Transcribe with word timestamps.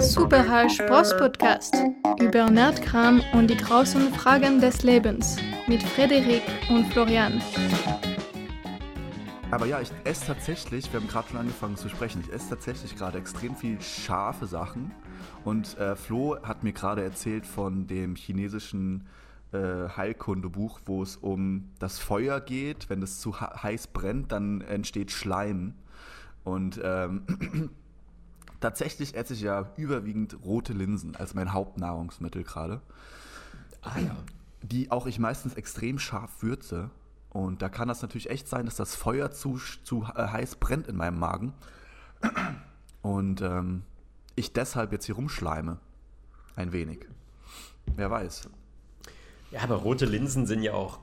Superhall 0.00 0.70
Spross-Podcast 0.70 1.74
über 2.20 2.50
Nerdkram 2.50 3.22
und 3.34 3.48
die 3.48 3.56
großen 3.56 4.12
Fragen 4.14 4.60
des 4.60 4.82
Lebens 4.82 5.36
mit 5.66 5.82
Frederik 5.82 6.42
und 6.70 6.92
Florian. 6.92 7.40
Aber 9.50 9.66
ja, 9.66 9.80
ich 9.80 9.90
esse 10.04 10.26
tatsächlich, 10.26 10.92
wir 10.92 11.00
haben 11.00 11.08
gerade 11.08 11.28
schon 11.28 11.38
angefangen 11.38 11.76
zu 11.76 11.88
sprechen, 11.88 12.22
ich 12.26 12.32
esse 12.32 12.50
tatsächlich 12.50 12.96
gerade 12.96 13.18
extrem 13.18 13.54
viel 13.54 13.80
scharfe 13.80 14.46
Sachen. 14.46 14.92
Und 15.44 15.76
äh, 15.78 15.96
Flo 15.96 16.36
hat 16.42 16.62
mir 16.62 16.72
gerade 16.72 17.02
erzählt 17.02 17.46
von 17.46 17.86
dem 17.86 18.16
chinesischen 18.16 19.06
äh, 19.52 19.88
Heilkundebuch, 19.96 20.80
wo 20.86 21.02
es 21.02 21.16
um 21.16 21.70
das 21.78 21.98
Feuer 21.98 22.40
geht. 22.40 22.88
Wenn 22.88 23.02
es 23.02 23.20
zu 23.20 23.40
heiß 23.40 23.88
brennt, 23.88 24.32
dann 24.32 24.62
entsteht 24.62 25.10
Schleim. 25.10 25.74
Und 26.44 26.80
ähm, 26.82 27.70
tatsächlich 28.62 29.14
esse 29.14 29.34
ich 29.34 29.42
ja 29.42 29.70
überwiegend 29.76 30.38
rote 30.44 30.72
Linsen 30.72 31.16
als 31.16 31.34
mein 31.34 31.52
Hauptnahrungsmittel 31.52 32.44
gerade. 32.44 32.80
Ah 33.82 33.98
ja. 33.98 34.16
Die 34.62 34.90
auch 34.90 35.06
ich 35.06 35.18
meistens 35.18 35.54
extrem 35.54 35.98
scharf 35.98 36.42
würze. 36.42 36.90
Und 37.30 37.62
da 37.62 37.68
kann 37.68 37.88
das 37.88 38.02
natürlich 38.02 38.30
echt 38.30 38.48
sein, 38.48 38.66
dass 38.66 38.76
das 38.76 38.94
Feuer 38.94 39.30
zu, 39.30 39.58
zu 39.84 40.02
äh, 40.14 40.28
heiß 40.28 40.56
brennt 40.56 40.86
in 40.86 40.96
meinem 40.96 41.18
Magen. 41.18 41.52
Und 43.02 43.40
ähm, 43.40 43.82
ich 44.36 44.52
deshalb 44.52 44.92
jetzt 44.92 45.06
hier 45.06 45.16
rumschleime. 45.16 45.78
Ein 46.54 46.72
wenig. 46.72 47.06
Wer 47.96 48.10
weiß. 48.10 48.48
Ja, 49.50 49.62
aber 49.62 49.76
rote 49.76 50.06
Linsen 50.06 50.46
sind 50.46 50.62
ja 50.62 50.74
auch 50.74 51.00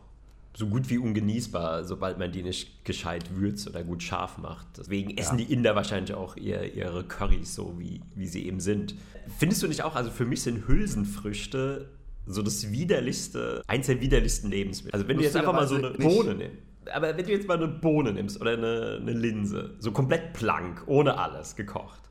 so 0.60 0.68
gut 0.68 0.90
wie 0.90 0.98
ungenießbar, 0.98 1.86
sobald 1.86 2.20
man 2.20 2.34
die 2.34 2.44
nicht 2.44 2.84
gescheit 2.84 3.34
würzt 3.34 3.66
oder 3.70 3.82
gut 3.82 4.04
scharf 4.04 4.38
macht. 4.38 4.68
Deswegen 4.78 5.18
essen 5.18 5.40
ja. 5.40 5.46
die 5.46 5.54
Inder 5.54 5.74
wahrscheinlich 5.74 6.14
auch 6.14 6.36
ihr, 6.36 6.76
ihre 6.76 7.06
Currys 7.06 7.56
so, 7.56 7.76
wie, 7.80 8.02
wie 8.14 8.28
sie 8.28 8.46
eben 8.46 8.60
sind. 8.60 8.94
Findest 9.38 9.64
du 9.64 9.70
nicht 9.70 9.84
auch, 9.84 9.96
also 9.96 10.12
für 10.12 10.26
mich 10.26 10.42
sind 10.42 10.68
Hülsenfrüchte 10.68 11.88
so 12.26 12.42
das 12.42 12.74
widerlichste, 12.74 13.64
eins 13.68 13.86
der 13.86 14.02
widerlichsten 14.02 14.50
Lebensmittel. 14.50 14.94
Also 14.94 15.08
wenn 15.08 15.16
du 15.16 15.24
jetzt 15.24 15.38
einfach 15.38 15.54
mal 15.54 15.66
so 15.66 15.76
eine 15.76 15.92
Bohne 15.92 16.36
nimmst, 16.36 16.58
aber 16.94 17.16
wenn 17.16 17.26
du 17.26 17.32
jetzt 17.32 17.48
mal 17.48 17.56
eine 17.56 17.70
Bohne 17.70 18.12
nimmst 18.12 18.42
oder 18.42 18.52
eine, 18.52 18.98
eine 19.02 19.14
Linse, 19.14 19.76
so 19.80 19.94
komplett 19.94 20.34
blank, 20.34 20.84
ohne 20.88 21.18
alles, 21.18 21.56
gekocht. 21.56 22.02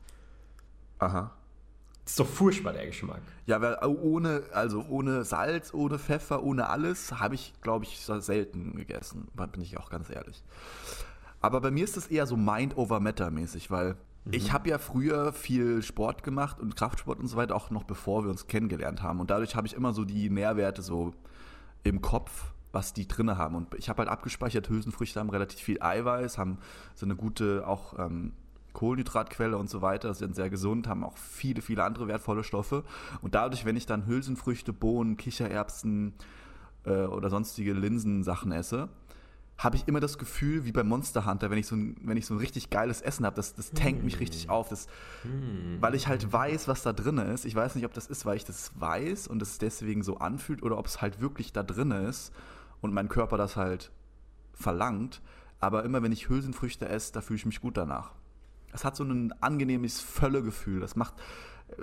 Aha. 0.97 1.35
Ist 2.09 2.19
doch 2.19 2.27
furchtbar, 2.27 2.73
der 2.73 2.87
Geschmack. 2.87 3.21
Ja, 3.45 3.61
weil 3.61 3.77
ohne, 3.85 4.41
also 4.51 4.83
ohne 4.89 5.23
Salz, 5.23 5.75
ohne 5.75 5.99
Pfeffer, 5.99 6.41
ohne 6.41 6.67
alles 6.67 7.19
habe 7.19 7.35
ich, 7.35 7.53
glaube 7.61 7.85
ich, 7.85 7.99
selten 7.99 8.75
gegessen. 8.75 9.27
Bin 9.35 9.61
ich 9.61 9.77
auch 9.77 9.91
ganz 9.91 10.09
ehrlich. 10.09 10.43
Aber 11.39 11.61
bei 11.61 11.69
mir 11.69 11.83
ist 11.83 11.97
das 11.97 12.07
eher 12.07 12.25
so 12.25 12.35
Mind 12.35 12.75
over 12.77 12.99
Matter 12.99 13.29
mäßig, 13.29 13.69
weil 13.69 13.91
mhm. 14.25 14.33
ich 14.33 14.51
habe 14.51 14.69
ja 14.69 14.79
früher 14.79 15.33
viel 15.33 15.83
Sport 15.83 16.23
gemacht 16.23 16.59
und 16.59 16.75
Kraftsport 16.75 17.19
und 17.19 17.27
so 17.27 17.37
weiter, 17.37 17.55
auch 17.55 17.69
noch 17.69 17.83
bevor 17.83 18.23
wir 18.23 18.31
uns 18.31 18.47
kennengelernt 18.47 19.03
haben. 19.03 19.19
Und 19.19 19.29
dadurch 19.29 19.55
habe 19.55 19.67
ich 19.67 19.73
immer 19.73 19.93
so 19.93 20.03
die 20.03 20.31
Nährwerte 20.31 20.81
so 20.81 21.13
im 21.83 22.01
Kopf, 22.01 22.53
was 22.71 22.91
die 22.91 23.07
drinne 23.07 23.37
haben. 23.37 23.53
Und 23.53 23.75
ich 23.75 23.87
habe 23.87 23.99
halt 23.99 24.09
abgespeichert, 24.09 24.67
Hülsenfrüchte 24.67 25.19
haben 25.19 25.29
relativ 25.29 25.59
viel 25.59 25.79
Eiweiß, 25.79 26.39
haben 26.39 26.57
so 26.95 27.05
eine 27.05 27.15
gute 27.15 27.67
auch 27.67 27.99
ähm, 27.99 28.33
Kohlenhydratquelle 28.73 29.57
und 29.57 29.69
so 29.69 29.81
weiter, 29.81 30.13
sind 30.13 30.35
sehr 30.35 30.49
gesund, 30.49 30.87
haben 30.87 31.03
auch 31.03 31.17
viele, 31.17 31.61
viele 31.61 31.83
andere 31.83 32.07
wertvolle 32.07 32.43
Stoffe. 32.43 32.83
Und 33.21 33.35
dadurch, 33.35 33.65
wenn 33.65 33.75
ich 33.75 33.85
dann 33.85 34.05
Hülsenfrüchte, 34.05 34.73
Bohnen, 34.73 35.17
Kichererbsen 35.17 36.13
äh, 36.85 37.05
oder 37.05 37.29
sonstige 37.29 37.73
Linsensachen 37.73 38.51
esse, 38.51 38.89
habe 39.59 39.75
ich 39.75 39.87
immer 39.89 39.99
das 39.99 40.17
Gefühl, 40.17 40.63
wie 40.63 40.71
bei 40.71 40.83
Monster 40.83 41.25
Hunter, 41.25 41.51
wenn 41.51 41.57
ich 41.57 41.67
so 41.67 41.75
ein, 41.75 41.97
wenn 42.01 42.15
ich 42.15 42.25
so 42.25 42.33
ein 42.33 42.39
richtig 42.39 42.69
geiles 42.69 43.01
Essen 43.01 43.25
habe, 43.25 43.35
das, 43.35 43.55
das 43.55 43.71
tankt 43.71 44.03
mich 44.03 44.21
richtig 44.21 44.43
hm. 44.43 44.49
auf. 44.51 44.69
Das, 44.69 44.87
hm. 45.23 45.77
Weil 45.81 45.95
ich 45.95 46.07
halt 46.07 46.31
weiß, 46.31 46.69
was 46.69 46.81
da 46.81 46.93
drin 46.93 47.17
ist. 47.17 47.43
Ich 47.43 47.55
weiß 47.55 47.75
nicht, 47.75 47.85
ob 47.85 47.93
das 47.93 48.07
ist, 48.07 48.25
weil 48.25 48.37
ich 48.37 48.45
das 48.45 48.71
weiß 48.79 49.27
und 49.27 49.41
es 49.41 49.57
deswegen 49.57 50.01
so 50.01 50.17
anfühlt 50.17 50.63
oder 50.63 50.77
ob 50.77 50.85
es 50.85 51.01
halt 51.01 51.19
wirklich 51.19 51.51
da 51.51 51.61
drin 51.61 51.91
ist 51.91 52.33
und 52.79 52.93
mein 52.93 53.09
Körper 53.09 53.37
das 53.37 53.57
halt 53.57 53.91
verlangt. 54.53 55.21
Aber 55.59 55.83
immer 55.83 56.01
wenn 56.01 56.13
ich 56.13 56.29
Hülsenfrüchte 56.29 56.87
esse, 56.87 57.11
da 57.11 57.19
fühle 57.19 57.37
ich 57.37 57.45
mich 57.45 57.59
gut 57.59 57.75
danach. 57.75 58.11
Es 58.71 58.85
hat 58.85 58.95
so 58.95 59.03
ein 59.03 59.33
angenehmes 59.41 59.99
Völlegefühl. 59.99 60.79
Das 60.79 60.95
macht, 60.95 61.15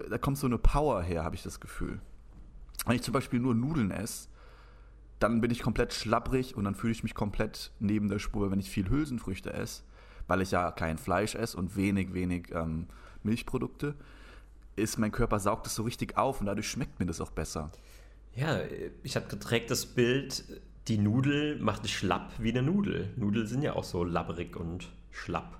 da 0.08 0.18
kommt 0.18 0.38
so 0.38 0.46
eine 0.46 0.58
Power 0.58 1.02
her, 1.02 1.24
habe 1.24 1.34
ich 1.34 1.42
das 1.42 1.60
Gefühl. 1.60 2.00
Wenn 2.86 2.96
ich 2.96 3.02
zum 3.02 3.12
Beispiel 3.12 3.40
nur 3.40 3.54
Nudeln 3.54 3.90
esse, 3.90 4.28
dann 5.18 5.40
bin 5.40 5.50
ich 5.50 5.62
komplett 5.62 5.92
schlapprig 5.92 6.56
und 6.56 6.64
dann 6.64 6.74
fühle 6.74 6.92
ich 6.92 7.02
mich 7.02 7.14
komplett 7.14 7.72
neben 7.80 8.08
der 8.08 8.18
Spur, 8.18 8.50
wenn 8.50 8.60
ich 8.60 8.70
viel 8.70 8.88
Hülsenfrüchte 8.88 9.52
esse, 9.52 9.82
weil 10.26 10.42
ich 10.42 10.50
ja 10.50 10.70
kein 10.70 10.98
Fleisch 10.98 11.34
esse 11.34 11.56
und 11.56 11.76
wenig, 11.76 12.12
wenig 12.12 12.52
ähm, 12.52 12.86
Milchprodukte, 13.22 13.94
ist 14.76 14.98
mein 14.98 15.12
Körper 15.12 15.40
saugt 15.40 15.66
es 15.66 15.74
so 15.74 15.84
richtig 15.84 16.18
auf 16.18 16.40
und 16.40 16.46
dadurch 16.46 16.68
schmeckt 16.68 17.00
mir 17.00 17.06
das 17.06 17.20
auch 17.20 17.30
besser. 17.30 17.70
Ja, 18.34 18.60
ich 19.02 19.16
habe 19.16 19.26
geprägt 19.28 19.70
das 19.70 19.86
Bild, 19.86 20.44
die 20.88 20.98
Nudel 20.98 21.58
macht 21.58 21.84
es 21.84 21.90
schlapp 21.90 22.32
wie 22.38 22.50
eine 22.50 22.62
Nudel. 22.62 23.10
Nudeln 23.16 23.46
sind 23.46 23.62
ja 23.62 23.72
auch 23.72 23.84
so 23.84 24.04
labbrig 24.04 24.56
und 24.56 24.88
schlapp. 25.10 25.58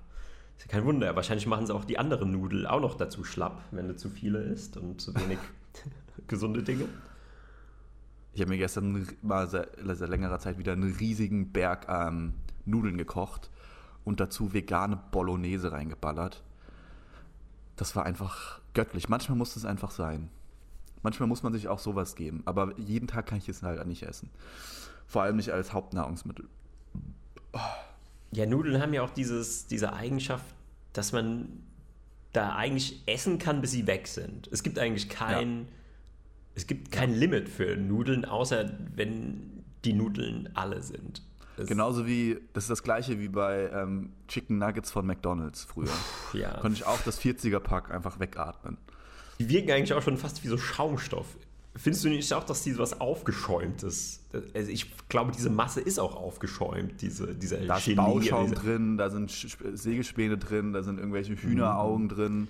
Ist 0.56 0.67
ja 0.67 0.71
kein 0.71 0.84
Wunder. 0.84 1.15
Wahrscheinlich 1.15 1.47
machen 1.47 1.67
sie 1.67 1.75
auch 1.75 1.84
die 1.84 1.99
anderen 1.99 2.33
Nudeln 2.33 2.67
auch 2.67 2.81
noch 2.81 2.94
dazu 2.94 3.25
schlapp, 3.25 3.62
wenn 3.71 3.89
du 3.89 3.97
zu 3.97 4.09
viele 4.09 4.39
isst 4.39 4.77
und 4.77 5.00
zu 5.00 5.15
wenig 5.15 5.39
gesunde 6.28 6.62
Dinge. 6.62 6.87
Ich 8.33 8.41
habe 8.41 8.50
mir 8.50 8.59
gestern 8.59 9.06
mal 9.22 9.49
seit, 9.49 9.69
seit, 9.83 10.09
längerer 10.09 10.39
Zeit 10.39 10.59
wieder 10.59 10.72
einen 10.72 10.94
riesigen 10.94 11.53
Berg 11.53 11.87
ähm, 11.89 12.34
Nudeln 12.65 12.99
gekocht 12.99 13.50
und 14.05 14.21
dazu 14.21 14.53
vegane 14.53 14.99
Bolognese 15.11 15.72
reingeballert. 15.72 16.43
Das 17.77 17.97
war 17.97 18.05
einfach 18.05 18.61
göttlich. 18.75 19.09
Manchmal 19.09 19.37
muss 19.37 19.56
es 19.56 19.65
einfach 19.65 19.91
sein. 19.91 20.31
Manchmal 21.03 21.28
muss 21.28 21.43
man 21.43 21.53
sich 21.53 21.69
auch 21.69 21.78
sowas 21.78 22.15
geben. 22.15 22.43
Aber 22.47 22.78
jeden 22.78 23.06
Tag 23.06 23.27
kann 23.27 23.38
ich 23.38 23.49
es 23.49 23.62
halt 23.62 23.87
nicht 23.87 24.03
essen. 24.03 24.31
Vor 25.06 25.23
allem 25.23 25.37
nicht 25.37 25.50
als 25.50 25.73
Hauptnahrungsmittel. 25.73 26.49
Oh. 27.53 27.59
Ja, 28.32 28.47
Nudeln 28.47 28.81
haben 28.81 28.92
ja 28.92 29.03
auch 29.03 29.10
dieses, 29.10 29.66
diese 29.66 29.92
Eigenschaft, 29.92 30.44
dass 30.92 31.12
man 31.12 31.62
da 32.32 32.54
eigentlich 32.54 33.03
essen 33.06 33.38
kann, 33.38 33.60
bis 33.60 33.70
sie 33.72 33.87
weg 33.87 34.09
sind. 34.09 34.48
Es 34.53 34.62
gibt 34.62 34.78
eigentlich 34.78 35.09
kein, 35.09 35.60
ja. 35.60 35.66
es 36.54 36.66
gibt 36.66 36.92
kein. 36.92 37.14
Limit 37.14 37.48
für 37.48 37.76
Nudeln, 37.76 38.25
außer 38.25 38.70
wenn 38.94 39.64
die 39.84 39.92
Nudeln 39.92 40.50
alle 40.54 40.82
sind. 40.82 41.22
Das 41.56 41.69
Genauso 41.69 42.06
wie, 42.06 42.38
das 42.53 42.64
ist 42.64 42.70
das 42.70 42.82
gleiche 42.82 43.19
wie 43.19 43.28
bei 43.28 43.70
ähm, 43.72 44.12
Chicken 44.28 44.58
Nuggets 44.58 44.91
von 44.91 45.06
McDonalds 45.06 45.64
früher. 45.64 45.88
ja. 46.34 46.58
Konnte 46.60 46.76
ich 46.76 46.87
auch 46.87 47.00
das 47.00 47.20
40er-Pack 47.20 47.91
einfach 47.91 48.20
wegatmen. 48.20 48.76
Die 49.38 49.48
wirken 49.48 49.70
eigentlich 49.70 49.94
auch 49.94 50.03
schon 50.03 50.19
fast 50.19 50.44
wie 50.44 50.48
so 50.48 50.58
Schaumstoff 50.58 51.37
Findest 51.78 52.04
du 52.04 52.09
nicht 52.09 52.32
auch, 52.32 52.44
dass 52.44 52.62
die 52.62 52.78
was 52.78 53.00
aufgeschäumtes? 53.00 54.25
Also 54.54 54.70
ich 54.70 54.91
glaube, 55.09 55.32
diese 55.32 55.50
Masse 55.50 55.81
ist 55.81 55.98
auch 55.98 56.16
aufgeschäumt, 56.16 57.03
diese, 57.03 57.34
dieser 57.34 57.59
Da 57.59 57.76
ist 57.76 57.94
Bauschaum 57.94 58.54
drin, 58.54 58.97
da 58.97 59.10
sind 59.10 59.31
Sägespäne 59.31 60.38
drin, 60.38 60.72
da 60.72 60.82
sind 60.82 60.98
irgendwelche 60.98 61.34
Hühneraugen 61.34 62.04
mhm. 62.04 62.09
drin. 62.09 62.48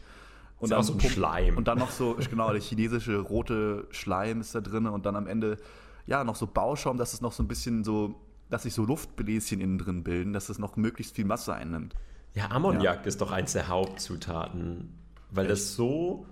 Und 0.58 0.70
dann, 0.70 0.80
auch 0.80 0.84
so 0.84 0.94
ein 0.94 1.00
Schleim. 1.00 1.56
Und 1.56 1.68
dann 1.68 1.78
noch 1.78 1.90
so, 1.90 2.16
genau, 2.30 2.50
der 2.52 2.60
chinesische 2.60 3.18
rote 3.18 3.86
Schleim 3.90 4.40
ist 4.40 4.54
da 4.54 4.60
drin 4.60 4.86
und 4.86 5.04
dann 5.04 5.16
am 5.16 5.26
Ende, 5.26 5.58
ja, 6.06 6.24
noch 6.24 6.36
so 6.36 6.46
Bauschaum, 6.46 6.96
dass 6.96 7.12
es 7.12 7.20
noch 7.20 7.32
so 7.32 7.42
ein 7.42 7.48
bisschen 7.48 7.84
so, 7.84 8.14
dass 8.48 8.62
sich 8.62 8.74
so 8.74 8.84
Luftbläschen 8.84 9.60
innen 9.60 9.78
drin 9.78 10.02
bilden, 10.02 10.32
dass 10.32 10.48
es 10.48 10.58
noch 10.58 10.76
möglichst 10.76 11.14
viel 11.14 11.24
Masse 11.24 11.52
einnimmt. 11.52 11.94
Ja, 12.34 12.50
Ammoniak 12.50 13.00
ja. 13.00 13.02
ist 13.02 13.20
doch 13.20 13.32
eins 13.32 13.54
der 13.54 13.68
Hauptzutaten, 13.68 14.94
weil 15.30 15.46
Echt? 15.46 15.52
das 15.52 15.74
so, 15.74 16.26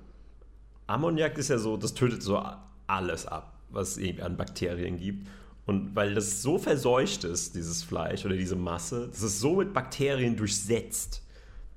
Ammoniak 0.86 1.36
ist 1.38 1.48
ja 1.48 1.58
so, 1.58 1.76
das 1.76 1.94
tötet 1.94 2.22
so 2.22 2.40
alles 2.86 3.26
ab, 3.26 3.58
was 3.70 3.96
es 3.96 4.20
an 4.20 4.36
Bakterien 4.36 4.98
gibt. 4.98 5.28
Und 5.66 5.96
weil 5.96 6.14
das 6.14 6.42
so 6.42 6.58
verseucht 6.58 7.24
ist, 7.24 7.54
dieses 7.54 7.82
Fleisch 7.82 8.24
oder 8.24 8.36
diese 8.36 8.56
Masse, 8.56 9.08
das 9.10 9.22
ist 9.22 9.40
so 9.40 9.56
mit 9.56 9.72
Bakterien 9.72 10.36
durchsetzt, 10.36 11.22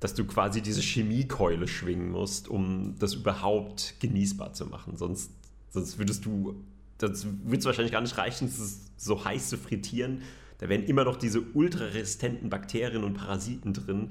dass 0.00 0.14
du 0.14 0.26
quasi 0.26 0.60
diese 0.60 0.82
Chemiekeule 0.82 1.66
schwingen 1.66 2.10
musst, 2.10 2.48
um 2.48 2.96
das 2.98 3.14
überhaupt 3.14 3.94
genießbar 4.00 4.52
zu 4.52 4.66
machen. 4.66 4.96
Sonst, 4.96 5.30
sonst 5.70 5.98
würdest 5.98 6.24
du, 6.26 6.62
das 6.98 7.24
würde 7.24 7.58
es 7.58 7.64
wahrscheinlich 7.64 7.92
gar 7.92 8.02
nicht 8.02 8.18
reichen, 8.18 8.46
es 8.46 8.80
so 8.96 9.24
heiß 9.24 9.48
zu 9.48 9.56
frittieren. 9.56 10.22
Da 10.58 10.68
wären 10.68 10.84
immer 10.84 11.04
noch 11.04 11.16
diese 11.16 11.40
ultraresistenten 11.40 12.50
Bakterien 12.50 13.04
und 13.04 13.14
Parasiten 13.14 13.72
drin, 13.72 14.10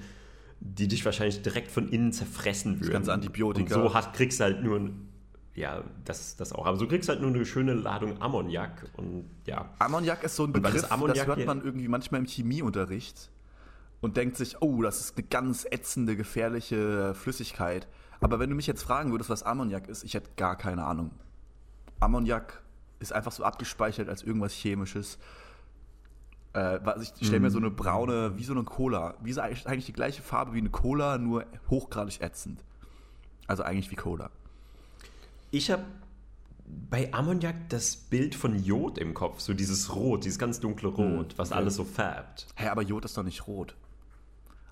die 0.60 0.88
dich 0.88 1.06
wahrscheinlich 1.06 1.42
direkt 1.44 1.70
von 1.70 1.88
innen 1.90 2.12
zerfressen 2.14 2.78
würden. 2.78 2.82
Das 2.82 2.92
ganze 2.92 3.14
Antibiotika. 3.14 3.76
Und 3.76 3.84
so 3.84 3.94
hast, 3.94 4.14
kriegst 4.14 4.40
du 4.40 4.46
halt 4.46 4.64
nur 4.64 4.80
ein 4.80 5.08
ja, 5.58 5.84
das, 6.06 6.36
das 6.36 6.54
auch. 6.54 6.68
Aber 6.68 6.78
du 6.78 6.88
kriegst 6.88 7.10
halt 7.10 7.20
nur 7.20 7.32
eine 7.32 7.44
schöne 7.44 7.74
Ladung 7.74 8.22
Ammoniak 8.22 8.92
und 8.96 9.26
ja. 9.46 9.70
Ammoniak 9.80 10.24
ist 10.24 10.36
so 10.36 10.44
ein 10.44 10.54
Begriff, 10.54 10.88
das, 10.88 10.90
das, 10.90 11.26
hört 11.26 11.46
man 11.48 11.64
irgendwie 11.64 11.88
manchmal 11.88 12.22
im 12.22 12.28
Chemieunterricht 12.28 13.32
und 14.00 14.18
denkt 14.18 14.38
sich, 14.38 14.62
oh, 14.62 14.84
das 14.84 15.00
ist 15.00 15.18
eine 15.18 15.26
ganz 15.26 15.66
ätzende, 15.66 16.16
gefährliche 16.16 17.16
Flüssigkeit. 17.16 17.88
Aber 18.20 18.40
wenn 18.40 18.52
du 18.52 18.56
mich 18.56 18.68
jetzt 18.68 18.84
fragen 18.84 19.10
würdest, 19.10 19.32
was 19.32 19.42
Ammoniak 19.42 19.88
ist, 19.88 20.04
ich 20.04 20.14
hätte 20.14 20.30
gar 20.38 20.58
keine 20.58 20.86
Ahnung. 20.86 21.10
Ammoniak 22.00 22.62
ist 23.00 23.12
einfach 23.12 23.32
so 23.32 23.44
abgespeichert 23.44 24.10
als 24.10 24.22
irgendwas 24.22 24.54
Chemisches. 24.54 25.18
Äh, 26.54 26.80
ich 27.02 27.26
stelle 27.26 27.40
mir 27.40 27.50
so 27.50 27.58
eine 27.58 27.72
braune, 27.72 28.38
wie 28.38 28.44
so 28.44 28.54
eine 28.54 28.64
Cola, 28.64 29.16
wie 29.24 29.34
so 29.34 29.42
eigentlich 29.42 29.88
die 29.88 29.94
gleiche 29.94 30.22
Farbe 30.22 30.54
wie 30.54 30.60
eine 30.60 30.70
Cola, 30.70 31.18
nur 31.18 31.46
hochgradig 31.68 32.22
ätzend. 32.22 32.64
Also 33.48 33.64
eigentlich 33.64 33.90
wie 33.90 33.96
Cola. 33.96 34.30
Ich 35.52 35.72
habe 35.72 35.84
bei 36.90 37.14
Ammoniak 37.14 37.70
das 37.70 37.96
Bild 37.96 38.36
von 38.36 38.62
Jod 38.62 38.98
im 38.98 39.14
Kopf, 39.14 39.40
so 39.40 39.54
dieses 39.54 39.96
Rot, 39.96 40.26
dieses 40.26 40.38
ganz 40.38 40.60
dunkle 40.60 40.90
Rot, 40.90 41.38
was 41.38 41.52
okay. 41.52 41.60
alles 41.60 41.76
so 41.76 41.84
färbt. 41.84 42.48
Hä, 42.56 42.68
aber 42.68 42.82
Jod 42.82 43.06
ist 43.06 43.18
doch 43.18 43.24
nicht 43.24 43.48
rot. 43.48 43.76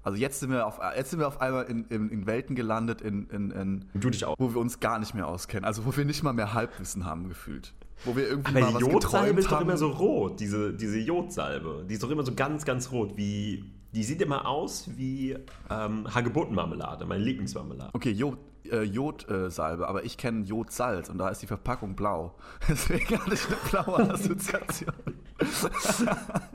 Also 0.04 0.20
jetzt 0.20 0.40
sind 0.40 0.52
wir 0.52 0.68
auf, 0.68 0.80
jetzt 0.96 1.10
sind 1.10 1.20
wir 1.20 1.28
auf 1.28 1.42
einmal 1.42 1.66
in, 1.66 1.86
in, 1.86 2.10
in 2.10 2.28
Welten 2.28 2.56
gelandet, 2.56 3.02
in, 3.02 3.28
in, 3.30 3.50
in, 3.50 3.86
Du 3.96 4.12
dich 4.12 4.24
auch. 4.24 4.36
wo 4.38 4.54
wir 4.54 4.62
uns 4.62 4.80
gar 4.80 5.00
nicht 5.00 5.16
mehr 5.16 5.28
auskennen. 5.28 5.66
Also 5.66 5.86
wo 5.86 5.98
wir 5.98 6.06
nicht 6.06 6.22
mal 6.22 6.34
mehr 6.34 6.54
Halbwissen 6.54 7.06
haben 7.06 7.28
gefühlt. 7.28 7.74
Wo 8.04 8.16
wir 8.16 8.28
irgendwie 8.28 8.52
Aber 8.52 8.60
mal 8.60 8.68
die 8.80 8.86
was 8.86 8.94
Jodsalbe 8.94 9.40
ist 9.40 9.52
doch 9.52 9.62
immer 9.62 9.78
so 9.78 9.90
rot, 9.90 10.40
diese, 10.40 10.74
diese 10.74 11.00
Jodsalbe. 11.00 11.86
Die 11.90 11.96
ist 11.96 12.04
doch 12.04 12.12
immer 12.12 12.24
so 12.24 12.36
ganz, 12.36 12.66
ganz 12.66 12.92
rot. 12.92 13.18
Wie, 13.18 13.66
die 13.94 14.04
sieht 14.04 14.22
immer 14.22 14.48
aus 14.48 14.90
wie 14.96 15.38
ähm, 15.72 16.14
Hagebuttenmarmelade, 16.14 17.06
meine 17.06 17.24
Lieblingsmarmelade. 17.24 17.90
Okay, 17.94 18.12
Jod, 18.12 18.38
äh, 18.72 18.84
Jodsalbe, 18.84 19.88
aber 19.88 20.04
ich 20.04 20.18
kenne 20.18 20.44
Jodsalz 20.46 21.10
und 21.10 21.18
da 21.18 21.30
ist 21.30 21.42
die 21.42 21.48
Verpackung 21.48 21.96
blau. 21.96 22.36
Deswegen 22.68 23.20
hatte 23.20 23.34
ich 23.34 23.46
eine 23.48 23.56
blaue 23.70 24.10
Assoziation. 24.14 24.94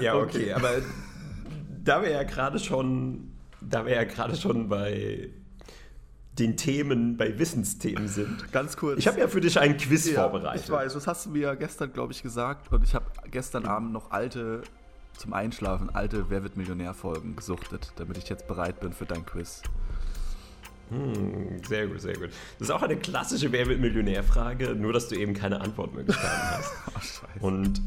Ja, 0.00 0.14
okay. 0.14 0.52
okay, 0.52 0.52
aber 0.52 0.70
da 1.82 2.02
wir 2.02 2.10
ja 2.10 2.22
gerade 2.22 2.58
schon, 2.58 3.32
da 3.60 3.84
wir 3.84 3.94
ja 3.94 4.04
gerade 4.04 4.36
schon 4.36 4.68
bei 4.68 5.30
den 6.38 6.56
Themen, 6.56 7.16
bei 7.16 7.38
Wissensthemen 7.38 8.06
sind. 8.06 8.52
Ganz 8.52 8.76
kurz. 8.76 8.98
Ich 8.98 9.08
habe 9.08 9.18
ja 9.18 9.26
für 9.26 9.40
dich 9.40 9.58
einen 9.58 9.76
Quiz 9.76 10.08
Ja, 10.08 10.22
vorbereitet. 10.22 10.64
Ich 10.64 10.70
weiß, 10.70 10.92
das 10.92 11.06
hast 11.06 11.26
du 11.26 11.30
mir 11.30 11.42
ja 11.42 11.54
gestern, 11.54 11.92
glaube 11.92 12.12
ich, 12.12 12.22
gesagt. 12.22 12.72
Und 12.72 12.84
ich 12.84 12.94
habe 12.94 13.06
gestern 13.30 13.66
Abend 13.66 13.92
noch 13.92 14.12
alte, 14.12 14.62
zum 15.18 15.32
Einschlafen, 15.32 15.90
alte 15.94 16.30
Wer 16.30 16.42
wird 16.42 16.56
Millionär-Folgen 16.56 17.36
gesuchtet, 17.36 17.92
damit 17.96 18.18
ich 18.18 18.28
jetzt 18.28 18.46
bereit 18.46 18.80
bin 18.80 18.92
für 18.92 19.06
dein 19.06 19.26
Quiz. 19.26 19.62
Hm, 20.90 21.62
sehr 21.64 21.86
gut, 21.86 22.00
sehr 22.00 22.14
gut. 22.14 22.30
Das 22.58 22.68
ist 22.68 22.70
auch 22.70 22.82
eine 22.82 22.96
klassische 22.96 23.52
Wer 23.52 23.66
wird 23.66 23.80
Millionär-Frage, 23.80 24.74
nur 24.74 24.92
dass 24.92 25.08
du 25.08 25.16
eben 25.16 25.34
keine 25.34 25.60
Antwortmöglichkeiten 25.60 26.50
hast. 26.50 26.72
Ach, 26.94 27.02
scheiße. 27.02 27.40
Und, 27.40 27.82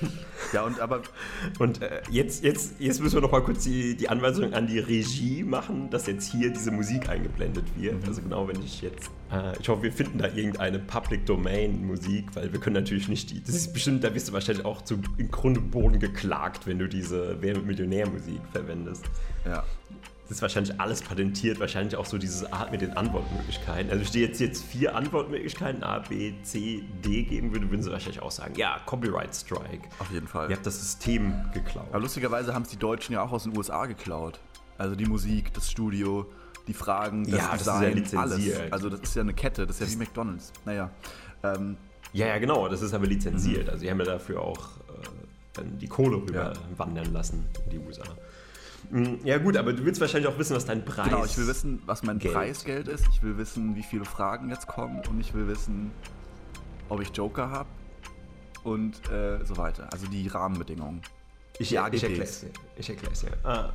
ja, 0.52 0.62
und 0.62 0.80
aber 0.80 1.02
und 1.58 1.82
äh, 1.82 2.00
jetzt, 2.10 2.44
jetzt, 2.44 2.74
jetzt 2.78 3.00
müssen 3.00 3.16
wir 3.16 3.22
noch 3.22 3.32
mal 3.32 3.42
kurz 3.42 3.64
die, 3.64 3.96
die 3.96 4.08
Anweisung 4.08 4.54
an 4.54 4.66
die 4.66 4.78
Regie 4.78 5.42
machen, 5.42 5.90
dass 5.90 6.06
jetzt 6.06 6.30
hier 6.30 6.50
diese 6.50 6.70
Musik 6.70 7.08
eingeblendet 7.08 7.64
wird. 7.76 8.06
Also 8.06 8.22
genau, 8.22 8.48
wenn 8.48 8.62
ich 8.62 8.82
jetzt... 8.82 9.10
Äh, 9.32 9.58
ich 9.60 9.68
hoffe, 9.68 9.82
wir 9.82 9.92
finden 9.92 10.18
da 10.18 10.28
irgendeine 10.28 10.78
Public 10.78 11.26
Domain 11.26 11.86
Musik, 11.86 12.34
weil 12.34 12.52
wir 12.52 12.60
können 12.60 12.74
natürlich 12.74 13.08
nicht 13.08 13.30
die... 13.30 13.42
Das 13.42 13.54
ist 13.54 13.72
bestimmt, 13.72 14.04
da 14.04 14.14
wirst 14.14 14.28
du 14.28 14.32
wahrscheinlich 14.32 14.64
auch 14.64 14.82
zu 14.82 15.00
im 15.16 15.30
Grunde 15.30 15.60
und 15.60 15.70
Boden 15.70 15.98
geklagt, 15.98 16.66
wenn 16.66 16.78
du 16.78 16.88
diese 16.88 17.36
Wer 17.40 17.56
wird 17.56 17.66
Millionär-Musik 17.66 18.40
verwendest. 18.52 19.04
ja. 19.44 19.64
Das 20.28 20.36
ist 20.38 20.42
wahrscheinlich 20.42 20.78
alles 20.78 21.00
patentiert, 21.02 21.58
wahrscheinlich 21.58 21.96
auch 21.96 22.04
so 22.04 22.18
diese 22.18 22.52
Art 22.52 22.70
mit 22.70 22.82
den 22.82 22.94
Antwortmöglichkeiten. 22.96 23.84
Also, 23.90 23.94
wenn 23.94 24.02
ich 24.02 24.10
dir 24.10 24.26
jetzt, 24.26 24.40
jetzt 24.40 24.62
vier 24.62 24.94
Antwortmöglichkeiten 24.94 25.82
A, 25.82 26.00
B, 26.00 26.34
C, 26.42 26.84
D 27.02 27.22
geben 27.22 27.52
würde, 27.52 27.70
würden 27.70 27.82
sie 27.82 27.90
wahrscheinlich 27.90 28.20
auch 28.20 28.30
sagen: 28.30 28.54
Ja, 28.56 28.78
Copyright 28.84 29.34
Strike. 29.34 29.88
Auf 29.98 30.10
jeden 30.10 30.28
Fall. 30.28 30.50
Ihr 30.50 30.56
habt 30.56 30.66
das 30.66 30.78
System 30.80 31.32
geklaut. 31.54 31.86
Aber 31.90 32.00
lustigerweise 32.00 32.52
haben 32.52 32.62
es 32.62 32.68
die 32.68 32.76
Deutschen 32.76 33.14
ja 33.14 33.22
auch 33.22 33.32
aus 33.32 33.44
den 33.44 33.56
USA 33.56 33.86
geklaut. 33.86 34.38
Also 34.76 34.94
die 34.94 35.06
Musik, 35.06 35.52
das 35.54 35.70
Studio, 35.70 36.26
die 36.66 36.74
Fragen, 36.74 37.24
das 37.24 37.32
Ja, 37.40 37.48
das 37.52 37.60
ist 37.62 37.66
ja 37.66 37.72
Design, 37.78 37.94
lizenziert. 37.94 38.60
alles. 38.60 38.72
Also 38.72 38.90
das 38.90 39.00
ist 39.00 39.14
ja 39.16 39.22
eine 39.22 39.32
Kette, 39.34 39.66
das 39.66 39.80
ist 39.80 39.88
ja 39.94 39.94
wie 39.98 40.04
McDonalds. 40.04 40.52
Naja. 40.66 40.90
Ähm, 41.42 41.76
Ja, 42.12 42.26
ja, 42.26 42.38
genau, 42.38 42.68
das 42.68 42.82
ist 42.82 42.92
aber 42.92 43.06
lizenziert. 43.06 43.68
Also, 43.70 43.82
die 43.82 43.90
haben 43.90 43.98
ja 43.98 44.04
dafür 44.04 44.42
auch 44.42 44.58
äh, 44.88 45.06
dann 45.54 45.78
die 45.78 45.88
Kohle 45.88 46.16
rüber 46.16 46.52
wandern 46.76 47.12
lassen 47.14 47.46
in 47.64 47.70
die 47.70 47.78
USA. 47.78 48.04
Mm, 48.90 49.14
Ja, 49.24 49.38
gut, 49.38 49.56
aber 49.56 49.72
du 49.72 49.84
willst 49.84 50.00
wahrscheinlich 50.00 50.28
auch 50.32 50.38
wissen, 50.38 50.54
was 50.56 50.64
dein 50.66 50.84
Preis 50.84 51.08
genau, 51.08 51.24
ich 51.24 51.36
will 51.36 51.46
wissen, 51.46 51.82
was 51.86 52.02
mein 52.02 52.18
Geld. 52.18 52.34
Preisgeld 52.34 52.88
ist. 52.88 53.06
Ich 53.12 53.22
will 53.22 53.36
wissen, 53.38 53.74
wie 53.76 53.82
viele 53.82 54.04
Fragen 54.04 54.48
jetzt 54.50 54.66
kommen. 54.66 55.00
Und 55.08 55.20
ich 55.20 55.34
will 55.34 55.46
wissen, 55.48 55.90
ob 56.88 57.00
ich 57.00 57.10
Joker 57.10 57.50
habe. 57.50 57.68
Und 58.64 58.94
äh, 59.10 59.44
so 59.44 59.56
weiter. 59.56 59.88
Also 59.92 60.06
die 60.06 60.26
Rahmenbedingungen. 60.28 61.02
Ich, 61.58 61.68
Die 61.68 61.74
ich 61.74 61.76
erkläre 62.04 62.22
es 62.22 62.40
dir. 62.40 62.50
Ich 62.76 62.88
erkläre 62.90 63.12
es 63.12 63.20
dir. 63.20 63.30
Ah, 63.44 63.70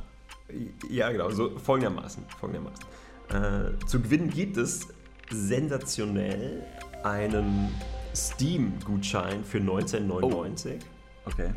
ja, 0.88 1.10
genau. 1.10 1.30
So 1.30 1.58
folgendermaßen. 1.58 2.24
folgendermaßen. 2.38 2.84
Äh, 3.30 3.86
zu 3.86 4.00
gewinnen 4.00 4.30
gibt 4.30 4.56
es 4.56 4.88
sensationell 5.30 6.62
einen 7.02 7.74
Steam-Gutschein 8.14 9.44
für 9.44 9.58
1999. 9.58 10.80
Okay. 11.26 11.52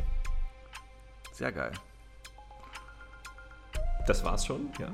Sehr 1.32 1.52
geil. 1.52 1.72
Das 4.08 4.24
war's 4.24 4.46
schon, 4.46 4.70
ja. 4.78 4.90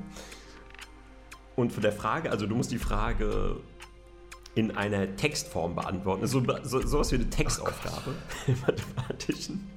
Und 1.55 1.71
von 1.71 1.81
der 1.81 1.93
Frage, 1.93 2.31
also 2.31 2.45
du 2.47 2.55
musst 2.55 2.71
die 2.71 2.77
Frage 2.77 3.57
in 4.55 4.75
einer 4.75 5.15
Textform 5.15 5.75
beantworten. 5.75 6.27
So, 6.27 6.43
so, 6.63 6.85
sowas 6.85 7.11
wie 7.11 7.15
eine 7.15 7.29
Textaufgabe 7.29 8.15
im 8.47 8.59
Mathematischen. 8.61 9.69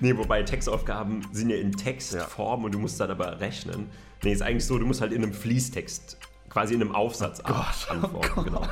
Nee, 0.00 0.16
wobei 0.16 0.42
Textaufgaben 0.42 1.26
sind 1.32 1.50
ja 1.50 1.56
in 1.56 1.72
Textform 1.72 2.64
und 2.64 2.72
du 2.72 2.78
musst 2.78 2.98
dann 2.98 3.10
aber 3.10 3.40
rechnen. 3.40 3.90
Nee, 4.22 4.32
ist 4.32 4.42
eigentlich 4.42 4.64
so, 4.64 4.78
du 4.78 4.86
musst 4.86 5.02
halt 5.02 5.12
in 5.12 5.22
einem 5.22 5.34
Fließtext, 5.34 6.16
quasi 6.48 6.74
in 6.74 6.80
einem 6.80 6.94
Aufsatz 6.94 7.42
Gott, 7.42 7.86
antworten. 7.88 8.44
Genau. 8.44 8.66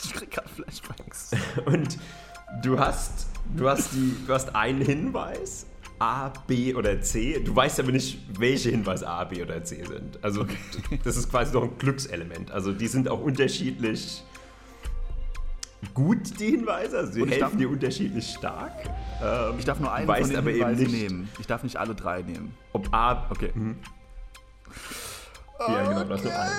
Ich 0.00 0.12
krieg 0.12 0.30
gerade 0.30 0.48
Flashbacks. 0.48 1.32
Und 1.66 1.98
du 2.62 2.78
hast, 2.78 3.26
du 3.56 3.68
hast, 3.68 3.92
die, 3.94 4.14
du 4.26 4.32
hast 4.32 4.54
einen 4.54 4.80
Hinweis, 4.80 5.66
A, 6.00 6.28
B 6.46 6.74
oder 6.74 7.00
C. 7.00 7.40
Du 7.40 7.54
weißt 7.56 7.80
aber 7.80 7.90
nicht, 7.92 8.18
welche 8.38 8.70
Hinweise 8.70 9.08
A, 9.08 9.24
B 9.24 9.42
oder 9.42 9.62
C 9.64 9.82
sind. 9.84 10.18
Also 10.22 10.46
das 11.04 11.16
ist 11.16 11.30
quasi 11.30 11.52
noch 11.52 11.64
ein 11.64 11.76
Glückselement. 11.78 12.50
Also 12.50 12.72
die 12.72 12.86
sind 12.86 13.08
auch 13.08 13.20
unterschiedlich 13.20 14.22
gut, 15.94 16.38
die 16.40 16.50
Hinweise. 16.52 16.98
Also 16.98 17.12
die 17.12 17.20
ich 17.20 17.26
helfen 17.30 17.40
darf- 17.40 17.56
dir 17.56 17.70
unterschiedlich 17.70 18.30
stark. 18.30 18.72
Ähm, 19.22 19.54
Ich 19.58 19.64
darf 19.64 19.80
nur 19.80 19.92
einen 19.92 20.06
von 20.06 20.28
den 20.28 20.36
aber 20.38 20.50
eben 20.50 20.58
Hinweisen 20.68 20.82
nicht, 20.92 21.02
nehmen. 21.10 21.28
Ich 21.40 21.46
darf 21.46 21.62
nicht 21.62 21.76
alle 21.76 21.94
drei 21.94 22.22
nehmen. 22.22 22.54
ob 22.72 22.92
A... 22.94 23.26
Okay. 23.30 23.50
Mhm. 23.54 23.76
Ja, 25.60 25.82
genau, 25.88 26.04
nur 26.04 26.12
einen. 26.14 26.52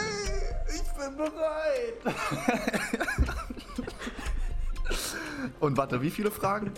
Ich 0.68 0.81
bin 0.97 1.15
bereit. 1.15 2.15
Und 5.59 5.77
warte, 5.77 6.01
wie 6.01 6.09
viele 6.09 6.31
Fragen? 6.31 6.71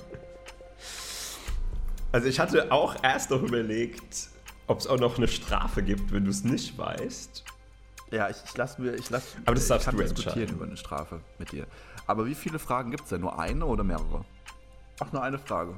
Also 2.11 2.27
ich 2.27 2.39
hatte 2.39 2.71
auch 2.71 2.95
erst 3.03 3.29
noch 3.31 3.41
überlegt, 3.41 4.29
ob 4.67 4.79
es 4.79 4.87
auch 4.87 4.99
noch 4.99 5.17
eine 5.17 5.27
Strafe 5.27 5.81
gibt, 5.81 6.11
wenn 6.11 6.25
du 6.25 6.29
es 6.31 6.43
nicht 6.43 6.77
weißt. 6.77 7.43
Ja, 8.11 8.29
ich, 8.29 8.37
ich 8.45 8.57
lasse 8.57 8.81
mir, 8.81 8.93
ich 8.95 9.09
lass, 9.09 9.35
Aber 9.45 9.55
das 9.55 9.63
ich 9.63 9.69
darfst 9.69 9.85
kann 9.85 9.95
du 9.95 10.03
diskutieren 10.03 10.49
über 10.49 10.65
eine 10.65 10.75
Strafe 10.75 11.21
mit 11.39 11.51
dir. 11.53 11.65
Aber 12.07 12.25
wie 12.25 12.35
viele 12.35 12.59
Fragen 12.59 12.91
gibt 12.91 13.03
es 13.03 13.09
denn? 13.09 13.21
Nur 13.21 13.39
eine 13.39 13.65
oder 13.65 13.83
mehrere? 13.85 14.25
Ach, 14.99 15.11
nur 15.13 15.23
eine 15.23 15.39
Frage. 15.39 15.73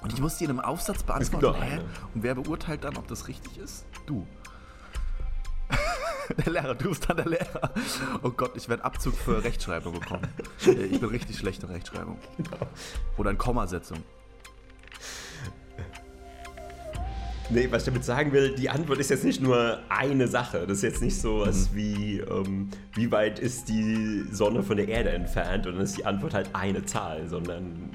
Und 0.00 0.12
ich 0.12 0.20
muss 0.20 0.36
die 0.38 0.44
in 0.44 0.50
einem 0.50 0.60
Aufsatz 0.60 1.02
beantworten. 1.02 1.60
Hä? 1.60 1.80
Und 2.14 2.22
wer 2.22 2.36
beurteilt 2.36 2.84
dann, 2.84 2.96
ob 2.96 3.08
das 3.08 3.26
richtig 3.26 3.58
ist? 3.58 3.84
Du. 4.06 4.24
Der 6.44 6.52
Lehrer, 6.52 6.74
du 6.76 6.90
bist 6.90 7.08
dann 7.08 7.16
der 7.16 7.26
Lehrer. 7.26 7.72
Oh 8.22 8.28
Gott, 8.30 8.52
ich 8.54 8.68
werde 8.68 8.84
Abzug 8.84 9.14
für 9.16 9.42
Rechtschreibung 9.42 9.98
bekommen. 9.98 10.28
Äh, 10.66 10.84
Ich 10.84 11.00
bin 11.00 11.08
richtig 11.08 11.38
schlecht 11.38 11.62
in 11.62 11.70
Rechtschreibung. 11.70 12.18
Oder 13.16 13.30
in 13.30 13.38
Kommasetzung. 13.38 14.04
Nee, 17.50 17.66
was 17.70 17.82
ich 17.82 17.86
damit 17.86 18.04
sagen 18.04 18.32
will, 18.32 18.54
die 18.54 18.68
Antwort 18.68 18.98
ist 18.98 19.08
jetzt 19.08 19.24
nicht 19.24 19.40
nur 19.40 19.78
eine 19.88 20.28
Sache. 20.28 20.66
Das 20.66 20.78
ist 20.78 20.82
jetzt 20.82 21.00
nicht 21.02 21.18
so 21.18 21.36
Mhm. 21.38 21.40
was 21.46 21.74
wie, 21.74 22.18
ähm, 22.18 22.68
wie 22.94 23.10
weit 23.10 23.38
ist 23.38 23.68
die 23.70 24.24
Sonne 24.30 24.62
von 24.62 24.76
der 24.76 24.88
Erde 24.88 25.10
entfernt 25.10 25.66
und 25.66 25.74
dann 25.74 25.82
ist 25.82 25.96
die 25.96 26.04
Antwort 26.04 26.34
halt 26.34 26.50
eine 26.52 26.84
Zahl, 26.84 27.26
sondern 27.26 27.90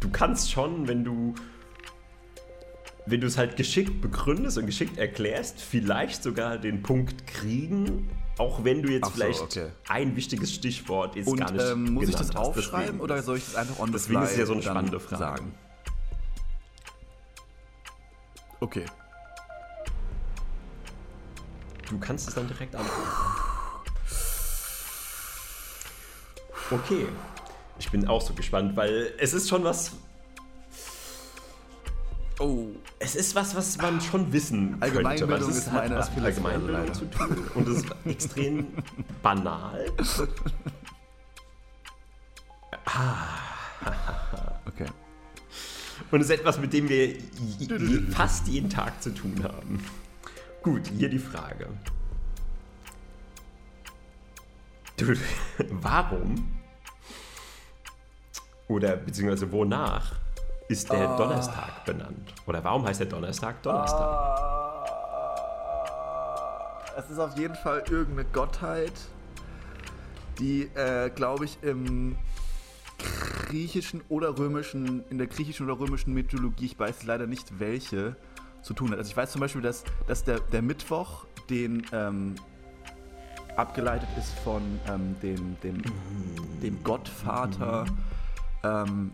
du 0.00 0.08
kannst 0.10 0.50
schon, 0.50 0.88
wenn 0.88 1.04
du 1.04 1.34
wenn 3.06 3.20
du 3.20 3.26
es 3.26 3.38
halt 3.38 3.56
geschickt 3.56 4.00
begründest 4.02 4.56
und 4.58 4.66
geschickt 4.66 4.96
erklärst, 4.98 5.60
vielleicht 5.60 6.22
sogar 6.22 6.58
den 6.58 6.82
Punkt 6.82 7.26
kriegen, 7.26 8.08
auch 8.38 8.62
wenn 8.62 8.82
du 8.82 8.90
jetzt 8.92 9.06
so, 9.06 9.10
vielleicht 9.12 9.40
okay. 9.40 9.66
ein 9.88 10.14
wichtiges 10.16 10.54
Stichwort 10.54 11.16
jetzt 11.16 11.26
Und 11.26 11.40
gar 11.40 11.50
nicht 11.50 11.64
ähm, 11.64 11.92
muss 11.94 12.08
ich 12.08 12.14
das 12.14 12.36
aufschreiben 12.36 12.84
Deswegen- 12.86 13.00
oder 13.00 13.22
soll 13.22 13.38
ich 13.38 13.44
das 13.46 13.56
einfach 13.56 13.80
on 13.80 13.86
the 13.88 13.92
Deswegen 13.94 14.22
ist 14.22 14.32
es 14.32 14.36
ja 14.36 14.46
so 14.46 14.52
eine 14.52 14.62
spannende 14.62 15.00
Frage. 15.00 15.18
sagen? 15.18 15.54
Okay. 18.60 18.84
Du 21.88 21.98
kannst 21.98 22.28
es 22.28 22.34
dann 22.34 22.46
direkt 22.46 22.74
antworten. 22.76 23.10
Okay. 26.70 27.06
Ich 27.78 27.90
bin 27.90 28.06
auch 28.06 28.20
so 28.20 28.32
gespannt, 28.34 28.76
weil 28.76 29.14
es 29.18 29.32
ist 29.32 29.48
schon 29.48 29.64
was. 29.64 29.92
Oh. 32.38 32.68
Es 32.98 33.16
ist 33.16 33.34
was, 33.34 33.56
was 33.56 33.78
man 33.78 34.00
schon 34.00 34.32
wissen 34.32 34.78
könnte. 34.78 35.28
Weil 35.28 35.42
es 35.42 35.48
ist 35.48 35.72
meine 35.72 35.96
was 35.96 36.14
mit 36.14 36.24
Allgemeinbildung 36.24 36.82
leider. 36.82 36.92
zu 36.92 37.06
tun 37.10 37.50
und 37.54 37.68
es 37.68 37.78
ist 37.78 37.86
extrem 38.04 38.68
banal. 39.22 39.86
Okay. 39.98 40.28
Und 46.10 46.20
es 46.20 46.28
ist 46.30 46.38
etwas, 46.40 46.58
mit 46.58 46.72
dem 46.72 46.88
wir 46.88 47.14
fast 48.10 48.48
jeden 48.48 48.68
Tag 48.68 49.00
zu 49.02 49.10
tun 49.14 49.42
haben. 49.44 49.84
Gut, 50.62 50.88
hier 50.88 51.08
die 51.08 51.18
Frage. 51.18 51.68
Warum 55.70 56.48
oder 58.68 58.96
beziehungsweise 58.96 59.50
wonach 59.50 60.12
ist 60.68 60.90
der 60.92 61.08
Ah. 61.08 61.16
Donnerstag 61.16 61.84
benannt? 61.86 62.34
Oder 62.46 62.62
warum 62.62 62.84
heißt 62.86 63.00
der 63.00 63.06
Donnerstag 63.08 63.62
Donnerstag? 63.62 63.98
Ah, 64.00 64.84
Es 66.98 67.10
ist 67.10 67.18
auf 67.18 67.36
jeden 67.38 67.54
Fall 67.56 67.82
irgendeine 67.90 68.28
Gottheit, 68.30 68.92
die, 70.38 70.64
äh, 70.74 71.08
glaube 71.10 71.46
ich, 71.46 71.58
im 71.62 72.16
griechischen 73.50 74.02
oder 74.08 74.38
römischen, 74.38 75.04
in 75.10 75.18
der 75.18 75.26
griechischen 75.26 75.68
oder 75.68 75.80
römischen 75.80 76.14
Mythologie, 76.14 76.66
ich 76.66 76.78
weiß 76.78 77.04
leider 77.04 77.26
nicht 77.26 77.58
welche, 77.58 78.16
zu 78.62 78.74
tun 78.74 78.90
hat. 78.90 78.98
Also 78.98 79.10
ich 79.10 79.16
weiß 79.16 79.32
zum 79.32 79.40
Beispiel, 79.40 79.62
dass, 79.62 79.84
dass 80.06 80.24
der, 80.24 80.40
der 80.40 80.62
Mittwoch, 80.62 81.24
den 81.48 81.86
ähm, 81.92 82.34
abgeleitet 83.56 84.08
ist 84.18 84.32
von 84.40 84.62
ähm, 84.88 85.16
dem, 85.22 85.56
dem, 85.62 85.82
dem 86.62 86.82
Gottvater, 86.84 87.86
ähm, 88.62 89.12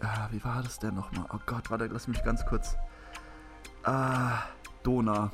ah, 0.00 0.28
wie 0.32 0.42
war 0.42 0.62
das 0.62 0.78
denn 0.78 0.94
nochmal? 0.94 1.26
Oh 1.32 1.38
Gott, 1.46 1.70
warte, 1.70 1.86
lass 1.86 2.08
mich 2.08 2.22
ganz 2.24 2.44
kurz. 2.46 2.76
Ah, 3.84 4.42
Dona. 4.82 5.30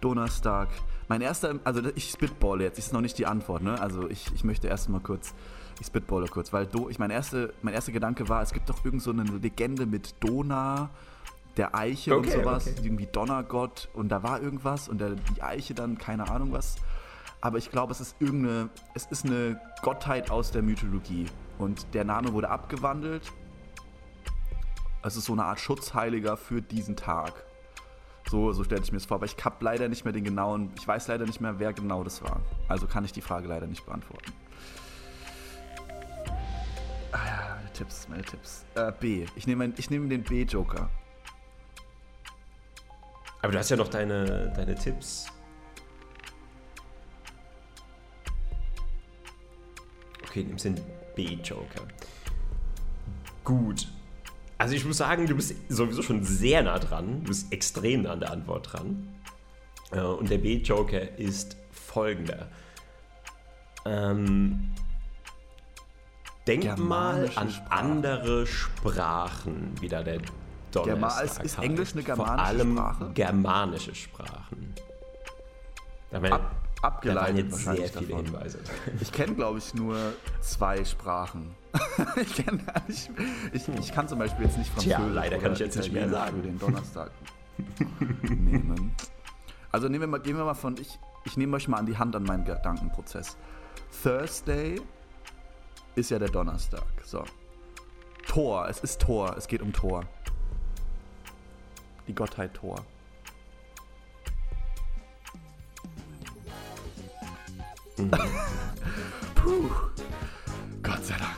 Donnerstag. 0.00 0.68
Mein 1.08 1.20
erster, 1.20 1.58
also 1.64 1.82
ich 1.94 2.10
spitballe 2.10 2.64
jetzt, 2.64 2.78
ist 2.78 2.92
noch 2.92 3.00
nicht 3.00 3.18
die 3.18 3.26
Antwort, 3.26 3.62
ne? 3.62 3.80
Also 3.80 4.08
ich, 4.08 4.32
ich 4.34 4.44
möchte 4.44 4.68
erst 4.68 4.88
mal 4.88 5.00
kurz, 5.00 5.34
ich 5.80 5.86
spitballe 5.86 6.28
kurz, 6.28 6.52
weil 6.52 6.66
Do, 6.66 6.88
ich 6.88 6.98
mein, 6.98 7.10
erste, 7.10 7.52
mein 7.62 7.74
erster 7.74 7.92
Gedanke 7.92 8.28
war, 8.28 8.42
es 8.42 8.52
gibt 8.52 8.68
doch 8.68 8.84
irgend 8.84 9.02
so 9.02 9.10
eine 9.10 9.24
Legende 9.24 9.86
mit 9.86 10.14
Dona, 10.20 10.90
der 11.56 11.74
Eiche 11.74 12.16
Okay, 12.16 12.36
und 12.36 12.44
sowas, 12.44 12.66
okay. 12.68 12.80
irgendwie 12.84 13.06
Donnergott 13.06 13.88
und 13.94 14.08
da 14.10 14.22
war 14.22 14.40
irgendwas 14.40 14.88
und 14.88 15.00
der, 15.00 15.16
die 15.34 15.42
Eiche 15.42 15.74
dann, 15.74 15.98
keine 15.98 16.30
Ahnung 16.30 16.52
was. 16.52 16.76
Aber 17.40 17.58
ich 17.58 17.70
glaube, 17.70 17.92
es 17.92 18.00
ist 18.00 18.16
irgendeine, 18.20 18.68
es 18.94 19.06
ist 19.06 19.24
eine 19.24 19.60
Gottheit 19.82 20.30
aus 20.30 20.50
der 20.50 20.62
Mythologie 20.62 21.26
und 21.58 21.86
der 21.94 22.04
Name 22.04 22.32
wurde 22.32 22.50
abgewandelt 22.50 23.32
es 25.02 25.16
ist 25.16 25.24
so 25.24 25.32
eine 25.32 25.44
Art 25.44 25.60
Schutzheiliger 25.60 26.36
für 26.36 26.60
diesen 26.60 26.96
Tag. 26.96 27.32
So, 28.28 28.52
so 28.52 28.64
stelle 28.64 28.82
ich 28.82 28.92
mir 28.92 28.98
das 28.98 29.06
vor. 29.06 29.16
Aber 29.16 29.26
ich 29.26 29.36
habe 29.44 29.56
leider 29.60 29.88
nicht 29.88 30.04
mehr 30.04 30.12
den 30.12 30.24
genauen, 30.24 30.70
ich 30.78 30.86
weiß 30.86 31.08
leider 31.08 31.26
nicht 31.26 31.40
mehr, 31.40 31.58
wer 31.58 31.72
genau 31.72 32.04
das 32.04 32.22
war. 32.22 32.40
Also 32.68 32.86
kann 32.86 33.04
ich 33.04 33.12
die 33.12 33.22
Frage 33.22 33.48
leider 33.48 33.66
nicht 33.66 33.84
beantworten. 33.86 34.32
Ah 37.12 37.26
ja, 37.26 37.56
meine 37.56 37.72
Tipps, 37.72 38.08
meine 38.08 38.22
Tipps. 38.22 38.64
Äh, 38.74 38.92
B. 38.98 39.26
Ich 39.34 39.46
nehme, 39.46 39.72
ich 39.76 39.90
nehme 39.90 40.08
den 40.08 40.22
B-Joker. 40.22 40.88
Aber 43.42 43.52
du 43.52 43.58
hast 43.58 43.70
ja 43.70 43.76
noch 43.76 43.88
deine, 43.88 44.52
deine 44.54 44.74
Tipps. 44.74 45.26
Okay, 50.22 50.44
nimmst 50.44 50.64
den 50.64 50.80
B-Joker. 51.16 51.82
Gut. 53.42 53.88
Also 54.58 54.74
ich 54.74 54.84
muss 54.84 54.98
sagen, 54.98 55.26
du 55.26 55.34
bist 55.34 55.54
sowieso 55.68 56.02
schon 56.02 56.22
sehr 56.22 56.62
nah 56.62 56.78
dran. 56.78 57.22
Du 57.22 57.28
bist 57.28 57.52
extrem 57.52 58.02
nah 58.02 58.12
an 58.12 58.20
der 58.20 58.30
Antwort 58.30 58.72
dran. 58.72 59.08
Äh, 59.90 60.00
Und 60.02 60.30
der 60.30 60.38
B-Joker 60.38 61.18
ist 61.18 61.56
folgender. 61.72 62.48
Ähm, 63.86 64.70
denk 66.46 66.78
mal 66.78 67.30
an 67.36 67.50
Sprachen. 67.50 67.66
andere 67.70 68.46
Sprachen, 68.46 69.72
wie 69.80 69.88
da 69.88 70.02
der 70.02 70.20
Donnerstag 70.72 71.44
ist- 71.44 71.54
ist. 71.56 71.58
Englisch 71.62 71.92
eine 71.92 72.02
Vor 72.02 72.14
germanische 72.16 72.44
allem 72.46 72.76
Sprache? 72.76 73.10
germanische 73.14 73.94
Sprachen. 73.94 74.74
Da 76.10 76.22
waren, 76.22 76.32
Ab, 76.32 76.40
da 76.42 76.82
waren 76.82 76.92
abgeleitet 76.94 77.36
jetzt 77.50 77.58
sehr 77.64 77.74
viele 77.74 77.88
davon. 78.06 78.24
Hinweise. 78.24 78.58
Ich 79.00 79.12
kenne, 79.12 79.34
glaube 79.34 79.58
ich, 79.58 79.74
nur 79.74 79.96
zwei 80.40 80.84
Sprachen. 80.84 81.54
ich 82.16 82.34
kenne 82.34 82.58
gar 82.64 82.82
nicht. 82.88 83.10
Ich, 83.52 83.68
ich 83.68 83.92
kann 83.92 84.08
zum 84.08 84.18
Beispiel 84.18 84.46
jetzt 84.46 84.58
nicht 84.58 84.70
Tja, 84.78 84.96
Französisch 84.96 85.14
leider 85.14 85.36
oder 85.36 85.42
kann 85.44 85.52
ich 85.52 85.58
jetzt 85.60 85.76
nicht 85.76 85.92
mehr 85.92 86.08
sagen. 86.08 86.36
für 86.36 86.42
den 86.42 86.58
Donnerstag 86.58 87.10
nehmen. 88.22 88.94
Also 89.70 89.88
nehmen 89.88 90.00
wir 90.00 90.08
mal, 90.08 90.20
gehen 90.20 90.36
wir 90.36 90.44
mal 90.44 90.54
von, 90.54 90.76
ich, 90.78 90.98
ich 91.24 91.36
nehme 91.36 91.56
euch 91.56 91.68
mal 91.68 91.76
an 91.78 91.86
die 91.86 91.96
Hand 91.96 92.16
an 92.16 92.24
meinen 92.24 92.44
Gedankenprozess. 92.44 93.36
Thursday 94.02 94.80
ist 95.94 96.10
ja 96.10 96.18
der 96.18 96.28
Donnerstag. 96.28 96.86
So. 97.04 97.24
Thor, 98.26 98.68
es 98.68 98.80
ist 98.80 99.00
Thor, 99.00 99.36
es 99.36 99.46
geht 99.48 99.62
um 99.62 99.72
Thor. 99.72 100.04
Die 102.06 102.14
Gottheit 102.14 102.54
Thor. 102.54 102.84
Puh. 109.34 109.70
Gott 110.82 111.04
sei 111.04 111.16
Dank. 111.16 111.30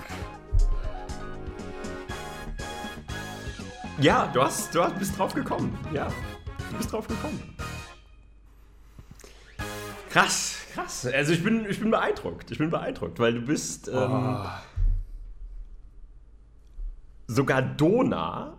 Ja, 3.99 4.27
du, 4.33 4.43
hast, 4.43 4.75
du 4.75 4.83
hast, 4.83 4.99
bist 4.99 5.19
drauf 5.19 5.35
gekommen. 5.35 5.79
Ja, 5.93 6.09
du 6.71 6.77
bist 6.77 6.93
drauf 6.93 7.07
gekommen. 7.07 7.57
Krass, 10.11 10.62
krass. 11.03 11.13
Also 11.15 11.33
ich 11.33 11.43
bin, 11.45 11.67
ich 11.69 11.79
bin 11.81 11.91
beeindruckt. 11.91 12.51
Ich 12.51 12.59
bin 12.59 12.71
beeindruckt, 12.71 13.19
weil 13.19 13.35
du 13.35 13.41
bist 13.43 13.89
ähm, 13.89 13.95
Oh. 13.95 14.47
sogar 17.27 17.63
Dona. 17.63 18.55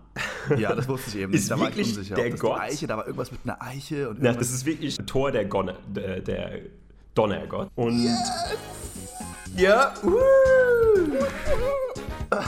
Ja, 0.57 0.75
das 0.75 0.87
wusste 0.87 1.09
ich 1.11 1.23
eben 1.23 1.33
Ist. 1.33 1.49
Da 1.49 1.59
war 1.59 1.69
ich 1.69 1.75
wirklich 1.77 1.97
unsicher. 1.97 2.15
der 2.15 2.29
Gott? 2.31 2.59
Eiche, 2.59 2.85
da 2.85 2.97
war 2.97 3.05
irgendwas 3.05 3.31
mit 3.31 3.41
einer 3.45 3.61
Eiche 3.61 4.09
und 4.09 4.17
irgendwas. 4.17 4.37
das 4.47 4.51
ist 4.51 4.65
wirklich 4.65 4.97
Tor 5.07 5.31
der, 5.31 5.45
Gonne, 5.45 5.75
der, 5.87 6.19
der 6.19 6.59
Donnergott. 7.15 7.69
Und 7.75 8.07
ja, 9.55 9.93
uh. 10.03 10.17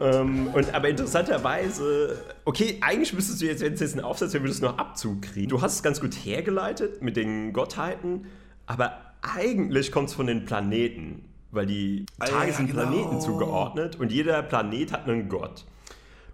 ähm, 0.00 0.48
und 0.48 0.74
aber 0.74 0.88
interessanterweise, 0.88 2.18
okay, 2.44 2.78
eigentlich 2.80 3.12
müsstest 3.12 3.40
du 3.40 3.46
jetzt, 3.46 3.62
wenn 3.62 3.72
es 3.74 3.80
jetzt 3.80 3.92
einen 3.94 4.04
Aufsatz 4.04 4.32
wäre, 4.34 4.42
würdest 4.44 4.62
du 4.62 4.66
noch 4.66 4.78
Abzug 4.78 5.22
kriegen. 5.22 5.48
Du 5.48 5.60
hast 5.62 5.74
es 5.76 5.82
ganz 5.82 6.00
gut 6.00 6.14
hergeleitet 6.14 7.02
mit 7.02 7.16
den 7.16 7.52
Gottheiten, 7.52 8.26
aber 8.70 8.92
eigentlich 9.22 9.90
kommt 9.92 10.08
es 10.08 10.14
von 10.14 10.26
den 10.26 10.44
Planeten, 10.44 11.24
weil 11.50 11.66
die 11.66 12.06
Ah, 12.18 12.26
Tage 12.26 12.50
ja, 12.50 12.56
sind 12.56 12.68
genau. 12.70 12.82
Planeten 12.82 13.20
zugeordnet 13.20 13.96
und 13.96 14.12
jeder 14.12 14.42
Planet 14.42 14.92
hat 14.92 15.08
einen 15.08 15.28
Gott. 15.28 15.64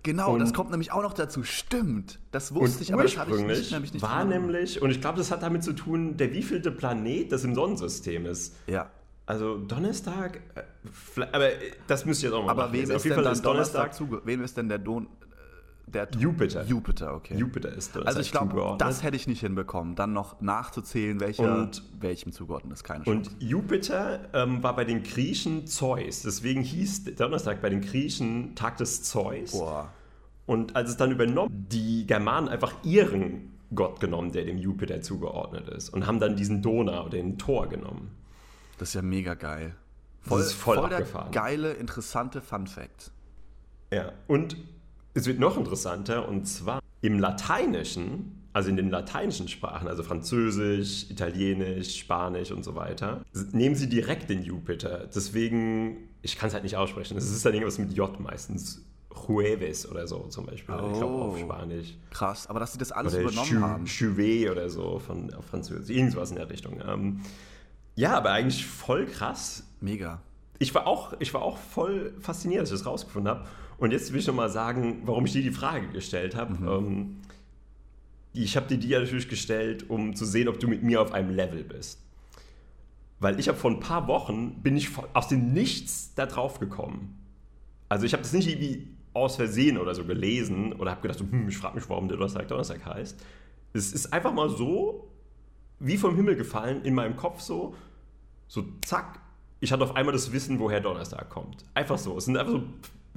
genau, 0.03 0.35
und- 0.35 0.41
das 0.41 0.53
kommt 0.53 0.71
nämlich 0.71 0.93
auch 0.93 1.03
noch 1.03 1.15
dazu. 1.15 1.43
Stimmt. 1.43 2.19
Das 2.31 2.55
wusste 2.55 2.83
ich, 2.83 2.93
aber 2.93 3.03
das 3.03 3.17
habe 3.17 3.31
ich 3.31 3.37
ursprünglich 3.37 3.59
nicht, 3.59 3.73
nämlich 3.73 3.93
nicht 3.95 4.03
war 4.03 4.25
nämlich, 4.25 4.81
und 4.83 4.91
ich 4.91 5.01
glaube, 5.01 5.19
das 5.19 5.31
hat 5.31 5.43
damit 5.43 5.65
zu 5.65 5.73
tun, 5.73 6.17
der 6.17 6.33
wievielte 6.33 6.71
Planet 6.71 7.33
das 7.33 7.43
im 7.45 7.55
Sonnensystem 7.55 8.27
ist. 8.27 8.55
Ja. 8.67 8.91
Also 9.29 9.57
Donnerstag, 9.59 10.41
äh, 10.55 11.23
aber 11.33 11.51
äh, 11.51 11.57
das 11.89 12.05
müsst 12.05 12.23
ihr 12.23 12.29
jetzt 12.29 12.37
auch 12.39 12.45
mal 12.45 12.53
Aber 12.53 12.73
wem 12.73 12.89
ist 12.89 13.05
denn 13.05 13.15
Donnerstag 13.17 13.43
Donnerstag. 13.43 14.27
Wem 14.27 14.45
ist 14.45 14.57
denn 14.57 14.69
der 14.69 14.79
Don... 14.79 15.09
Der 15.89 16.09
Jupiter. 16.19 16.65
Jupiter, 16.65 17.15
okay. 17.15 17.37
Jupiter 17.37 17.69
ist 17.73 17.95
Donnerstag 17.95 18.09
also 18.09 18.21
ich 18.21 18.33
glaube, 18.33 18.77
das 18.79 19.05
hätte 19.05 19.17
ich 19.17 19.29
nicht 19.29 19.41
hinbekommen, 19.41 19.95
dann 19.95 20.13
noch 20.13 20.41
nachzuzählen, 20.41 21.21
welcher 21.21 21.61
Und- 21.63 21.83
welchem 22.01 22.33
zugeordnet 22.33 22.73
ist. 22.73 22.83
Keine 22.85 23.05
Und 23.05 23.27
Chance. 23.29 23.37
Jupiter 23.39 24.29
ähm, 24.33 24.63
war 24.65 24.75
bei 24.75 24.85
den 24.85 25.05
Griechen 25.05 25.67
Zeus. 25.69 26.23
Deswegen 26.23 26.63
hieß 26.63 27.05
der 27.05 27.15
Donnerstag 27.15 27.63
bei 27.63 27.71
den 27.71 27.83
Griechen 27.83 28.55
Tag 28.57 28.79
des 28.79 29.05
Zeus. 29.05 29.53
Boah. 29.53 29.93
Und 30.45 30.75
als 30.75 30.91
es 30.91 30.97
dann 30.97 31.13
übernommen, 31.13 31.67
die 31.71 32.05
Germanen 32.07 32.49
einfach 32.49 32.75
ihren 32.83 33.53
Gott 33.75 34.01
genommen, 34.01 34.33
der 34.33 34.45
dem 34.45 34.59
Jupiter 34.59 35.01
zugeordnet 35.03 35.69
ist. 35.69 35.91
Und 35.91 36.07
haben 36.07 36.19
dann 36.21 36.37
diesen 36.37 36.63
Donau 36.63 37.03
oder 37.03 37.11
den 37.11 37.39
Thor 37.39 37.69
genommen. 37.69 38.11
Das 38.79 38.89
ist 38.91 38.95
ja 38.95 39.03
mega 39.03 39.35
geil. 39.35 39.75
ist 40.29 40.53
voll 40.53 40.77
der 40.89 40.99
abgefahren. 40.99 41.31
geile, 41.33 41.73
interessante 41.75 42.41
Fun 42.41 42.67
Fact. 42.67 43.13
Ja, 43.93 44.13
und 44.27 44.57
es 45.17 45.27
wird 45.27 45.39
noch 45.39 45.57
interessanter 45.57 46.29
und 46.29 46.47
zwar 46.47 46.81
im 47.01 47.19
Lateinischen, 47.19 48.43
also 48.53 48.69
in 48.69 48.77
den 48.77 48.91
lateinischen 48.91 49.49
Sprachen, 49.49 49.89
also 49.89 50.03
Französisch, 50.03 51.11
Italienisch, 51.11 51.99
Spanisch 51.99 52.51
und 52.53 52.65
so 52.65 52.75
weiter, 52.75 53.23
nehmen 53.53 53.75
sie 53.75 53.89
direkt 53.89 54.31
den 54.31 54.43
Jupiter. 54.43 55.09
Deswegen, 55.15 56.09
ich 56.23 56.37
kann 56.39 56.49
es 56.49 56.55
halt 56.55 56.65
nicht 56.65 56.77
aussprechen, 56.77 57.17
es 57.17 57.31
ist 57.31 57.45
dann 57.45 57.55
irgendwas 57.55 57.79
mit 57.79 57.93
J 57.93 58.19
meistens. 58.21 58.83
Jueves 59.29 59.91
oder 59.91 60.07
so 60.07 60.19
zum 60.29 60.45
Beispiel, 60.45 60.75
ich 60.75 60.99
glaube 60.99 61.15
auf 61.25 61.35
Oh. 61.35 61.37
Spanisch. 61.39 61.97
Krass, 62.11 62.47
aber 62.49 62.61
dass 62.61 62.73
sie 62.75 62.79
das 62.79 62.93
alles 62.93 63.15
Oder 63.15 63.23
übernommen 63.23 63.49
Chu- 63.49 63.61
haben. 63.61 63.85
Chuvet 63.87 64.51
oder 64.51 64.69
so 64.69 64.99
von, 64.99 65.33
auf 65.33 65.47
Französisch, 65.47 65.97
irgendwas 65.97 66.31
in 66.31 66.37
der 66.37 66.51
Richtung. 66.51 66.81
Ähm, 66.87 67.21
ja, 67.95 68.15
aber 68.15 68.31
eigentlich 68.33 68.67
voll 68.67 69.07
krass, 69.07 69.65
Mega. 69.81 70.21
ich 70.59 70.75
war 70.75 70.87
auch, 70.87 71.15
ich 71.19 71.33
war 71.33 71.41
auch 71.43 71.57
voll 71.57 72.15
fasziniert, 72.21 72.61
als 72.61 72.71
ich 72.71 72.79
das 72.79 72.87
rausgefunden 72.87 73.31
habe. 73.35 73.47
Und 73.79 73.93
jetzt 73.93 74.13
will 74.13 74.21
ich 74.21 74.27
nochmal 74.27 74.51
sagen, 74.51 75.03
warum 75.05 75.27
ich 75.27 75.33
dir 75.33 75.43
die 75.43 75.51
Frage 75.51 75.89
gestellt 75.89 76.35
habe. 76.35 76.55
Ähm, 76.55 77.19
ich 78.33 78.57
habe 78.57 78.67
dir 78.67 78.79
die 78.79 78.89
ja 78.89 79.01
natürlich 79.01 79.29
gestellt, 79.29 79.89
um 79.89 80.15
zu 80.15 80.25
sehen, 80.25 80.49
ob 80.49 80.61
du 80.61 80.69
mit 80.69 80.83
mir 80.83 81.01
auf 81.01 81.13
einem 81.13 81.35
Level 81.35 81.65
bist. 81.65 82.01
Weil 83.19 83.41
ich 83.41 83.49
habe 83.49 83.59
vor 83.59 83.71
ein 83.71 83.81
paar 83.81 84.09
Wochen, 84.09 84.63
bin 84.63 84.77
ich 84.77 84.91
aus 85.15 85.29
dem 85.29 85.53
Nichts 85.53 86.13
da 86.15 86.27
drauf 86.27 86.61
gekommen. 86.61 87.19
Also 87.89 88.05
ich 88.05 88.13
habe 88.13 88.23
das 88.23 88.33
nicht 88.33 88.49
irgendwie 88.49 88.89
aus 89.15 89.37
Versehen 89.37 89.79
oder 89.79 89.95
so 89.95 90.05
gelesen 90.05 90.75
oder 90.75 90.91
habe 90.91 91.03
gedacht, 91.03 91.19
so, 91.19 91.25
hm, 91.25 91.49
ich 91.49 91.57
frage 91.57 91.77
mich, 91.77 91.89
warum 91.89 92.09
der 92.09 92.19
Donnerstag 92.19 92.49
Donnerstag 92.49 92.85
heißt. 92.85 93.19
Es 93.73 93.93
ist 93.93 94.13
einfach 94.13 94.33
mal 94.33 94.51
so, 94.51 95.09
wie 95.79 95.97
vom 95.97 96.15
Himmel 96.17 96.37
gefallen, 96.37 96.83
in 96.85 96.95
meinem 96.95 97.17
Kopf 97.17 97.41
so, 97.41 97.75
So 98.49 98.65
zack, 98.85 99.21
ich 99.61 99.73
hatte 99.73 99.85
auf 99.85 99.97
einmal 99.97 100.13
das 100.13 100.33
Wissen, 100.33 100.59
woher 100.59 100.81
Donnerstag 100.81 101.31
kommt. 101.31 101.65
Einfach 101.75 101.99
so. 101.99 102.17
Es 102.19 102.27
sind 102.27 102.37
einfach 102.37 102.53
so 102.53 102.63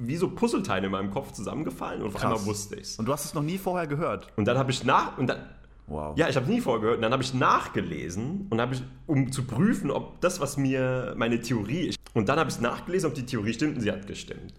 wie 0.06 0.16
so 0.16 0.30
Puzzleteile 0.30 0.86
in 0.86 0.92
meinem 0.92 1.10
Kopf 1.10 1.32
zusammengefallen 1.32 2.02
und 2.02 2.08
auf 2.08 2.14
Krass. 2.14 2.24
einmal 2.24 2.44
wusste 2.46 2.76
ich's. 2.76 2.98
Und 2.98 3.06
du 3.06 3.12
hast 3.12 3.24
es 3.24 3.34
noch 3.34 3.42
nie 3.42 3.58
vorher 3.58 3.86
gehört. 3.86 4.28
Und 4.36 4.46
dann 4.46 4.56
habe 4.58 4.70
ich 4.70 4.84
nach 4.84 5.18
und 5.18 5.26
dann 5.28 5.38
Wow. 5.86 6.16
ja, 6.16 6.28
ich 6.28 6.36
habe 6.36 6.46
es 6.46 6.52
nie 6.52 6.60
vorher 6.60 6.80
gehört. 6.80 6.96
Und 6.98 7.02
dann 7.02 7.12
habe 7.12 7.22
ich 7.24 7.34
nachgelesen 7.34 8.46
und 8.48 8.60
habe 8.60 8.74
ich, 8.74 8.82
um 9.06 9.32
zu 9.32 9.44
prüfen, 9.44 9.90
ob 9.90 10.20
das, 10.20 10.38
was 10.40 10.56
mir 10.56 11.14
meine 11.16 11.40
Theorie 11.40 11.88
ist. 11.88 11.98
Und 12.14 12.28
dann 12.28 12.38
habe 12.38 12.48
ich 12.48 12.60
nachgelesen, 12.60 13.08
ob 13.08 13.14
die 13.14 13.26
Theorie 13.26 13.52
stimmt 13.52 13.74
und 13.76 13.80
sie 13.82 13.90
hat 13.90 14.06
gestimmt. 14.06 14.54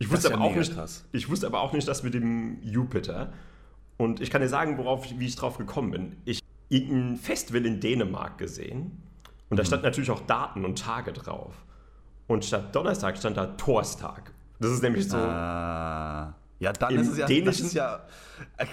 Ich 0.00 0.08
Das 0.08 0.16
wusste, 0.16 0.34
aber 0.34 0.42
auch 0.44 0.54
nicht, 0.56 0.74
krass. 0.74 1.04
ich 1.12 1.30
wusste 1.30 1.46
aber 1.46 1.60
auch 1.60 1.72
nicht 1.72 1.86
das 1.86 2.02
mit 2.02 2.14
dem 2.14 2.60
Jupiter. 2.62 3.32
Und 3.96 4.20
ich 4.20 4.30
kann 4.30 4.40
dir 4.42 4.48
sagen, 4.48 4.76
worauf 4.78 5.06
ich, 5.06 5.18
wie 5.20 5.26
ich 5.26 5.36
drauf 5.36 5.56
gekommen 5.58 5.92
bin. 5.92 6.16
Ich 6.24 6.40
irgendein 6.68 7.16
Festival 7.16 7.64
in 7.66 7.78
Dänemark 7.78 8.38
gesehen 8.38 9.02
und 9.50 9.52
Mhm. 9.52 9.56
da 9.56 9.64
stand 9.64 9.82
natürlich 9.84 10.10
auch 10.10 10.20
Daten 10.20 10.64
und 10.64 10.78
Tage 10.80 11.12
drauf. 11.12 11.54
Und 12.26 12.44
statt 12.44 12.74
Donnerstag 12.74 13.18
stand 13.18 13.36
da 13.36 13.46
Torstag. 13.46 14.32
Das 14.62 14.70
ist 14.72 14.82
nämlich 14.82 15.08
so, 15.08 15.16
Ah. 15.16 16.34
Ja, 16.58 16.72
dann 16.72 16.94
ist 16.96 17.08
es 17.08 17.18
ja. 17.18 17.26
Dänischen- 17.26 17.66
ist 17.66 17.74
ja. 17.74 18.00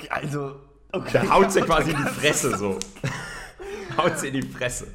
Also. 0.09 0.55
Okay. 0.91 1.09
da 1.23 1.29
haut 1.29 1.51
sie 1.51 1.61
quasi 1.69 1.91
in 1.91 1.97
die 1.97 2.03
Fresse 2.19 2.57
so. 2.57 2.77
haut 3.97 4.17
sie 4.19 4.27
in 4.29 4.33
die 4.35 4.41
Fresse. 4.41 4.87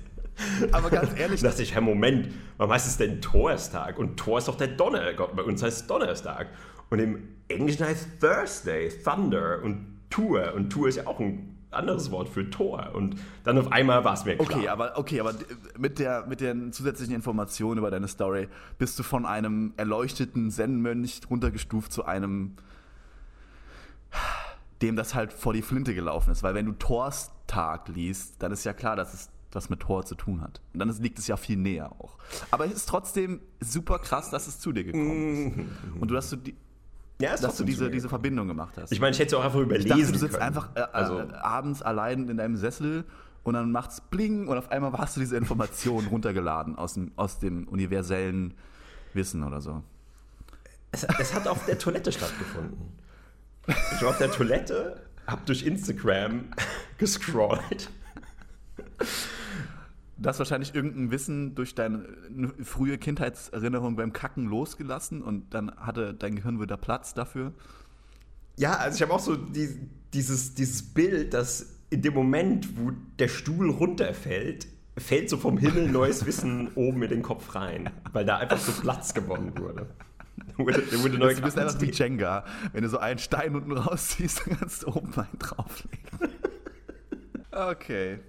Aber 0.73 0.91
ganz 0.91 1.17
ehrlich, 1.19 1.41
Da 1.41 1.49
dachte 1.49 1.63
ich, 1.63 1.75
Herr, 1.75 1.81
Moment, 1.81 2.33
warum 2.57 2.73
heißt 2.73 2.87
es 2.89 2.97
denn 2.97 3.21
Torstag? 3.21 3.99
Und 3.99 4.17
Tor 4.17 4.39
ist 4.39 4.49
doch 4.49 4.57
der 4.57 4.67
Donnergott. 4.69 5.37
Bei 5.37 5.43
uns 5.43 5.63
heißt 5.63 5.83
es 5.83 5.87
Donnerstag. 5.87 6.49
Und 6.91 6.99
im 6.99 7.29
Englischen 7.49 7.87
heißt 7.87 8.21
Thursday, 8.21 8.89
Thunder 9.03 9.61
und 9.63 10.01
Tour. 10.11 10.53
Und 10.55 10.71
Tour 10.71 10.89
ist 10.89 10.97
ja 10.97 11.07
auch 11.07 11.21
ein 11.21 11.54
anderes 11.75 12.11
Wort 12.11 12.29
für 12.29 12.49
Tor. 12.51 12.91
Und 12.95 13.17
dann 13.45 13.59
auf 13.59 13.73
einmal 13.73 14.05
war 14.05 14.15
es 14.15 14.25
mir 14.25 14.37
klar. 14.37 14.59
Okay, 14.59 14.69
aber 14.69 14.99
okay, 14.99 15.21
aber 15.21 15.35
mit 15.79 15.99
der 15.99 16.27
mit 16.27 16.41
den 16.41 16.73
zusätzlichen 16.73 17.15
Informationen 17.15 17.79
über 17.79 17.91
deine 17.91 18.09
Story 18.09 18.49
bist 18.79 18.99
du 18.99 19.03
von 19.03 19.27
einem 19.27 19.73
erleuchteten 19.77 20.51
Zen-Mönch 20.51 21.23
runtergestuft 21.31 21.93
zu 21.93 22.05
einem, 22.05 22.57
dem 24.83 24.97
das 24.97 25.15
halt 25.15 25.33
vor 25.33 25.53
die 25.53 25.63
Flinte 25.63 25.95
gelaufen 25.95 26.31
ist. 26.31 26.43
Weil 26.43 26.55
wenn 26.55 26.67
du 26.67 26.73
Thorstag 26.73 27.89
liest, 27.89 28.43
dann 28.43 28.53
ist 28.53 28.65
ja 28.65 28.73
klar, 28.73 28.97
dass 28.97 29.15
es 29.15 29.31
was 29.55 29.71
mit 29.71 29.81
Thor 29.81 30.05
zu 30.05 30.15
tun 30.15 30.41
hat. 30.41 30.61
Und 30.73 30.81
dann 30.81 30.89
liegt 31.01 31.19
es 31.19 31.27
ja 31.27 31.37
viel 31.37 31.57
näher 31.57 31.93
auch. 31.93 32.17
Aber 32.51 32.67
es 32.67 32.73
ist 32.73 32.89
trotzdem 32.89 33.41
super 33.61 33.99
krass, 33.99 34.31
dass 34.31 34.47
es 34.47 34.59
zu 34.59 34.73
dir 34.73 34.85
gekommen 34.85 35.69
ist. 35.95 36.01
Und 36.01 36.11
du, 36.11 36.15
dass 36.15 36.31
du, 36.31 36.37
die, 36.37 36.57
ja, 37.21 37.35
ist 37.35 37.45
dass 37.45 37.57
du 37.57 37.65
diese, 37.65 37.91
diese 37.91 38.09
Verbindung 38.09 38.49
gemacht 38.49 38.75
hast. 38.77 38.93
Ich 38.93 39.01
meine, 39.01 39.13
ich 39.13 39.19
hätte 39.19 39.35
es 39.37 39.41
auch 39.41 39.45
einfach 39.45 39.61
Ich 39.61 39.67
überlesen 39.67 39.89
dachte, 39.89 40.13
du 40.13 40.19
sitzt 40.19 40.33
können. 40.33 40.43
einfach 40.43 40.69
äh, 40.75 40.81
also, 40.93 41.21
äh, 41.21 41.33
abends 41.35 41.83
allein 41.83 42.29
in 42.29 42.37
deinem 42.37 42.57
Sessel 42.57 43.05
und 43.45 43.55
dann 43.55 43.71
macht's 43.71 44.01
bling 44.01 44.49
und 44.49 44.57
auf 44.59 44.71
einmal 44.71 44.93
hast 44.93 45.17
du 45.17 45.21
diese 45.21 45.37
Information 45.37 46.07
runtergeladen 46.11 46.77
aus 46.77 46.95
dem, 46.95 47.13
aus 47.17 47.39
dem 47.39 47.69
universellen 47.69 48.55
Wissen 49.13 49.45
oder 49.45 49.61
so. 49.61 49.83
es, 50.91 51.05
es 51.05 51.35
hat 51.35 51.47
auf 51.47 51.65
der 51.67 51.79
Toilette 51.79 52.11
stattgefunden. 52.11 52.99
Ich 53.67 54.03
war 54.03 54.11
auf 54.11 54.19
der 54.19 54.31
Toilette, 54.31 55.01
hab 55.27 55.47
durch 55.47 55.63
Instagram 55.63 56.47
gescrollt. 56.99 57.91
Du 60.17 60.29
hast 60.29 60.39
wahrscheinlich 60.39 60.75
irgendein 60.75 61.11
Wissen 61.11 61.55
durch 61.55 61.75
deine 61.75 61.99
äh, 61.99 62.65
frühe 62.65 62.99
Kindheitserinnerung 62.99 63.97
beim 63.97 64.13
Kacken 64.13 64.47
losgelassen 64.47 65.23
und 65.23 65.53
dann 65.55 65.75
hatte 65.77 66.15
dein 66.15 66.37
Gehirn 66.37 66.61
wieder 66.61 66.77
Platz 66.77 67.15
dafür. 67.15 67.53
Ja, 68.57 68.77
also 68.77 68.97
ich 68.97 69.03
habe 69.03 69.13
auch 69.13 69.21
so 69.21 69.37
die, 69.37 69.69
dieses, 70.13 70.55
dieses 70.55 70.83
Bild, 70.83 71.35
dass 71.35 71.81
in 71.91 72.03
dem 72.03 72.15
Moment, 72.15 72.79
wo 72.79 72.93
der 73.19 73.29
Stuhl 73.29 73.71
runterfällt, 73.71 74.69
fällt 74.97 75.29
so 75.29 75.37
vom 75.37 75.59
Himmel 75.59 75.91
neues 75.91 76.25
Wissen 76.27 76.69
oben 76.75 77.03
in 77.03 77.11
den 77.11 77.23
Kopf 77.23 77.55
rein, 77.55 77.91
weil 78.13 78.25
da 78.25 78.39
einfach 78.39 78.59
so 78.59 78.73
Platz 78.81 79.15
gewonnen 79.15 79.53
wurde. 79.59 79.87
Wurde, 80.57 80.83
wurde 81.03 81.19
neu 81.19 81.35
Du 81.35 81.43
bist 81.43 81.59
einfach 81.59 81.81
wie. 81.81 81.91
Jenga. 81.91 82.45
Wenn 82.73 82.83
du 82.83 82.89
so 82.89 82.99
einen 82.99 83.19
Stein 83.19 83.57
unten 83.57 83.73
rausziehst, 83.73 84.43
dann 84.47 84.59
kannst 84.59 84.85
du 84.85 84.89
oben 84.89 85.13
einen 85.15 85.39
drauflegen. 85.39 85.99
Okay. 87.51 88.21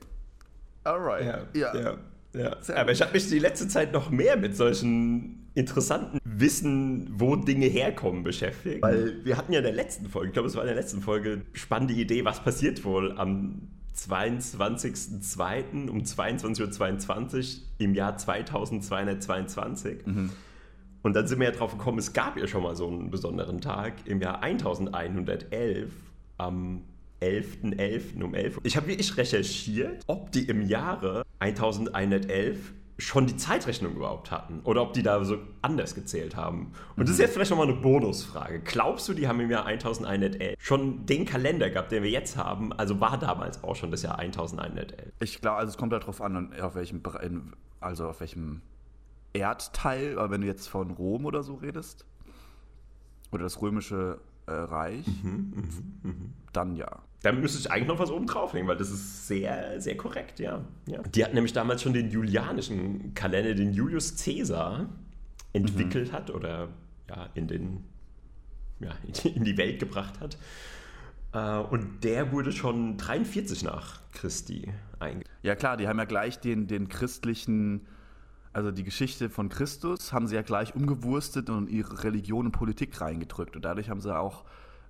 Alright. 0.86 1.26
ja, 1.54 1.76
ja, 1.76 1.98
ja. 2.34 2.56
Sehr 2.62 2.78
Aber 2.78 2.92
ich 2.92 3.02
habe 3.02 3.14
mich 3.14 3.28
die 3.30 3.40
letzte 3.40 3.68
Zeit 3.68 3.92
noch 3.92 4.10
mehr 4.10 4.38
mit 4.38 4.56
solchen 4.56 5.50
interessanten 5.56 6.20
Wissen, 6.24 7.10
wo 7.12 7.36
Dinge 7.36 7.66
herkommen, 7.66 8.24
beschäftigt. 8.24 8.82
Weil 8.82 9.26
wir 9.26 9.38
hatten 9.38 9.54
ja 9.54 9.60
in 9.60 9.66
der 9.66 9.74
letzten 9.74 10.08
Folge, 10.10 10.28
ich 10.28 10.34
glaube, 10.34 10.48
es 10.48 10.56
war 10.56 10.64
in 10.64 10.68
der 10.68 10.76
letzten 10.76 11.02
Folge, 11.02 11.42
spannende 11.54 11.94
Idee, 11.94 12.26
was 12.26 12.44
passiert 12.44 12.84
wohl 12.84 13.18
am 13.18 13.70
22.02. 13.96 15.90
um 15.90 16.02
22.22 16.02 17.38
Uhr 17.38 17.64
im 17.78 17.96
Jahr 17.96 18.18
2222. 18.18 20.06
Und 21.02 21.14
dann 21.16 21.28
sind 21.28 21.40
wir 21.40 21.46
ja 21.46 21.54
drauf 21.56 21.72
gekommen, 21.72 22.00
es 22.00 22.14
gab 22.14 22.38
ja 22.38 22.48
schon 22.48 22.64
mal 22.64 22.76
so 22.76 22.88
einen 22.88 23.12
besonderen 23.12 23.62
Tag 23.62 23.94
im 24.06 24.22
Jahr 24.22 24.44
1111 24.44 25.92
am 26.38 26.82
11.11. 27.22 28.24
um 28.24 28.34
11 28.34 28.58
Uhr. 28.58 28.66
Ich 28.66 28.78
habe 28.78 28.88
wirklich 28.88 29.16
recherchiert, 29.18 30.04
ob 30.08 30.32
die 30.32 30.48
im 30.48 30.62
Jahre 30.62 31.24
1111 31.40 32.74
schon 32.98 33.28
die 33.28 33.36
Zeitrechnung 33.36 33.96
überhaupt 33.96 34.32
hatten 34.32 34.62
oder 34.64 34.82
ob 34.82 34.94
die 34.94 35.04
da 35.04 35.24
so 35.26 35.38
anders 35.62 35.96
gezählt 35.96 36.36
haben. 36.36 36.72
Und 36.96 37.10
das 37.10 37.16
ist 37.16 37.20
jetzt 37.20 37.34
vielleicht 37.34 37.52
nochmal 37.52 37.68
eine 37.68 37.76
Bonusfrage. 37.76 38.62
Glaubst 38.62 39.10
du, 39.10 39.14
die 39.14 39.28
haben 39.28 39.40
im 39.42 39.52
Jahr 39.52 39.66
1111 39.66 40.56
schon 40.60 41.06
den 41.06 41.26
Kalender 41.26 41.70
gehabt, 41.70 41.92
den 41.92 42.04
wir 42.04 42.10
jetzt 42.10 42.38
haben? 42.38 42.72
Also 42.72 43.02
war 43.02 43.20
damals 43.20 43.64
auch 43.64 43.76
schon 43.76 43.92
das 43.92 44.02
Jahr 44.02 44.18
1111? 44.20 45.12
Ich 45.20 45.42
glaube, 45.42 45.58
also 45.58 45.72
es 45.72 45.78
kommt 45.78 45.92
halt 45.92 46.06
drauf 46.06 46.22
an, 46.22 46.54
auf 46.62 46.76
welchem, 46.76 47.02
also 47.82 48.08
auf 48.08 48.22
welchem 48.22 48.62
Erdteil, 49.34 50.18
aber 50.18 50.32
wenn 50.32 50.42
du 50.42 50.48
jetzt 50.48 50.68
von 50.68 50.92
Rom 50.92 51.26
oder 51.26 51.44
so 51.44 51.56
redest, 51.56 52.06
oder 53.32 53.44
das 53.44 53.62
römische 53.62 54.20
äh, 54.48 54.52
Reich, 54.52 55.06
dann 56.54 56.76
ja. 56.76 57.02
Da 57.22 57.32
müsste 57.32 57.60
ich 57.60 57.72
eigentlich 57.72 57.88
noch 57.88 58.00
was 58.00 58.12
oben 58.12 58.28
drauflegen, 58.28 58.68
weil 58.68 58.78
das 58.78 58.92
ist 58.92 59.28
sehr, 59.28 59.82
sehr 59.82 59.98
korrekt, 59.98 60.40
ja. 60.40 60.64
ja. 60.88 61.02
Die 61.02 61.24
hat 61.26 61.34
nämlich 61.34 61.54
damals 61.54 61.82
schon 61.82 61.94
den 61.94 62.12
julianischen 62.12 63.14
Kalender, 63.16 63.56
den 63.56 63.74
Julius 63.74 64.24
Caesar 64.24 64.88
entwickelt 65.54 66.12
hat 66.12 66.30
oder 66.30 66.70
ja, 67.10 67.30
in, 67.34 67.48
den, 67.48 67.84
ja, 68.80 68.92
in 69.24 69.44
die 69.44 69.58
Welt 69.58 69.80
gebracht 69.80 70.20
hat. 70.20 70.38
Äh, 71.34 71.60
Und 71.68 72.04
der 72.04 72.32
wurde 72.32 72.52
schon 72.52 72.98
43 72.98 73.64
nach 73.64 74.02
Christi 74.12 74.72
eingeführt. 75.00 75.30
Ja 75.44 75.56
klar, 75.56 75.78
die 75.78 75.88
haben 75.88 75.98
ja 75.98 76.06
gleich 76.06 76.40
den, 76.40 76.68
den 76.68 76.90
christlichen, 76.90 77.88
also 78.56 78.72
die 78.72 78.86
Geschichte 78.86 79.30
von 79.30 79.50
Christus, 79.50 80.14
haben 80.14 80.28
sie 80.28 80.36
ja 80.36 80.42
gleich 80.42 80.76
umgewurstet 80.76 81.50
und 81.50 81.70
ihre 81.70 82.06
Religion 82.06 82.46
und 82.46 82.52
Politik 82.54 83.02
reingedrückt. 83.02 83.58
Und 83.58 83.66
dadurch 83.66 83.90
haben 83.90 84.00
sie 84.00 84.18
auch 84.18 84.46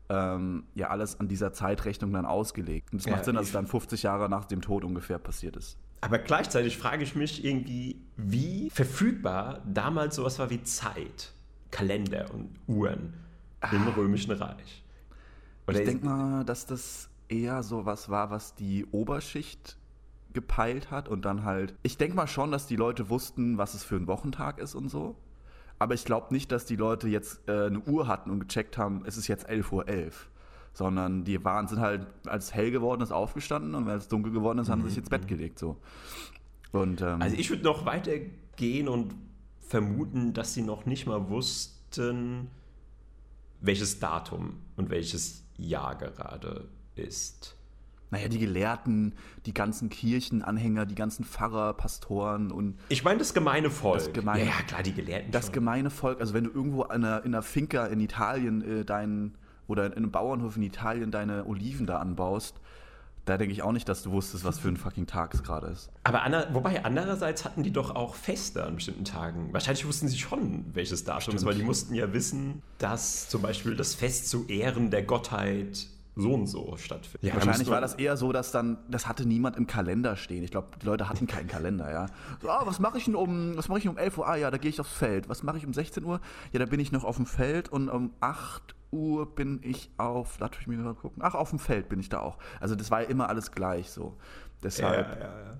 ähm, 0.09 0.65
ja 0.75 0.89
alles 0.89 1.19
an 1.19 1.27
dieser 1.27 1.51
Zeitrechnung 1.51 2.13
dann 2.13 2.27
ausgelegt. 2.27 2.93
Und 2.93 2.99
es 2.99 3.05
Ja, 3.05 3.13
macht 3.13 3.25
Sinn, 3.25 3.35
dass 3.35 3.47
es 3.47 3.53
dann 3.53 3.65
50 3.65 4.03
Jahre 4.03 4.29
nach 4.29 4.45
dem 4.45 4.61
Tod 4.61 4.83
ungefähr 4.83 5.17
passiert 5.17 5.57
ist. 5.57 5.79
Aber 6.01 6.19
gleichzeitig 6.19 6.77
frage 6.77 7.03
ich 7.03 7.15
mich 7.15 7.43
irgendwie, 7.43 7.99
wie 8.17 8.69
verfügbar 8.69 9.61
damals 9.65 10.17
sowas 10.17 10.37
war 10.37 10.51
wie 10.51 10.61
Zeit, 10.61 11.33
Kalender 11.71 12.31
und 12.35 12.51
Uhren 12.67 13.15
im 13.71 13.87
Römischen 13.87 14.31
Reich. 14.33 14.83
Oder 15.67 15.79
Ich 15.79 15.85
denke 15.85 16.05
mal, 16.05 16.45
dass 16.45 16.67
das 16.67 17.09
eher 17.29 17.63
so 17.63 17.87
was 17.87 18.09
war, 18.09 18.29
was 18.29 18.53
die 18.53 18.85
Oberschicht 18.91 19.75
gepeilt 20.35 20.91
hat 20.91 21.09
und 21.09 21.25
dann 21.25 21.43
halt. 21.43 21.73
Ich 21.81 21.97
denke 21.97 22.15
mal 22.15 22.27
schon, 22.27 22.51
dass 22.51 22.67
die 22.67 22.75
Leute 22.75 23.09
wussten, 23.09 23.57
was 23.57 23.73
es 23.73 23.83
für 23.83 23.95
ein 23.95 24.05
Wochentag 24.05 24.59
ist 24.59 24.75
und 24.75 24.89
so. 24.89 25.15
Aber 25.79 25.95
ich 25.95 26.05
glaube 26.05 26.33
nicht, 26.33 26.51
dass 26.51 26.65
die 26.65 26.75
Leute 26.75 27.07
jetzt 27.07 27.49
äh, 27.49 27.65
eine 27.65 27.79
Uhr 27.79 28.07
hatten 28.07 28.29
und 28.29 28.39
gecheckt 28.39 28.77
haben, 28.77 29.03
es 29.05 29.17
ist 29.17 29.27
jetzt 29.27 29.49
11.11 29.49 29.71
Uhr. 29.71 30.11
Sondern 30.73 31.23
die 31.23 31.43
waren, 31.43 31.67
sind 31.67 31.79
halt, 31.79 32.05
als 32.25 32.45
es 32.45 32.53
hell 32.53 32.69
geworden 32.69 33.01
ist, 33.01 33.11
aufgestanden 33.11 33.75
und 33.75 33.87
wenn 33.87 33.97
es 33.97 34.07
dunkel 34.07 34.31
geworden 34.31 34.59
ist, 34.59 34.69
haben 34.69 34.83
sie 34.83 34.89
sich 34.89 34.97
ins 34.99 35.09
Bett 35.09 35.27
gelegt. 35.27 35.57
So. 35.57 35.77
Und, 36.71 37.01
ähm, 37.01 37.21
Also 37.21 37.35
ich 37.37 37.49
würde 37.49 37.63
noch 37.63 37.85
weiter 37.85 38.11
gehen 38.57 38.87
und 38.87 39.15
vermuten, 39.61 40.33
dass 40.33 40.53
sie 40.53 40.61
noch 40.61 40.85
nicht 40.85 41.07
mal 41.07 41.29
wussten, 41.29 42.49
welches 43.61 43.99
Datum 43.99 44.57
und 44.75 44.89
welches 44.89 45.43
Jahr 45.57 45.95
gerade 45.95 46.67
ist. 46.95 47.55
Naja, 48.11 48.27
die 48.27 48.39
Gelehrten, 48.39 49.13
die 49.45 49.53
ganzen 49.53 49.89
Kirchenanhänger, 49.89 50.85
die 50.85 50.95
ganzen 50.95 51.25
Pfarrer, 51.25 51.73
Pastoren 51.73 52.51
und 52.51 52.77
Ich 52.89 53.03
meine 53.03 53.19
das 53.19 53.33
gemeine 53.33 53.69
Volk. 53.69 53.99
Das 53.99 54.13
gemeine- 54.13 54.45
ja, 54.45 54.51
ja, 54.51 54.61
klar, 54.67 54.83
die 54.83 54.93
Gelehrten 54.93 55.31
das 55.31 55.45
schon. 55.45 55.53
gemeine 55.53 55.89
Volk, 55.89 56.19
also 56.19 56.33
wenn 56.33 56.43
du 56.45 56.51
irgendwo 56.51 56.83
in 56.83 56.91
einer, 56.91 57.19
in 57.25 57.33
einer 57.33 57.41
Finca 57.41 57.85
in 57.87 57.99
Italien 57.99 58.81
äh, 58.81 58.85
deinen 58.85 59.35
oder 59.67 59.85
in 59.87 59.93
einem 59.93 60.11
Bauernhof 60.11 60.55
in 60.57 60.63
Italien 60.63 61.09
deine 61.11 61.45
Oliven 61.47 61.85
da 61.87 61.97
anbaust, 61.97 62.55
da 63.25 63.37
denke 63.37 63.53
ich 63.53 63.63
auch 63.63 63.71
nicht, 63.71 63.89
dass 63.89 64.03
du 64.03 64.11
wusstest, 64.11 64.43
was 64.45 64.59
für 64.59 64.67
ein 64.67 64.77
fucking 64.77 65.07
Tag 65.07 65.33
es 65.33 65.41
gerade 65.41 65.65
ist. 65.65 65.89
Aber 66.03 66.21
ander, 66.21 66.47
wobei 66.53 66.85
andererseits 66.85 67.43
hatten 67.43 67.63
die 67.63 67.71
doch 67.71 67.95
auch 67.95 68.13
Feste 68.13 68.63
an 68.63 68.75
bestimmten 68.75 69.03
Tagen. 69.03 69.49
Wahrscheinlich 69.51 69.87
wussten 69.87 70.07
sie 70.07 70.19
schon, 70.19 70.65
welches 70.73 71.03
Datum 71.05 71.35
ist, 71.35 71.43
weil 71.43 71.55
die 71.55 71.63
mussten 71.63 71.95
ja 71.95 72.13
wissen, 72.13 72.61
dass 72.77 73.27
zum 73.27 73.41
Beispiel 73.41 73.75
das 73.75 73.95
Fest 73.95 74.29
zu 74.29 74.45
Ehren 74.47 74.91
der 74.91 75.01
Gottheit 75.01 75.87
so 76.15 76.33
und 76.33 76.47
so 76.47 76.75
stattfindet. 76.77 77.23
Ja, 77.23 77.35
Wahrscheinlich 77.35 77.69
war 77.69 77.81
das 77.81 77.95
eher 77.95 78.15
so, 78.15 78.31
dass 78.31 78.51
dann, 78.51 78.77
das 78.89 79.07
hatte 79.07 79.25
niemand 79.25 79.57
im 79.57 79.67
Kalender 79.67 80.15
stehen. 80.15 80.43
Ich 80.43 80.51
glaube, 80.51 80.69
die 80.81 80.85
Leute 80.85 81.09
hatten 81.09 81.27
keinen 81.27 81.47
Kalender, 81.47 81.91
ja. 81.91 82.05
So, 82.41 82.49
ah, 82.49 82.61
was 82.65 82.79
mache 82.79 82.97
ich 82.97 83.05
denn 83.05 83.15
um, 83.15 83.57
was 83.57 83.67
mache 83.67 83.79
ich 83.79 83.87
um 83.87 83.97
11 83.97 84.17
Uhr? 84.17 84.27
Ah 84.27 84.35
ja, 84.35 84.49
da 84.49 84.57
gehe 84.57 84.69
ich 84.69 84.79
aufs 84.79 84.93
Feld. 84.93 85.27
Was 85.29 85.43
mache 85.43 85.57
ich 85.57 85.65
um 85.65 85.73
16 85.73 86.03
Uhr? 86.03 86.21
Ja, 86.53 86.59
da 86.59 86.65
bin 86.65 86.79
ich 86.79 86.91
noch 86.91 87.03
auf 87.03 87.17
dem 87.17 87.25
Feld 87.25 87.69
und 87.69 87.89
um 87.89 88.13
8 88.21 88.75
Uhr 88.91 89.35
bin 89.35 89.59
ich 89.61 89.89
auf, 89.97 90.39
lass 90.39 90.51
mich 90.65 90.77
mal 90.77 90.93
gucken. 90.93 91.21
Ach, 91.23 91.35
auf 91.35 91.49
dem 91.49 91.59
Feld 91.59 91.89
bin 91.89 91.99
ich 91.99 92.09
da 92.09 92.19
auch. 92.19 92.37
Also 92.59 92.75
das 92.75 92.91
war 92.91 93.01
ja 93.01 93.09
immer 93.09 93.29
alles 93.29 93.51
gleich 93.51 93.91
so. 93.91 94.17
Deshalb. 94.63 95.07
Ja, 95.07 95.17
ja, 95.17 95.39
ja. 95.39 95.57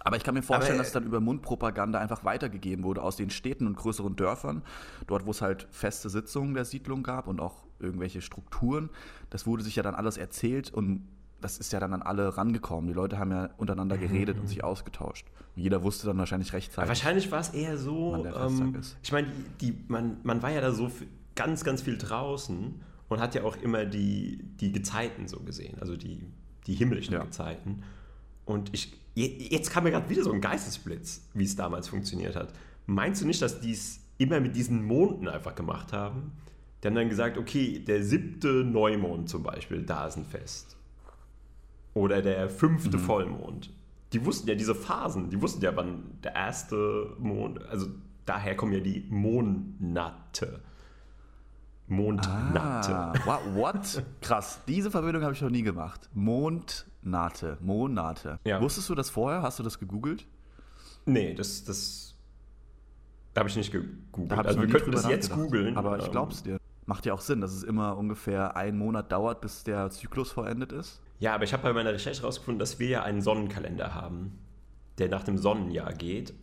Aber 0.00 0.16
ich 0.16 0.22
kann 0.22 0.34
mir 0.34 0.42
vorstellen, 0.42 0.74
Aber, 0.74 0.80
dass 0.80 0.88
es 0.88 0.92
dann 0.92 1.04
über 1.04 1.20
Mundpropaganda 1.20 1.98
einfach 1.98 2.24
weitergegeben 2.24 2.84
wurde 2.84 3.02
aus 3.02 3.16
den 3.16 3.30
Städten 3.30 3.66
und 3.66 3.76
größeren 3.76 4.16
Dörfern, 4.16 4.62
dort 5.06 5.24
wo 5.24 5.30
es 5.30 5.40
halt 5.40 5.66
feste 5.70 6.10
Sitzungen 6.10 6.52
der 6.52 6.66
Siedlung 6.66 7.02
gab 7.02 7.26
und 7.26 7.40
auch 7.40 7.63
irgendwelche 7.78 8.20
Strukturen. 8.20 8.90
Das 9.30 9.46
wurde 9.46 9.62
sich 9.62 9.76
ja 9.76 9.82
dann 9.82 9.94
alles 9.94 10.16
erzählt 10.16 10.72
und 10.72 11.06
das 11.40 11.58
ist 11.58 11.72
ja 11.72 11.80
dann 11.80 11.92
an 11.92 12.02
alle 12.02 12.38
rangekommen. 12.38 12.88
Die 12.88 12.94
Leute 12.94 13.18
haben 13.18 13.30
ja 13.30 13.50
untereinander 13.58 13.98
geredet 13.98 14.36
mhm. 14.36 14.42
und 14.42 14.48
sich 14.48 14.64
ausgetauscht. 14.64 15.26
Und 15.54 15.62
jeder 15.62 15.82
wusste 15.82 16.06
dann 16.06 16.16
wahrscheinlich 16.16 16.52
rechtzeitig. 16.54 16.78
Aber 16.78 16.88
wahrscheinlich 16.88 17.30
war 17.30 17.40
es 17.40 17.50
eher 17.50 17.76
so, 17.76 18.24
ähm, 18.24 18.80
ich 19.02 19.12
meine, 19.12 19.28
die, 19.60 19.78
man, 19.88 20.16
man 20.22 20.42
war 20.42 20.50
ja 20.50 20.62
da 20.62 20.72
so 20.72 20.90
ganz, 21.34 21.62
ganz 21.62 21.82
viel 21.82 21.98
draußen 21.98 22.80
und 23.08 23.20
hat 23.20 23.34
ja 23.34 23.44
auch 23.44 23.56
immer 23.56 23.84
die, 23.84 24.38
die 24.58 24.72
Gezeiten 24.72 25.28
so 25.28 25.40
gesehen, 25.40 25.76
also 25.80 25.96
die, 25.96 26.26
die 26.66 26.74
himmlischen 26.74 27.12
ja. 27.14 27.22
Gezeiten. 27.22 27.82
Und 28.46 28.72
ich, 28.72 28.92
jetzt 29.14 29.70
kam 29.70 29.84
mir 29.84 29.90
gerade 29.90 30.08
wieder 30.08 30.22
so 30.22 30.32
ein 30.32 30.40
Geistesblitz, 30.40 31.28
wie 31.34 31.44
es 31.44 31.56
damals 31.56 31.88
funktioniert 31.88 32.36
hat. 32.36 32.52
Meinst 32.86 33.22
du 33.22 33.26
nicht, 33.26 33.42
dass 33.42 33.60
die 33.60 33.72
es 33.72 34.00
immer 34.18 34.40
mit 34.40 34.56
diesen 34.56 34.84
Monden 34.84 35.28
einfach 35.28 35.54
gemacht 35.54 35.92
haben? 35.92 36.32
Die 36.84 36.88
haben 36.88 36.96
dann 36.96 37.08
gesagt, 37.08 37.38
okay, 37.38 37.78
der 37.78 38.02
siebte 38.02 38.62
Neumond 38.62 39.30
zum 39.30 39.42
Beispiel, 39.42 39.82
da 39.82 40.06
ist 40.06 40.18
ein 40.18 40.26
Fest. 40.26 40.76
Oder 41.94 42.20
der 42.20 42.50
fünfte 42.50 42.98
mhm. 42.98 43.00
Vollmond. 43.00 43.72
Die 44.12 44.22
wussten 44.26 44.46
ja 44.50 44.54
diese 44.54 44.74
Phasen, 44.74 45.30
die 45.30 45.40
wussten 45.40 45.64
ja, 45.64 45.74
wann 45.74 46.18
der 46.22 46.34
erste 46.34 47.16
Mond, 47.18 47.64
also 47.64 47.86
daher 48.26 48.54
kommen 48.54 48.74
ja 48.74 48.80
die 48.80 49.06
Monate. 49.08 50.60
Mondnate. 51.86 52.94
Ah, 52.94 53.40
what? 53.54 54.04
Krass. 54.20 54.60
Diese 54.68 54.90
Verbindung 54.90 55.22
habe 55.22 55.32
ich 55.32 55.40
noch 55.40 55.50
nie 55.50 55.62
gemacht. 55.62 56.10
Mondnate. 56.12 57.56
Monate. 57.62 58.38
Ja. 58.44 58.60
Wusstest 58.60 58.90
du 58.90 58.94
das 58.94 59.08
vorher? 59.08 59.40
Hast 59.40 59.58
du 59.58 59.62
das 59.62 59.78
gegoogelt? 59.78 60.26
Nee, 61.06 61.32
das, 61.32 61.64
das 61.64 62.14
habe 63.34 63.48
ich 63.48 63.56
nicht 63.56 63.72
gegoogelt. 63.72 64.32
Da 64.32 64.36
also 64.36 64.60
wir 64.60 64.68
könnten 64.68 64.92
das 64.92 65.08
jetzt 65.08 65.32
googeln. 65.32 65.78
Aber 65.78 65.98
ich 65.98 66.10
glaube 66.10 66.32
es 66.32 66.42
dir. 66.42 66.58
Macht 66.86 67.06
ja 67.06 67.14
auch 67.14 67.20
Sinn, 67.20 67.40
dass 67.40 67.52
es 67.52 67.62
immer 67.62 67.96
ungefähr 67.96 68.56
einen 68.56 68.78
Monat 68.78 69.10
dauert, 69.10 69.40
bis 69.40 69.64
der 69.64 69.90
Zyklus 69.90 70.32
vollendet 70.32 70.72
ist. 70.72 71.00
Ja, 71.18 71.34
aber 71.34 71.44
ich 71.44 71.52
habe 71.52 71.62
bei 71.62 71.72
meiner 71.72 71.92
Recherche 71.92 72.20
herausgefunden, 72.20 72.58
dass 72.58 72.78
wir 72.78 72.88
ja 72.88 73.02
einen 73.02 73.22
Sonnenkalender 73.22 73.94
haben, 73.94 74.38
der 74.98 75.08
nach 75.08 75.24
dem 75.24 75.38
Sonnenjahr 75.38 75.92
geht. 75.94 76.34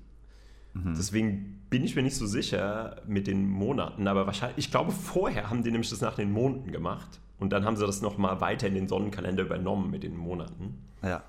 Mhm. 0.73 0.95
Deswegen 0.97 1.62
bin 1.69 1.84
ich 1.84 1.95
mir 1.95 2.04
nicht 2.04 2.15
so 2.15 2.25
sicher 2.25 3.01
mit 3.06 3.27
den 3.27 3.47
Monaten, 3.47 4.08
aber 4.08 4.25
wahrscheinlich, 4.25 4.58
ich 4.58 4.71
glaube, 4.71 4.91
vorher 4.91 5.49
haben 5.49 5.63
die 5.63 5.71
nämlich 5.71 5.89
das 5.89 6.01
nach 6.01 6.15
den 6.15 6.32
Monaten 6.32 6.71
gemacht 6.71 7.19
und 7.39 7.51
dann 7.51 7.65
haben 7.65 7.75
sie 7.75 7.86
das 7.86 8.01
nochmal 8.01 8.41
weiter 8.41 8.67
in 8.67 8.73
den 8.73 8.88
Sonnenkalender 8.88 9.43
übernommen 9.43 9.89
mit 9.89 10.04
den 10.04 10.17
Monaten. 10.17 10.80
Ja. 11.01 11.23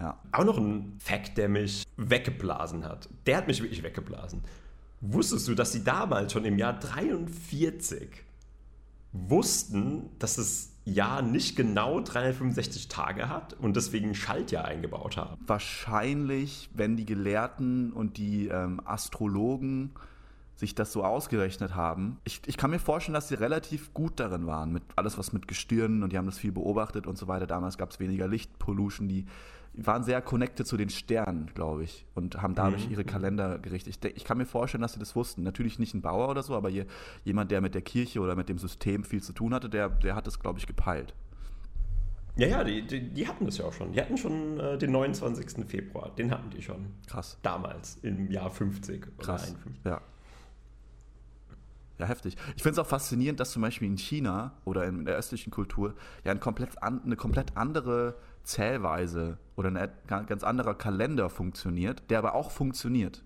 ja. 0.00 0.18
Auch 0.32 0.44
noch 0.44 0.58
ein 0.58 0.96
Fact, 0.98 1.38
der 1.38 1.48
mich 1.48 1.84
weggeblasen 1.96 2.84
hat. 2.84 3.08
Der 3.26 3.36
hat 3.36 3.46
mich 3.46 3.62
wirklich 3.62 3.82
weggeblasen. 3.82 4.42
Wusstest 5.06 5.48
du, 5.48 5.54
dass 5.54 5.72
sie 5.72 5.84
damals 5.84 6.32
schon 6.32 6.46
im 6.46 6.58
Jahr 6.58 6.78
43 6.78 8.08
wussten, 9.12 10.08
dass 10.18 10.36
das 10.36 10.70
Jahr 10.86 11.20
nicht 11.20 11.56
genau 11.56 12.00
365 12.00 12.88
Tage 12.88 13.28
hat 13.28 13.54
und 13.54 13.76
deswegen 13.76 14.14
Schaltjahr 14.14 14.64
eingebaut 14.64 15.18
haben? 15.18 15.36
Wahrscheinlich, 15.46 16.70
wenn 16.74 16.96
die 16.96 17.04
Gelehrten 17.04 17.92
und 17.92 18.16
die 18.16 18.48
ähm, 18.48 18.80
Astrologen 18.84 19.90
sich 20.56 20.74
das 20.74 20.92
so 20.92 21.04
ausgerechnet 21.04 21.74
haben. 21.74 22.18
Ich, 22.24 22.40
ich, 22.46 22.56
kann 22.56 22.70
mir 22.70 22.78
vorstellen, 22.78 23.14
dass 23.14 23.28
sie 23.28 23.34
relativ 23.34 23.92
gut 23.92 24.20
darin 24.20 24.46
waren, 24.46 24.72
mit 24.72 24.84
alles 24.94 25.18
was 25.18 25.32
mit 25.32 25.48
Gestirnen 25.48 26.02
und 26.02 26.12
die 26.12 26.18
haben 26.18 26.26
das 26.26 26.38
viel 26.38 26.52
beobachtet 26.52 27.06
und 27.06 27.18
so 27.18 27.26
weiter. 27.28 27.46
Damals 27.46 27.76
gab 27.76 27.90
es 27.90 27.98
weniger 27.98 28.28
Lichtpollution, 28.28 29.08
die 29.08 29.26
waren 29.76 30.04
sehr 30.04 30.22
connected 30.22 30.66
zu 30.66 30.76
den 30.76 30.88
Sternen, 30.88 31.50
glaube 31.54 31.84
ich, 31.84 32.06
und 32.14 32.40
haben 32.40 32.54
dadurch 32.54 32.86
mhm. 32.86 32.92
ihre 32.92 33.04
Kalender 33.04 33.58
gerichtet. 33.58 33.98
Ich, 34.04 34.16
ich, 34.16 34.24
kann 34.24 34.38
mir 34.38 34.46
vorstellen, 34.46 34.82
dass 34.82 34.92
sie 34.92 35.00
das 35.00 35.16
wussten. 35.16 35.42
Natürlich 35.42 35.78
nicht 35.78 35.94
ein 35.94 36.02
Bauer 36.02 36.28
oder 36.28 36.42
so, 36.42 36.54
aber 36.54 36.68
je, 36.68 36.86
jemand, 37.24 37.50
der 37.50 37.60
mit 37.60 37.74
der 37.74 37.82
Kirche 37.82 38.20
oder 38.20 38.36
mit 38.36 38.48
dem 38.48 38.58
System 38.58 39.04
viel 39.04 39.22
zu 39.22 39.32
tun 39.32 39.52
hatte, 39.52 39.68
der, 39.68 39.88
der 39.88 40.14
hat 40.14 40.26
das, 40.26 40.38
glaube 40.38 40.58
ich, 40.58 40.66
gepeilt. 40.66 41.14
Ja, 42.36 42.48
ja, 42.48 42.64
die, 42.64 42.86
die, 42.86 43.10
die, 43.10 43.28
hatten 43.28 43.44
das 43.46 43.58
ja 43.58 43.64
auch 43.64 43.72
schon. 43.72 43.92
Die 43.92 44.00
hatten 44.00 44.16
schon 44.16 44.58
äh, 44.58 44.76
den 44.76 44.90
29. 44.90 45.66
Februar. 45.66 46.10
Den 46.16 46.30
hatten 46.30 46.50
die 46.50 46.62
schon. 46.62 46.86
Krass. 47.06 47.38
Damals, 47.42 47.96
im 48.02 48.30
Jahr 48.30 48.50
50 48.50 49.02
Krass. 49.18 49.50
oder 49.50 49.58
51. 49.58 49.84
Ja. 49.84 50.00
Ja, 51.98 52.06
heftig. 52.06 52.36
Ich 52.56 52.62
finde 52.62 52.72
es 52.72 52.78
auch 52.80 52.88
faszinierend, 52.88 53.38
dass 53.38 53.52
zum 53.52 53.62
Beispiel 53.62 53.86
in 53.86 53.96
China 53.96 54.52
oder 54.64 54.84
in 54.84 55.04
der 55.04 55.14
östlichen 55.14 55.52
Kultur 55.52 55.94
ja 56.24 56.32
ein 56.32 56.40
komplett 56.40 56.82
an, 56.82 57.00
eine 57.04 57.14
komplett 57.14 57.56
andere 57.56 58.16
Zählweise 58.44 59.38
oder 59.56 59.70
ein 59.70 60.26
ganz 60.26 60.44
anderer 60.44 60.74
Kalender 60.74 61.30
funktioniert, 61.30 62.02
der 62.10 62.18
aber 62.18 62.34
auch 62.34 62.50
funktioniert. 62.50 63.22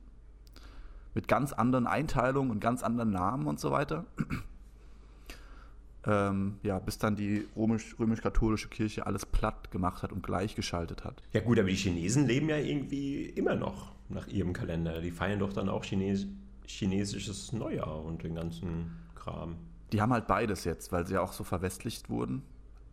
Mit 1.15 1.29
ganz 1.29 1.53
anderen 1.53 1.87
Einteilungen 1.87 2.51
und 2.51 2.61
ganz 2.61 2.83
anderen 2.83 3.11
Namen 3.11 3.47
und 3.47 3.59
so 3.59 3.71
weiter. 3.71 4.05
ähm, 6.07 6.59
ja, 6.63 6.79
bis 6.79 6.99
dann 6.99 7.17
die 7.17 7.47
römisch-katholische 7.57 8.69
Kirche 8.69 9.07
alles 9.07 9.27
platt 9.27 9.71
gemacht 9.71 10.03
hat 10.03 10.13
und 10.13 10.23
gleichgeschaltet 10.23 11.05
hat. 11.05 11.23
Ja 11.33 11.41
gut, 11.41 11.59
aber 11.59 11.69
die 11.69 11.77
Chinesen 11.77 12.27
leben 12.27 12.49
ja 12.49 12.59
irgendwie 12.59 13.25
immer 13.25 13.57
noch 13.57 13.93
nach 14.09 14.29
ihrem 14.29 14.53
Kalender. 14.53 15.01
Die 15.01 15.11
feiern 15.11 15.41
doch 15.41 15.53
dann 15.53 15.69
auch 15.69 15.85
Chines 15.85 16.27
chinesisches 16.69 17.53
Neujahr 17.53 18.05
und 18.05 18.23
den 18.23 18.35
ganzen 18.35 18.93
Kram. 19.15 19.57
Die 19.93 20.01
haben 20.01 20.13
halt 20.13 20.27
beides 20.27 20.65
jetzt, 20.65 20.93
weil 20.93 21.07
sie 21.07 21.15
ja 21.15 21.23
auch 21.23 21.33
so 21.33 21.45
verwestlicht 21.45 22.11
wurden. 22.11 22.43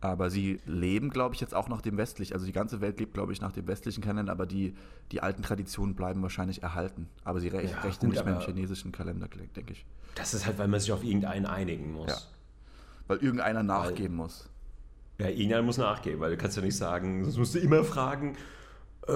Aber 0.08 0.30
sie 0.30 0.60
leben, 0.66 1.10
glaube 1.10 1.34
ich, 1.34 1.40
jetzt 1.40 1.54
auch 1.54 1.68
nach 1.68 1.80
dem 1.80 1.96
westlichen. 1.96 2.34
Also 2.34 2.46
die 2.46 2.52
ganze 2.52 2.80
Welt 2.80 2.98
lebt, 2.98 3.14
glaube 3.14 3.32
ich, 3.32 3.40
nach 3.40 3.52
dem 3.52 3.66
westlichen 3.66 4.02
Kalender, 4.02 4.32
aber 4.32 4.46
die, 4.46 4.74
die 5.12 5.22
alten 5.22 5.42
Traditionen 5.42 5.94
bleiben 5.94 6.22
wahrscheinlich 6.22 6.62
erhalten. 6.62 7.08
Aber 7.24 7.40
sie 7.40 7.48
rech 7.48 7.70
ja, 7.70 7.80
rechnen 7.80 8.10
gut, 8.10 8.16
nicht 8.16 8.24
mehr 8.24 8.36
im 8.36 8.40
chinesischen 8.40 8.92
Kalender, 8.92 9.28
denke 9.28 9.72
ich. 9.72 9.84
Das 10.14 10.34
ist 10.34 10.46
halt, 10.46 10.58
weil 10.58 10.68
man 10.68 10.80
sich 10.80 10.92
auf 10.92 11.04
irgendeinen 11.04 11.46
einigen 11.46 11.92
muss. 11.92 12.08
Ja. 12.08 12.18
Weil 13.08 13.18
irgendeiner 13.18 13.62
nachgeben 13.62 14.18
weil, 14.18 14.24
muss. 14.24 14.48
Ja, 15.18 15.28
irgendeiner 15.28 15.62
muss 15.62 15.78
nachgeben, 15.78 16.20
weil 16.20 16.30
du 16.30 16.36
kannst 16.36 16.56
ja 16.56 16.62
nicht 16.62 16.76
sagen, 16.76 17.24
sonst 17.24 17.38
musst 17.38 17.54
du 17.54 17.58
immer 17.58 17.84
fragen, 17.84 18.36
äh, 19.06 19.12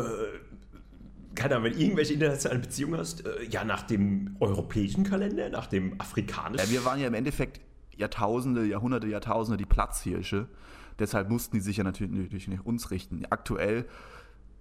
keine 1.34 1.56
Ahnung, 1.56 1.66
wenn 1.66 1.72
du 1.74 1.80
irgendwelche 1.80 2.14
internationalen 2.14 2.62
Beziehungen 2.62 2.98
hast, 2.98 3.24
äh, 3.26 3.44
ja, 3.44 3.64
nach 3.64 3.82
dem 3.82 4.36
europäischen 4.40 5.04
Kalender, 5.04 5.48
nach 5.48 5.66
dem 5.66 6.00
afrikanischen. 6.00 6.66
Ja, 6.66 6.72
wir 6.72 6.84
waren 6.84 7.00
ja 7.00 7.06
im 7.06 7.14
Endeffekt 7.14 7.60
Jahrtausende, 7.96 8.64
Jahrhunderte, 8.64 9.06
Jahrtausende 9.06 9.56
die 9.56 9.66
Platzhirsche. 9.66 10.48
Deshalb 11.00 11.28
mussten 11.28 11.56
die 11.56 11.60
sich 11.60 11.78
ja 11.78 11.84
natürlich, 11.84 12.46
nicht 12.48 12.64
uns 12.64 12.90
richten. 12.90 13.24
Aktuell, 13.30 13.86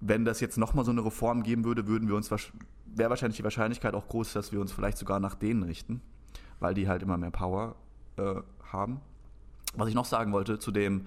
wenn 0.01 0.25
das 0.25 0.39
jetzt 0.39 0.57
nochmal 0.57 0.85
so 0.85 0.91
eine 0.91 1.05
Reform 1.05 1.43
geben 1.43 1.65
würde, 1.65 1.87
würden 1.87 2.07
wir 2.07 2.15
uns 2.15 2.31
wäre 2.31 3.09
wahrscheinlich 3.09 3.37
die 3.37 3.43
Wahrscheinlichkeit 3.43 3.93
auch 3.93 4.07
groß, 4.07 4.33
dass 4.33 4.51
wir 4.51 4.59
uns 4.59 4.71
vielleicht 4.71 4.97
sogar 4.97 5.19
nach 5.19 5.35
denen 5.35 5.63
richten, 5.63 6.01
weil 6.59 6.73
die 6.73 6.87
halt 6.87 7.03
immer 7.03 7.17
mehr 7.17 7.31
Power 7.31 7.75
äh, 8.17 8.35
haben. 8.71 9.01
Was 9.75 9.87
ich 9.87 9.95
noch 9.95 10.05
sagen 10.05 10.31
wollte 10.31 10.57
zu 10.57 10.71
dem, 10.71 11.05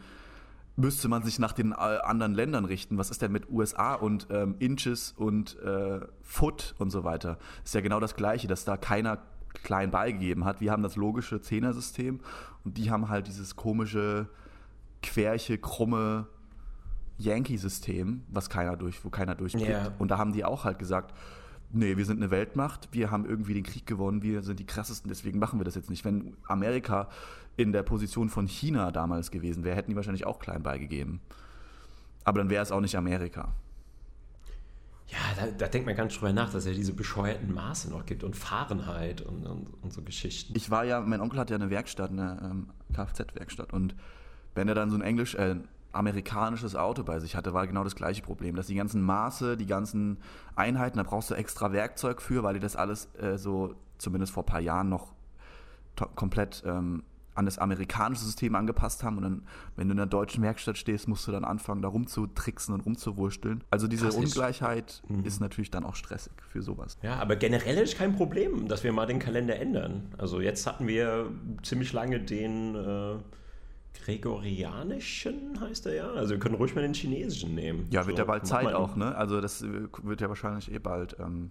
müsste 0.76 1.08
man 1.08 1.22
sich 1.22 1.38
nach 1.38 1.52
den 1.52 1.72
äh, 1.72 1.74
anderen 1.74 2.34
Ländern 2.34 2.64
richten. 2.64 2.98
Was 2.98 3.10
ist 3.10 3.22
denn 3.22 3.32
mit 3.32 3.50
USA 3.50 3.94
und 3.94 4.28
ähm, 4.30 4.54
Inches 4.58 5.12
und 5.12 5.58
äh, 5.60 6.00
Foot 6.22 6.74
und 6.78 6.90
so 6.90 7.04
weiter? 7.04 7.38
Ist 7.64 7.74
ja 7.74 7.80
genau 7.80 8.00
das 8.00 8.14
Gleiche, 8.14 8.48
dass 8.48 8.64
da 8.64 8.76
keiner 8.76 9.18
klein 9.62 9.90
beigegeben 9.90 10.44
hat. 10.44 10.60
Wir 10.60 10.72
haben 10.72 10.82
das 10.82 10.96
logische 10.96 11.40
Zehnersystem 11.40 12.20
und 12.64 12.78
die 12.78 12.90
haben 12.90 13.08
halt 13.08 13.26
dieses 13.26 13.56
komische, 13.56 14.28
querche, 15.02 15.58
krumme 15.58 16.26
Yankee-System, 17.18 18.22
was 18.28 18.50
keiner 18.50 18.76
durch, 18.76 19.04
wo 19.04 19.10
keiner 19.10 19.34
durchkriegt. 19.34 19.68
Yeah. 19.68 19.92
Und 19.98 20.10
da 20.10 20.18
haben 20.18 20.32
die 20.32 20.44
auch 20.44 20.64
halt 20.64 20.78
gesagt, 20.78 21.14
nee, 21.72 21.96
wir 21.96 22.04
sind 22.04 22.18
eine 22.18 22.30
Weltmacht, 22.30 22.88
wir 22.92 23.10
haben 23.10 23.24
irgendwie 23.24 23.54
den 23.54 23.64
Krieg 23.64 23.86
gewonnen, 23.86 24.22
wir 24.22 24.42
sind 24.42 24.60
die 24.60 24.66
krassesten, 24.66 25.08
deswegen 25.08 25.38
machen 25.38 25.58
wir 25.58 25.64
das 25.64 25.74
jetzt 25.74 25.90
nicht. 25.90 26.04
Wenn 26.04 26.36
Amerika 26.46 27.08
in 27.56 27.72
der 27.72 27.82
Position 27.82 28.28
von 28.28 28.46
China 28.46 28.90
damals 28.90 29.30
gewesen 29.30 29.64
wäre, 29.64 29.76
hätten 29.76 29.90
die 29.90 29.96
wahrscheinlich 29.96 30.26
auch 30.26 30.38
klein 30.38 30.62
beigegeben. 30.62 31.20
Aber 32.24 32.38
dann 32.38 32.50
wäre 32.50 32.62
es 32.62 32.72
auch 32.72 32.80
nicht 32.80 32.96
Amerika. 32.96 33.54
Ja, 35.08 35.18
da, 35.36 35.46
da, 35.50 35.68
denkt 35.68 35.86
man 35.86 35.94
ganz 35.94 36.14
drüber 36.14 36.32
nach, 36.32 36.46
dass 36.46 36.64
es 36.64 36.66
ja 36.66 36.72
diese 36.72 36.94
bescheuerten 36.94 37.52
Maße 37.52 37.90
noch 37.90 38.06
gibt 38.06 38.24
und 38.24 38.34
Fahrenheit 38.34 39.20
und, 39.20 39.46
und, 39.46 39.66
und, 39.82 39.92
so 39.92 40.00
Geschichten. 40.02 40.54
Ich 40.56 40.70
war 40.70 40.84
ja, 40.84 41.00
mein 41.00 41.20
Onkel 41.20 41.38
hat 41.38 41.50
ja 41.50 41.56
eine 41.56 41.68
Werkstatt, 41.68 42.10
eine 42.10 42.38
ähm, 42.42 42.68
Kfz-Werkstatt 42.94 43.74
und 43.74 43.94
wenn 44.54 44.68
er 44.68 44.74
dann 44.74 44.90
so 44.90 44.96
ein 44.96 45.02
englisch, 45.02 45.34
äh, 45.34 45.56
amerikanisches 45.92 46.74
Auto 46.74 47.02
bei 47.02 47.18
sich 47.20 47.36
hatte, 47.36 47.52
war 47.52 47.66
genau 47.66 47.84
das 47.84 47.94
gleiche 47.94 48.22
Problem, 48.22 48.56
dass 48.56 48.66
die 48.66 48.74
ganzen 48.74 49.02
Maße, 49.02 49.56
die 49.56 49.66
ganzen 49.66 50.18
Einheiten, 50.56 50.96
da 50.96 51.02
brauchst 51.02 51.30
du 51.30 51.34
extra 51.34 51.72
Werkzeug 51.72 52.22
für, 52.22 52.42
weil 52.42 52.54
die 52.54 52.60
das 52.60 52.76
alles 52.76 53.08
äh, 53.20 53.36
so, 53.36 53.74
zumindest 53.98 54.32
vor 54.32 54.42
ein 54.42 54.46
paar 54.46 54.60
Jahren 54.60 54.88
noch 54.88 55.12
komplett 56.14 56.62
ähm, 56.66 57.02
an 57.34 57.46
das 57.46 57.58
amerikanische 57.58 58.24
System 58.24 58.54
angepasst 58.54 59.02
haben 59.02 59.16
und 59.16 59.22
dann, 59.22 59.42
wenn 59.76 59.88
du 59.88 59.92
in 59.92 59.96
der 59.96 60.06
deutschen 60.06 60.42
Werkstatt 60.42 60.76
stehst, 60.76 61.08
musst 61.08 61.26
du 61.26 61.32
dann 61.32 61.44
anfangen, 61.44 61.80
da 61.80 61.88
rumzutricksen 61.88 62.74
und 62.74 62.84
rumzuwursteln. 62.84 63.64
Also 63.70 63.88
diese 63.88 64.06
Krass, 64.06 64.16
Ungleichheit 64.16 65.02
mhm. 65.08 65.24
ist 65.24 65.40
natürlich 65.40 65.70
dann 65.70 65.84
auch 65.84 65.94
stressig 65.94 66.32
für 66.48 66.62
sowas. 66.62 66.98
Ja, 67.02 67.16
aber 67.16 67.36
generell 67.36 67.78
ist 67.78 67.96
kein 67.96 68.16
Problem, 68.16 68.68
dass 68.68 68.84
wir 68.84 68.92
mal 68.92 69.06
den 69.06 69.18
Kalender 69.18 69.56
ändern. 69.58 70.14
Also 70.18 70.40
jetzt 70.40 70.66
hatten 70.66 70.86
wir 70.86 71.30
ziemlich 71.62 71.92
lange 71.92 72.20
den 72.20 72.74
äh, 72.74 73.14
Gregorianischen, 73.94 75.60
heißt 75.60 75.86
er 75.86 75.94
ja. 75.94 76.10
Also 76.12 76.34
wir 76.34 76.38
können 76.38 76.56
ruhig 76.56 76.74
mal 76.74 76.82
den 76.82 76.94
chinesischen 76.94 77.54
nehmen. 77.54 77.86
Ja, 77.90 78.06
wird 78.06 78.16
so, 78.16 78.22
ja 78.22 78.26
bald 78.26 78.46
Zeit 78.46 78.74
auch, 78.74 78.96
ne? 78.96 79.14
Also 79.14 79.40
das 79.40 79.62
wird 79.62 80.20
ja 80.20 80.28
wahrscheinlich 80.28 80.72
eh 80.72 80.78
bald. 80.78 81.16
Ähm 81.20 81.50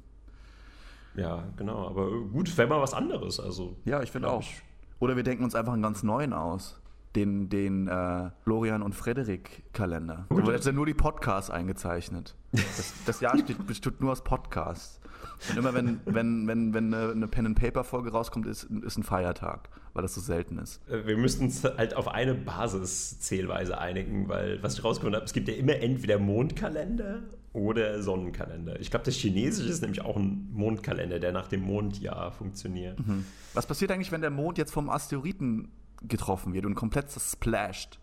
ja, 1.16 1.44
genau. 1.58 1.88
Aber 1.88 2.10
gut, 2.10 2.58
wäre 2.58 2.68
mal 2.68 2.82
was 2.82 2.94
anderes. 2.94 3.40
Also, 3.40 3.76
ja, 3.86 4.02
ich 4.02 4.12
finde 4.12 4.30
auch. 4.30 4.42
Ich, 4.42 4.62
oder 5.00 5.16
wir 5.16 5.24
denken 5.24 5.44
uns 5.44 5.56
einfach 5.56 5.74
einen 5.74 5.82
ganz 5.82 6.04
neuen 6.04 6.34
aus. 6.34 6.81
Den, 7.16 7.50
den 7.50 7.88
äh, 7.88 8.32
Florian 8.44 8.82
und 8.82 8.96
Frederik 8.96 9.64
Kalender. 9.74 10.28
Da 10.30 10.46
wird 10.46 10.64
ja 10.64 10.72
nur 10.72 10.86
die 10.86 10.94
Podcasts 10.94 11.50
eingezeichnet. 11.50 12.36
Das, 12.54 12.94
das 13.06 13.20
Jahr 13.20 13.38
steht, 13.38 13.68
besteht 13.68 14.00
nur 14.00 14.14
aus 14.14 14.24
Podcasts. 14.24 15.02
Und 15.50 15.58
immer 15.58 15.74
wenn, 15.74 16.00
wenn, 16.06 16.48
wenn, 16.48 16.74
wenn 16.74 16.94
eine, 16.94 17.12
eine 17.12 17.28
Pen-and-Paper-Folge 17.28 18.12
rauskommt, 18.12 18.46
ist, 18.46 18.64
ist 18.64 18.98
ein 18.98 19.04
Feiertag, 19.04 19.70
weil 19.94 20.04
das 20.04 20.14
so 20.14 20.22
selten 20.22 20.58
ist. 20.58 20.82
Äh, 20.90 21.06
wir 21.08 21.18
müssten 21.18 21.46
uns 21.46 21.64
halt 21.64 21.96
auf 21.96 22.08
eine 22.08 22.36
Basiszählweise 22.36 23.78
einigen, 23.78 24.28
weil 24.30 24.62
was 24.62 24.76
ich 24.76 24.84
rausgefunden 24.84 25.16
habe, 25.16 25.26
es 25.26 25.34
gibt 25.34 25.48
ja 25.48 25.56
immer 25.56 25.76
entweder 25.76 26.20
Mondkalender 26.20 27.24
oder 27.54 28.02
Sonnenkalender. 28.02 28.80
Ich 28.80 28.92
glaube, 28.92 29.06
das 29.06 29.16
Chinesische 29.16 29.70
ist 29.70 29.82
nämlich 29.82 30.02
auch 30.02 30.16
ein 30.16 30.50
Mondkalender, 30.54 31.20
der 31.20 31.32
nach 31.32 31.48
dem 31.48 31.62
Mondjahr 31.62 32.32
funktioniert. 32.32 33.00
Mhm. 33.00 33.26
Was 33.54 33.66
passiert 33.66 33.92
eigentlich, 33.92 34.12
wenn 34.12 34.22
der 34.22 34.30
Mond 34.30 34.58
jetzt 34.58 34.72
vom 34.72 34.90
Asteroiden 34.90 35.70
getroffen 36.02 36.54
wird 36.54 36.66
und 36.66 36.76
komplett 36.76 37.12
splasht, 37.12 38.00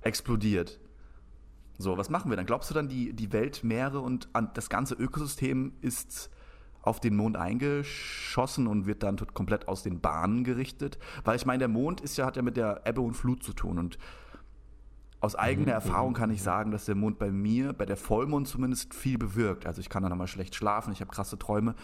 explodiert? 0.00 0.80
So, 1.78 1.96
was 1.96 2.10
machen 2.10 2.30
wir 2.30 2.36
dann? 2.36 2.46
Glaubst 2.46 2.70
du 2.70 2.74
dann, 2.74 2.88
die, 2.88 3.12
die 3.12 3.32
Weltmeere 3.32 4.00
und 4.00 4.28
das 4.54 4.68
ganze 4.68 4.94
Ökosystem 4.94 5.72
ist 5.80 6.30
auf 6.82 7.00
den 7.00 7.16
Mond 7.16 7.36
eingeschossen 7.36 8.66
und 8.66 8.86
wird 8.86 9.02
dann 9.02 9.16
komplett 9.34 9.68
aus 9.68 9.82
den 9.82 10.00
Bahnen 10.00 10.44
gerichtet? 10.44 10.98
Weil 11.24 11.36
ich 11.36 11.46
meine, 11.46 11.60
der 11.60 11.68
Mond 11.68 12.00
ist 12.00 12.16
ja, 12.16 12.26
hat 12.26 12.36
ja 12.36 12.42
mit 12.42 12.56
der 12.56 12.82
Ebbe 12.84 13.00
und 13.00 13.14
Flut 13.14 13.42
zu 13.42 13.52
tun 13.52 13.78
und 13.78 13.98
aus 15.22 15.36
eigener 15.36 15.66
mhm. 15.66 15.72
Erfahrung 15.72 16.14
kann 16.14 16.30
ich 16.30 16.42
sagen, 16.42 16.72
dass 16.72 16.84
der 16.84 16.96
Mond 16.96 17.18
bei 17.18 17.30
mir, 17.30 17.72
bei 17.72 17.86
der 17.86 17.96
Vollmond 17.96 18.48
zumindest, 18.48 18.92
viel 18.92 19.18
bewirkt. 19.18 19.66
Also 19.66 19.80
ich 19.80 19.88
kann 19.88 20.02
dann 20.02 20.18
mal 20.18 20.26
schlecht 20.26 20.56
schlafen, 20.56 20.92
ich 20.92 21.00
habe 21.00 21.12
krasse 21.12 21.38
Träume. 21.38 21.76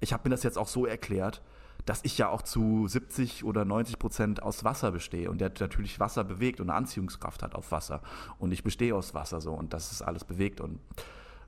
Ich 0.00 0.12
habe 0.14 0.28
mir 0.28 0.34
das 0.34 0.42
jetzt 0.42 0.56
auch 0.56 0.68
so 0.68 0.86
erklärt, 0.86 1.42
dass 1.84 2.04
ich 2.04 2.18
ja 2.18 2.28
auch 2.28 2.42
zu 2.42 2.86
70 2.86 3.44
oder 3.44 3.64
90 3.64 3.98
Prozent 3.98 4.42
aus 4.42 4.64
Wasser 4.64 4.92
bestehe 4.92 5.30
und 5.30 5.40
der 5.40 5.52
natürlich 5.58 5.98
Wasser 6.00 6.24
bewegt 6.24 6.60
und 6.60 6.70
eine 6.70 6.76
Anziehungskraft 6.76 7.42
hat 7.42 7.54
auf 7.54 7.72
Wasser. 7.72 8.02
Und 8.38 8.52
ich 8.52 8.62
bestehe 8.62 8.94
aus 8.94 9.14
Wasser 9.14 9.40
so 9.40 9.52
und 9.52 9.72
das 9.72 9.92
ist 9.92 10.02
alles 10.02 10.24
bewegt. 10.24 10.60
Und 10.60 10.78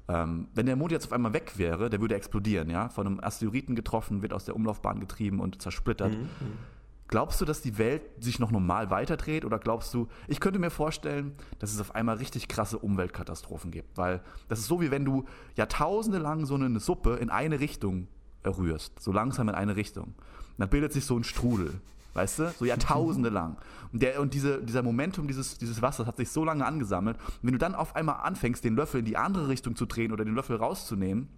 ähm, 0.08 0.48
wenn 0.54 0.66
der 0.66 0.76
Mond 0.76 0.92
jetzt 0.92 1.06
auf 1.06 1.12
einmal 1.12 1.32
weg 1.32 1.52
wäre, 1.56 1.88
der 1.88 2.00
würde 2.00 2.14
explodieren, 2.14 2.68
ja, 2.68 2.88
von 2.88 3.06
einem 3.06 3.20
Asteroiden 3.20 3.74
getroffen, 3.76 4.22
wird 4.22 4.32
aus 4.32 4.44
der 4.44 4.56
Umlaufbahn 4.56 5.00
getrieben 5.00 5.40
und 5.40 5.62
zersplittert. 5.62 6.12
Mhm. 6.12 6.22
mhm. 6.22 6.58
Glaubst 7.06 7.38
du, 7.38 7.44
dass 7.44 7.60
die 7.60 7.76
Welt 7.76 8.02
sich 8.18 8.38
noch 8.38 8.50
normal 8.50 8.90
weiterdreht 8.90 9.44
oder 9.44 9.58
glaubst 9.58 9.92
du, 9.92 10.08
ich 10.26 10.40
könnte 10.40 10.58
mir 10.58 10.70
vorstellen, 10.70 11.34
dass 11.58 11.72
es 11.72 11.78
auf 11.78 11.94
einmal 11.94 12.16
richtig 12.16 12.48
krasse 12.48 12.78
Umweltkatastrophen 12.78 13.70
gibt, 13.70 13.98
weil 13.98 14.22
das 14.48 14.60
ist 14.60 14.66
so 14.66 14.80
wie 14.80 14.90
wenn 14.90 15.04
du 15.04 15.24
jahrtausende 15.54 16.18
lang 16.18 16.46
so 16.46 16.54
eine 16.54 16.80
Suppe 16.80 17.16
in 17.16 17.28
eine 17.28 17.60
Richtung 17.60 18.08
rührst, 18.50 19.00
so 19.00 19.12
langsam 19.12 19.48
in 19.48 19.54
eine 19.54 19.76
Richtung. 19.76 20.04
Und 20.06 20.58
dann 20.58 20.68
bildet 20.68 20.92
sich 20.92 21.04
so 21.04 21.16
ein 21.16 21.24
Strudel, 21.24 21.72
weißt 22.14 22.38
du, 22.38 22.54
so 22.58 22.64
jahrtausende 22.64 23.28
lang. 23.30 23.56
Und, 23.92 24.02
der, 24.02 24.20
und 24.20 24.34
diese, 24.34 24.62
dieser 24.62 24.82
Momentum 24.82 25.26
dieses, 25.26 25.58
dieses 25.58 25.82
Wassers 25.82 26.06
hat 26.06 26.16
sich 26.16 26.30
so 26.30 26.44
lange 26.44 26.64
angesammelt. 26.64 27.16
Und 27.16 27.42
wenn 27.42 27.52
du 27.52 27.58
dann 27.58 27.74
auf 27.74 27.96
einmal 27.96 28.16
anfängst, 28.22 28.64
den 28.64 28.76
Löffel 28.76 29.00
in 29.00 29.06
die 29.06 29.16
andere 29.16 29.48
Richtung 29.48 29.76
zu 29.76 29.86
drehen 29.86 30.12
oder 30.12 30.24
den 30.24 30.34
Löffel 30.34 30.56
rauszunehmen 30.56 31.28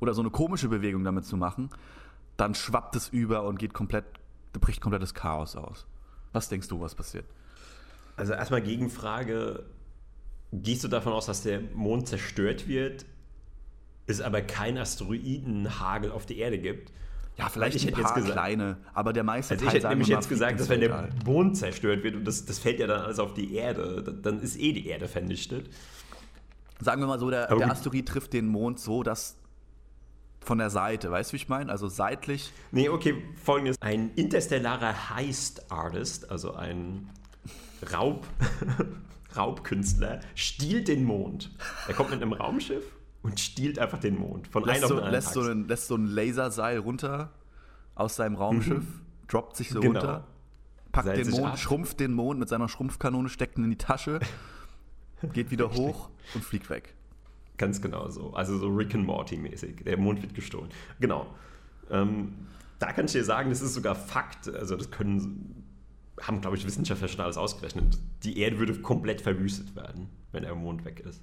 oder 0.00 0.14
so 0.14 0.20
eine 0.20 0.30
komische 0.30 0.68
Bewegung 0.68 1.04
damit 1.04 1.24
zu 1.24 1.36
machen, 1.36 1.70
dann 2.36 2.54
schwappt 2.54 2.96
es 2.96 3.08
über 3.08 3.44
und 3.44 3.58
geht 3.58 3.74
komplett 3.74 4.04
bricht 4.58 4.80
komplettes 4.80 5.14
Chaos 5.14 5.54
aus. 5.54 5.86
Was 6.32 6.48
denkst 6.48 6.68
du, 6.68 6.80
was 6.80 6.94
passiert? 6.94 7.24
Also 8.16 8.32
erstmal 8.32 8.62
Gegenfrage, 8.62 9.64
gehst 10.52 10.82
du 10.84 10.88
davon 10.88 11.12
aus, 11.12 11.26
dass 11.26 11.42
der 11.42 11.60
Mond 11.74 12.08
zerstört 12.08 12.66
wird, 12.66 13.06
es 14.10 14.20
aber 14.20 14.42
kein 14.42 14.76
Asteroidenhagel 14.78 16.10
auf 16.12 16.26
die 16.26 16.38
Erde 16.38 16.58
gibt? 16.58 16.92
Ja, 17.40 17.48
vielleicht 17.48 17.76
ich 17.76 17.88
ein 17.88 17.94
paar 17.94 18.14
gesagt, 18.14 18.32
kleine, 18.32 18.76
aber 18.92 19.14
der 19.14 19.24
meiste 19.24 19.54
also 19.54 19.64
Teil, 19.64 19.76
ich 19.76 19.82
hätte 19.82 19.88
nämlich 19.88 20.08
jetzt 20.08 20.28
gesagt, 20.28 20.60
dass 20.60 20.68
wenn 20.68 20.80
der 20.80 21.08
Mond 21.24 21.56
zerstört 21.56 22.02
wird 22.02 22.16
und 22.16 22.24
das, 22.26 22.44
das 22.44 22.58
fällt 22.58 22.80
ja 22.80 22.86
dann 22.86 23.00
alles 23.00 23.18
auf 23.18 23.32
die 23.32 23.54
Erde, 23.54 24.02
dann 24.22 24.40
ist 24.40 24.60
eh 24.60 24.74
die 24.74 24.86
Erde 24.86 25.08
vernichtet. 25.08 25.70
Sagen 26.80 27.00
wir 27.00 27.06
mal 27.06 27.18
so, 27.18 27.30
der, 27.30 27.46
der 27.46 27.70
Asteroid 27.70 28.06
trifft 28.06 28.34
den 28.34 28.46
Mond 28.46 28.78
so, 28.78 29.02
dass 29.02 29.36
von 30.40 30.58
der 30.58 30.68
Seite, 30.68 31.10
weißt 31.10 31.30
du, 31.30 31.32
wie 31.32 31.36
ich 31.36 31.48
meine? 31.48 31.70
Also 31.70 31.88
seitlich. 31.88 32.52
Nee, 32.72 32.88
okay, 32.88 33.22
folgendes. 33.42 33.76
Ein 33.80 34.10
interstellarer 34.16 35.10
Heist-Artist, 35.10 36.30
also 36.30 36.54
ein 36.54 37.08
Raub, 37.92 38.26
Raubkünstler, 39.36 40.20
stiehlt 40.34 40.88
den 40.88 41.04
Mond. 41.04 41.50
Er 41.88 41.94
kommt 41.94 42.10
mit 42.10 42.20
einem 42.20 42.32
Raumschiff 42.32 42.84
und 43.22 43.38
stiehlt 43.38 43.78
einfach 43.78 43.98
den 43.98 44.18
Mond. 44.18 44.48
Von 44.48 44.64
lässt, 44.64 44.86
so, 44.86 44.98
lässt, 44.98 45.32
so 45.32 45.40
einen, 45.42 45.68
lässt 45.68 45.86
so 45.88 45.96
ein 45.96 46.06
Laserseil 46.06 46.78
runter 46.78 47.32
aus 47.94 48.16
seinem 48.16 48.36
Raumschiff, 48.36 48.84
mhm. 48.84 49.00
droppt 49.28 49.56
sich 49.56 49.70
so 49.70 49.80
genau. 49.80 50.00
runter, 50.00 50.26
packt 50.92 51.06
Seilt 51.06 51.26
den 51.26 51.30
Mond, 51.32 51.52
ab. 51.52 51.58
schrumpft 51.58 52.00
den 52.00 52.14
Mond 52.14 52.40
mit 52.40 52.48
seiner 52.48 52.68
Schrumpfkanone, 52.68 53.28
steckt 53.28 53.58
ihn 53.58 53.64
in 53.64 53.70
die 53.70 53.78
Tasche, 53.78 54.20
geht 55.32 55.50
wieder 55.50 55.72
hoch 55.72 56.10
und 56.34 56.44
fliegt 56.44 56.70
weg. 56.70 56.94
Ganz 57.58 57.82
genau 57.82 58.08
so. 58.08 58.32
Also 58.32 58.56
so 58.56 58.68
Rick 58.68 58.94
and 58.94 59.06
Morty 59.06 59.36
mäßig. 59.36 59.84
Der 59.84 59.98
Mond 59.98 60.22
wird 60.22 60.34
gestohlen. 60.34 60.70
Genau. 60.98 61.26
Ähm, 61.90 62.32
da 62.78 62.92
kann 62.92 63.04
ich 63.04 63.12
dir 63.12 63.22
sagen, 63.22 63.50
das 63.50 63.60
ist 63.60 63.74
sogar 63.74 63.94
Fakt. 63.94 64.48
Also 64.48 64.76
das 64.76 64.90
können, 64.90 65.66
haben 66.22 66.40
glaube 66.40 66.56
ich 66.56 66.66
Wissenschaftler 66.66 67.08
schon 67.08 67.20
alles 67.20 67.36
ausgerechnet. 67.36 67.98
Die 68.22 68.38
Erde 68.38 68.58
würde 68.58 68.80
komplett 68.80 69.20
verwüstet 69.20 69.76
werden, 69.76 70.08
wenn 70.32 70.42
der 70.42 70.54
Mond 70.54 70.86
weg 70.86 71.00
ist. 71.00 71.22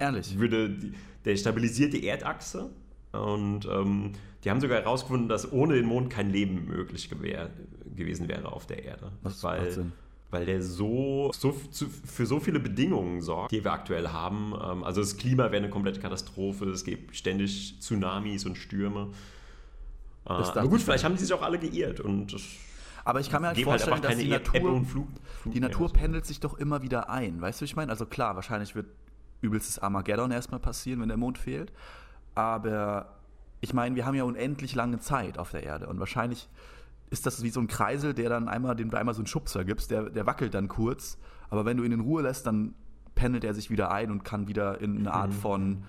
Ehrlich? 0.00 0.38
Würde 0.38 0.70
die, 0.70 0.92
der 1.24 1.36
stabilisiert 1.36 1.92
die 1.92 2.06
Erdachse 2.06 2.70
und 3.12 3.66
ähm, 3.66 4.12
die 4.42 4.50
haben 4.50 4.60
sogar 4.60 4.80
herausgefunden, 4.80 5.28
dass 5.28 5.52
ohne 5.52 5.74
den 5.74 5.86
Mond 5.86 6.10
kein 6.10 6.30
Leben 6.30 6.66
möglich 6.66 7.10
gewesen 7.10 8.28
wäre 8.28 8.50
auf 8.50 8.66
der 8.66 8.84
Erde. 8.84 9.12
Was 9.22 9.42
weil, 9.44 9.70
Sinn 9.70 9.92
weil 10.30 10.46
der 10.46 10.62
so, 10.62 11.30
so 11.32 11.52
für 11.52 12.26
so 12.26 12.40
viele 12.40 12.60
Bedingungen 12.60 13.20
sorgt, 13.20 13.52
die 13.52 13.64
wir 13.64 13.72
aktuell 13.72 14.08
haben. 14.08 14.54
Ähm, 14.54 14.84
also 14.84 15.00
das 15.00 15.16
Klima 15.16 15.44
wäre 15.44 15.56
eine 15.56 15.70
komplette 15.70 16.00
Katastrophe, 16.00 16.66
es 16.66 16.84
gibt 16.84 17.16
ständig 17.16 17.78
Tsunamis 17.80 18.46
und 18.46 18.56
Stürme. 18.56 19.08
Äh, 20.26 20.30
aber 20.30 20.68
gut, 20.68 20.80
vielleicht 20.80 21.04
haben 21.04 21.16
die 21.16 21.22
sich 21.22 21.32
auch 21.32 21.42
alle 21.42 21.58
geirrt 21.58 22.00
und 22.00 22.36
aber 23.02 23.20
ich 23.20 23.30
kann 23.30 23.40
mir 23.40 23.48
halt, 23.48 23.56
halt 23.56 23.64
vorstellen, 23.64 23.94
halt 23.94 24.04
dass 24.04 24.18
die 24.18 24.28
Natur, 24.28 24.84
Flug, 24.84 25.08
Flug 25.40 25.54
die 25.54 25.60
Natur 25.60 25.90
pendelt 25.90 26.26
sich 26.26 26.38
doch 26.38 26.58
immer 26.58 26.82
wieder 26.82 27.08
ein. 27.08 27.40
Weißt 27.40 27.60
du, 27.60 27.64
was 27.64 27.70
ich 27.70 27.74
meine? 27.74 27.90
Also 27.90 28.04
klar, 28.04 28.36
wahrscheinlich 28.36 28.74
wird 28.74 28.86
übelstes 29.40 29.78
Armageddon 29.78 30.30
erstmal 30.30 30.60
passieren, 30.60 31.00
wenn 31.00 31.08
der 31.08 31.16
Mond 31.16 31.38
fehlt. 31.38 31.72
Aber 32.34 33.18
ich 33.60 33.74
meine, 33.74 33.96
wir 33.96 34.06
haben 34.06 34.14
ja 34.14 34.24
unendlich 34.24 34.74
lange 34.74 34.98
Zeit 34.98 35.38
auf 35.38 35.50
der 35.50 35.62
Erde 35.62 35.88
und 35.88 35.98
wahrscheinlich 35.98 36.48
ist 37.10 37.26
das 37.26 37.42
wie 37.42 37.50
so 37.50 37.60
ein 37.60 37.66
Kreisel, 37.66 38.14
der 38.14 38.30
dann 38.30 38.48
einmal, 38.48 38.76
dem 38.76 38.90
du 38.90 38.96
einmal 38.96 39.14
so 39.14 39.20
einen 39.20 39.26
Schubser 39.26 39.64
gibst, 39.64 39.90
der, 39.90 40.10
der 40.10 40.26
wackelt 40.26 40.54
dann 40.54 40.68
kurz, 40.68 41.18
aber 41.50 41.64
wenn 41.64 41.76
du 41.76 41.82
ihn 41.82 41.92
in 41.92 42.00
Ruhe 42.00 42.22
lässt, 42.22 42.46
dann 42.46 42.74
pendelt 43.14 43.44
er 43.44 43.52
sich 43.52 43.70
wieder 43.70 43.90
ein 43.90 44.10
und 44.10 44.24
kann 44.24 44.48
wieder 44.48 44.80
in 44.80 44.98
eine 44.98 45.12
Art 45.12 45.30
mhm. 45.30 45.34
von 45.34 45.82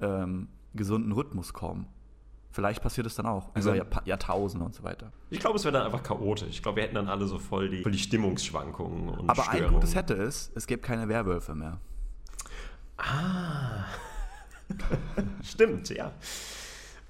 ähm, 0.00 0.48
gesunden 0.74 1.12
Rhythmus 1.12 1.52
kommen. 1.52 1.86
Vielleicht 2.50 2.82
passiert 2.82 3.06
es 3.06 3.14
dann 3.14 3.26
auch 3.26 3.54
also, 3.54 3.70
über 3.70 3.76
Jahr, 3.76 4.02
Jahrtausende 4.06 4.64
und 4.64 4.74
so 4.74 4.82
weiter. 4.82 5.12
Ich 5.30 5.40
glaube, 5.40 5.56
es 5.56 5.64
wäre 5.64 5.72
dann 5.72 5.84
einfach 5.84 6.02
chaotisch. 6.02 6.48
Ich 6.48 6.62
glaube, 6.62 6.76
wir 6.76 6.84
hätten 6.84 6.94
dann 6.94 7.08
alle 7.08 7.26
so 7.26 7.38
voll 7.38 7.68
die, 7.68 7.82
voll 7.82 7.92
die 7.92 7.98
Stimmungsschwankungen 7.98 9.10
und 9.10 9.30
Aber 9.30 9.42
Störungen. 9.42 9.66
ein 9.66 9.74
Gutes 9.74 9.94
hätte 9.94 10.14
es, 10.14 10.52
es 10.54 10.66
gäbe 10.66 10.80
keine 10.80 11.08
Werwölfe 11.08 11.54
mehr. 11.54 11.78
Ah. 12.96 13.84
Stimmt, 15.42 15.90
ja. 15.90 16.12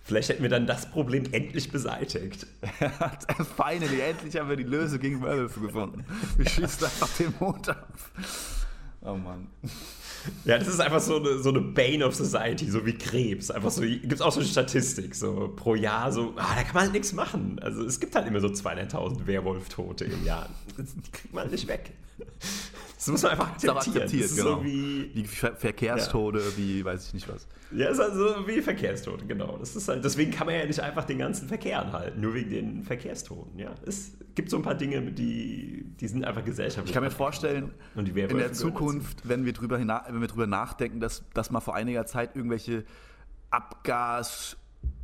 Vielleicht 0.07 0.29
hätten 0.29 0.42
wir 0.42 0.51
dann 0.51 0.68
das 0.68 0.88
Problem 0.88 1.25
endlich 1.33 1.72
beseitigt. 1.72 2.46
Finally, 3.57 4.01
endlich 4.01 4.37
haben 4.37 4.49
wir 4.49 4.57
die 4.57 4.62
Lösung 4.62 5.01
gegen 5.01 5.20
Werwölfe 5.20 5.61
gefunden. 5.61 6.05
Wir 6.37 6.49
schießen 6.49 6.85
einfach 6.85 7.09
den 7.16 7.35
Mond 7.40 7.68
ab. 7.68 7.88
Oh 9.03 9.14
Mann. 9.14 9.49
Ja, 10.44 10.59
das 10.59 10.68
ist 10.68 10.81
einfach 10.81 11.01
so 11.01 11.16
eine, 11.16 11.38
so 11.38 11.51
eine 11.51 11.61
Bane 11.61 12.07
of 12.07 12.14
Society, 12.14 12.70
so 12.70 12.87
wie 12.87 12.92
Krebs. 12.92 13.51
Einfach 13.51 13.70
so, 13.70 13.83
gibt 13.83 14.12
es 14.12 14.20
auch 14.20 14.33
so 14.33 14.40
eine 14.40 14.49
Statistik, 14.49 15.14
so 15.14 15.53
pro 15.55 15.75
Jahr, 15.75 16.12
so, 16.12 16.35
ah, 16.37 16.55
da 16.57 16.62
kann 16.62 16.75
man 16.75 16.83
halt 16.85 16.92
nichts 16.92 17.12
machen. 17.12 17.59
Also 17.61 17.85
es 17.85 17.99
gibt 17.99 18.14
halt 18.14 18.27
immer 18.27 18.40
so 18.40 18.49
200.000 18.49 19.27
Werwolf-Tote 19.27 20.05
im 20.05 20.25
Jahr. 20.25 20.49
Die 20.79 21.11
kriegt 21.11 21.35
man 21.35 21.42
halt 21.42 21.53
nicht 21.53 21.68
weg. 21.68 21.92
Das 23.07 23.12
muss 23.12 23.23
man 23.23 23.33
einfach 23.33 23.53
akzeptieren. 23.53 23.77
Akzeptiert, 23.77 24.25
das 24.25 24.31
ist 24.33 24.37
genau. 24.37 24.59
so 24.59 24.64
wie, 24.64 25.11
wie 25.14 25.25
Ver 25.29 25.55
Verkehrstode, 25.55 26.40
ja. 26.40 26.57
wie 26.57 26.85
weiß 26.85 27.07
ich 27.07 27.14
nicht 27.14 27.29
was. 27.29 27.47
Ja, 27.71 27.88
ist 27.88 28.01
also 28.01 28.49
wie 28.49 28.61
Verkehrstote, 28.61 29.27
genau. 29.27 29.59
Das 29.59 29.77
ist 29.77 29.87
halt, 29.87 30.05
deswegen 30.05 30.33
kann 30.33 30.49
man 30.49 30.57
ja 30.57 30.66
nicht 30.66 30.81
einfach 30.81 31.05
den 31.05 31.19
ganzen 31.19 31.47
Verkehr 31.47 31.83
anhalten, 31.83 32.21
nur 32.21 32.35
wegen 32.35 32.51
den 32.51 32.83
Verkehrstoten. 32.83 33.61
Ja, 33.61 33.77
es 33.87 34.14
gibt 34.35 34.51
so 34.51 34.57
ein 34.57 34.64
paar 34.64 34.75
Dinge, 34.75 35.03
die, 35.12 35.85
die 36.01 36.09
sind 36.09 36.25
einfach 36.25 36.45
gesellschaftlich. 36.45 36.90
Ich 36.90 36.95
kann 36.95 37.05
mir 37.05 37.12
vorstellen, 37.12 37.75
in 37.95 38.12
der 38.14 38.53
Zukunft, 38.53 39.29
wenn 39.29 39.45
wir, 39.45 39.53
drüber 39.53 39.79
wenn 39.79 40.21
wir 40.21 40.29
drüber 40.29 40.49
nachdenken, 40.49 40.99
dass, 40.99 41.23
dass 41.33 41.53
mal 41.53 41.61
vor 41.61 41.77
einiger 41.77 42.07
Zeit 42.07 42.35
irgendwelche 42.35 42.85
Abgas, 43.51 44.57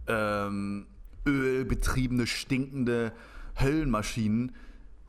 ähm, 0.08 0.86
ölbetriebene, 1.24 2.26
stinkende 2.26 3.12
Höllenmaschinen 3.60 4.50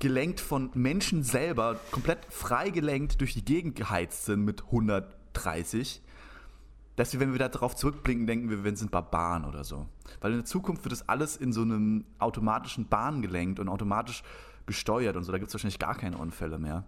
gelenkt 0.04 0.40
von 0.40 0.70
Menschen 0.76 1.24
selber, 1.24 1.80
komplett 1.90 2.20
freigelenkt 2.30 3.20
durch 3.22 3.34
die 3.34 3.44
Gegend 3.44 3.76
geheizt 3.76 4.26
sind 4.26 4.46
mit 4.46 4.66
130 4.66 6.04
dass 6.96 7.12
wir, 7.14 7.20
wenn 7.20 7.32
wir 7.32 7.40
da 7.40 7.50
drauf 7.50 7.76
zurückblicken, 7.76 8.28
denken 8.28 8.50
wir, 8.50 8.64
wir 8.64 8.78
sind 8.78 8.92
Barbaren 8.92 9.46
oder 9.46 9.64
so. 9.64 9.88
Weil 10.22 10.32
in 10.32 10.38
der 10.38 10.46
Zukunft 10.46 10.84
wird 10.84 10.92
das 10.92 11.10
alles 11.10 11.38
in 11.38 11.52
so 11.52 11.62
einem 11.62 12.06
automatischen 12.20 12.88
Bahn 12.88 13.22
gelenkt 13.22 13.60
und 13.60 13.68
automatisch 13.68 14.24
gesteuert 14.66 15.16
und 15.16 15.24
so. 15.24 15.32
Da 15.32 15.40
gibt 15.40 15.48
es 15.48 15.54
wahrscheinlich 15.56 15.80
gar 15.80 15.96
keine 15.96 16.18
Unfälle 16.18 16.60
mehr. 16.60 16.84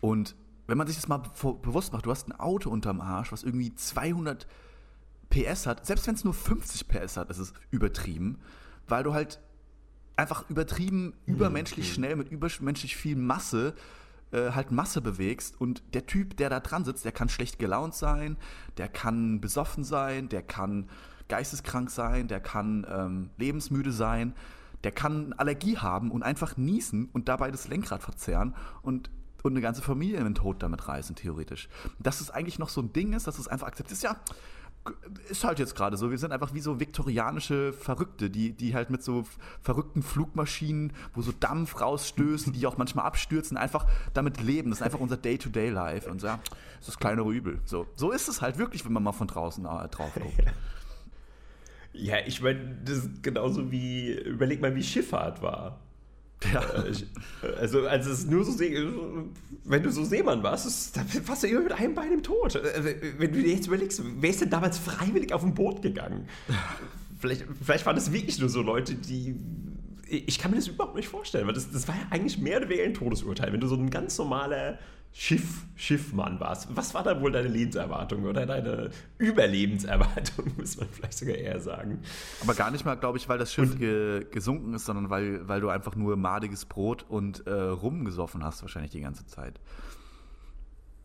Und 0.00 0.36
wenn 0.66 0.76
man 0.76 0.86
sich 0.86 0.96
das 0.96 1.08
mal 1.08 1.22
bewusst 1.62 1.92
macht, 1.92 2.04
du 2.04 2.10
hast 2.10 2.28
ein 2.28 2.38
Auto 2.38 2.68
unterm 2.68 3.00
Arsch, 3.00 3.32
was 3.32 3.42
irgendwie 3.42 3.74
200 3.74 4.46
PS 5.30 5.66
hat, 5.66 5.86
selbst 5.86 6.06
wenn 6.06 6.14
es 6.14 6.24
nur 6.24 6.34
50 6.34 6.88
PS 6.88 7.16
hat, 7.16 7.30
ist 7.30 7.38
es 7.38 7.54
übertrieben, 7.70 8.38
weil 8.86 9.02
du 9.02 9.14
halt 9.14 9.40
einfach 10.16 10.48
übertrieben, 10.50 11.14
übermenschlich 11.26 11.88
mhm. 11.90 11.94
schnell 11.94 12.16
mit 12.16 12.30
übermenschlich 12.30 12.96
viel 12.96 13.16
Masse 13.16 13.74
äh, 14.32 14.52
halt 14.52 14.70
Masse 14.70 15.00
bewegst 15.00 15.60
und 15.60 15.82
der 15.94 16.06
Typ, 16.06 16.36
der 16.36 16.50
da 16.50 16.60
dran 16.60 16.84
sitzt, 16.84 17.04
der 17.04 17.12
kann 17.12 17.28
schlecht 17.28 17.58
gelaunt 17.58 17.94
sein, 17.94 18.36
der 18.78 18.88
kann 18.88 19.40
besoffen 19.40 19.84
sein, 19.84 20.28
der 20.28 20.42
kann 20.42 20.88
geisteskrank 21.28 21.90
sein, 21.90 22.28
der 22.28 22.40
kann 22.40 22.86
ähm, 22.90 23.30
lebensmüde 23.36 23.92
sein, 23.92 24.34
der 24.84 24.92
kann 24.92 25.32
Allergie 25.34 25.78
haben 25.78 26.10
und 26.10 26.22
einfach 26.22 26.56
niesen 26.56 27.08
und 27.12 27.28
dabei 27.28 27.50
das 27.50 27.68
Lenkrad 27.68 28.02
verzerren 28.02 28.54
und 28.82 29.10
und 29.42 29.54
eine 29.54 29.60
ganze 29.60 29.82
Familie 29.82 30.18
in 30.18 30.24
den 30.24 30.36
Tod 30.36 30.62
damit 30.62 30.86
reißen, 30.86 31.16
theoretisch. 31.16 31.68
Dass 31.98 32.20
es 32.20 32.30
eigentlich 32.30 32.60
noch 32.60 32.68
so 32.68 32.80
ein 32.80 32.92
Ding 32.92 33.12
ist, 33.12 33.26
dass 33.26 33.40
es 33.40 33.48
einfach 33.48 33.66
akzeptiert 33.66 33.98
ist, 33.98 34.04
ja, 34.04 34.16
ist 35.28 35.44
halt 35.44 35.58
jetzt 35.58 35.76
gerade 35.76 35.96
so. 35.96 36.10
Wir 36.10 36.18
sind 36.18 36.32
einfach 36.32 36.54
wie 36.54 36.60
so 36.60 36.80
viktorianische 36.80 37.72
Verrückte, 37.72 38.30
die, 38.30 38.52
die 38.52 38.74
halt 38.74 38.90
mit 38.90 39.02
so 39.02 39.24
verrückten 39.60 40.02
Flugmaschinen, 40.02 40.92
wo 41.14 41.22
so 41.22 41.32
Dampf 41.32 41.80
rausstößen, 41.80 42.52
die 42.52 42.66
auch 42.66 42.76
manchmal 42.76 43.04
abstürzen, 43.04 43.56
einfach 43.56 43.86
damit 44.12 44.40
leben. 44.40 44.70
Das 44.70 44.80
ist 44.80 44.82
einfach 44.82 45.00
unser 45.00 45.16
Day-to-Day-Life. 45.16 46.10
Und 46.10 46.20
so, 46.20 46.26
ja, 46.26 46.40
das 46.44 46.80
ist 46.80 46.88
das 46.88 46.98
kleinere 46.98 47.30
Übel. 47.32 47.60
So, 47.64 47.86
so 47.94 48.10
ist 48.10 48.28
es 48.28 48.42
halt 48.42 48.58
wirklich, 48.58 48.84
wenn 48.84 48.92
man 48.92 49.02
mal 49.02 49.12
von 49.12 49.28
draußen 49.28 49.64
äh, 49.64 49.88
drauf 49.88 50.12
guckt. 50.14 50.52
Ja, 51.92 52.16
ich 52.26 52.40
meine, 52.40 52.78
das 52.84 52.98
ist 52.98 53.22
genauso 53.22 53.70
wie, 53.70 54.12
überleg 54.12 54.60
mal, 54.60 54.74
wie 54.74 54.82
Schifffahrt 54.82 55.42
war. 55.42 55.78
Ja. 56.52 56.62
Äh, 56.84 57.54
also, 57.58 57.86
als 57.86 58.06
es 58.06 58.26
nur 58.26 58.44
so, 58.44 58.58
wenn 58.58 59.82
du 59.82 59.90
so 59.90 60.04
Seemann 60.04 60.42
warst, 60.42 60.96
dann 60.96 61.06
warst 61.26 61.42
du 61.42 61.46
immer 61.46 61.60
mit 61.60 61.72
einem 61.72 61.94
Bein 61.94 62.12
im 62.12 62.22
Tod. 62.22 62.54
Äh, 62.56 62.96
wenn 63.18 63.32
du 63.32 63.42
dir 63.42 63.54
jetzt 63.54 63.66
überlegst, 63.66 64.02
wer 64.20 64.30
ist 64.30 64.40
denn 64.40 64.50
damals 64.50 64.78
freiwillig 64.78 65.32
auf 65.32 65.44
ein 65.44 65.54
Boot 65.54 65.82
gegangen? 65.82 66.28
Vielleicht, 67.20 67.44
vielleicht 67.62 67.86
waren 67.86 67.96
das 67.96 68.12
wirklich 68.12 68.38
nur 68.38 68.48
so 68.48 68.62
Leute, 68.62 68.94
die. 68.94 69.36
Ich 70.08 70.38
kann 70.38 70.50
mir 70.50 70.58
das 70.58 70.68
überhaupt 70.68 70.94
nicht 70.94 71.08
vorstellen, 71.08 71.46
weil 71.46 71.54
das, 71.54 71.70
das 71.70 71.88
war 71.88 71.94
ja 71.94 72.02
eigentlich 72.10 72.36
mehr 72.36 72.58
oder 72.58 72.68
weniger 72.68 72.84
ein 72.84 72.94
Todesurteil. 72.94 73.52
Wenn 73.52 73.60
du 73.60 73.66
so 73.66 73.76
ein 73.76 73.88
ganz 73.88 74.18
normaler 74.18 74.78
Schiff, 75.14 75.66
Schiffmann 75.76 76.40
warst. 76.40 76.74
Was 76.74 76.94
war 76.94 77.02
da 77.02 77.20
wohl 77.20 77.32
deine 77.32 77.48
Lebenserwartung 77.48 78.24
oder 78.24 78.46
deine 78.46 78.90
Überlebenserwartung, 79.18 80.52
muss 80.56 80.78
man 80.78 80.88
vielleicht 80.88 81.18
sogar 81.18 81.34
eher 81.34 81.60
sagen. 81.60 82.00
Aber 82.40 82.54
gar 82.54 82.70
nicht 82.70 82.86
mal, 82.86 82.94
glaube 82.94 83.18
ich, 83.18 83.28
weil 83.28 83.38
das 83.38 83.52
Schiff 83.52 83.78
ge 83.78 84.26
gesunken 84.30 84.72
ist, 84.72 84.86
sondern 84.86 85.10
weil, 85.10 85.46
weil 85.46 85.60
du 85.60 85.68
einfach 85.68 85.96
nur 85.96 86.16
madiges 86.16 86.64
Brot 86.64 87.04
und 87.08 87.46
äh, 87.46 87.52
Rum 87.52 88.06
gesoffen 88.06 88.42
hast, 88.42 88.62
wahrscheinlich 88.62 88.92
die 88.92 89.02
ganze 89.02 89.26
Zeit. 89.26 89.60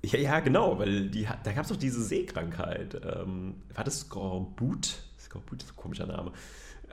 Ja, 0.03 0.19
ja, 0.19 0.39
genau, 0.39 0.79
weil 0.79 1.09
die, 1.09 1.27
da 1.43 1.51
gab 1.51 1.63
es 1.63 1.69
doch 1.69 1.75
diese 1.75 2.01
Seekrankheit. 2.01 3.01
Ähm, 3.03 3.55
war 3.75 3.83
das 3.83 4.01
Skorbut? 4.01 5.03
Skorbut 5.19 5.63
ist 5.63 5.71
ein 5.71 5.75
komischer 5.75 6.05
Name. 6.05 6.31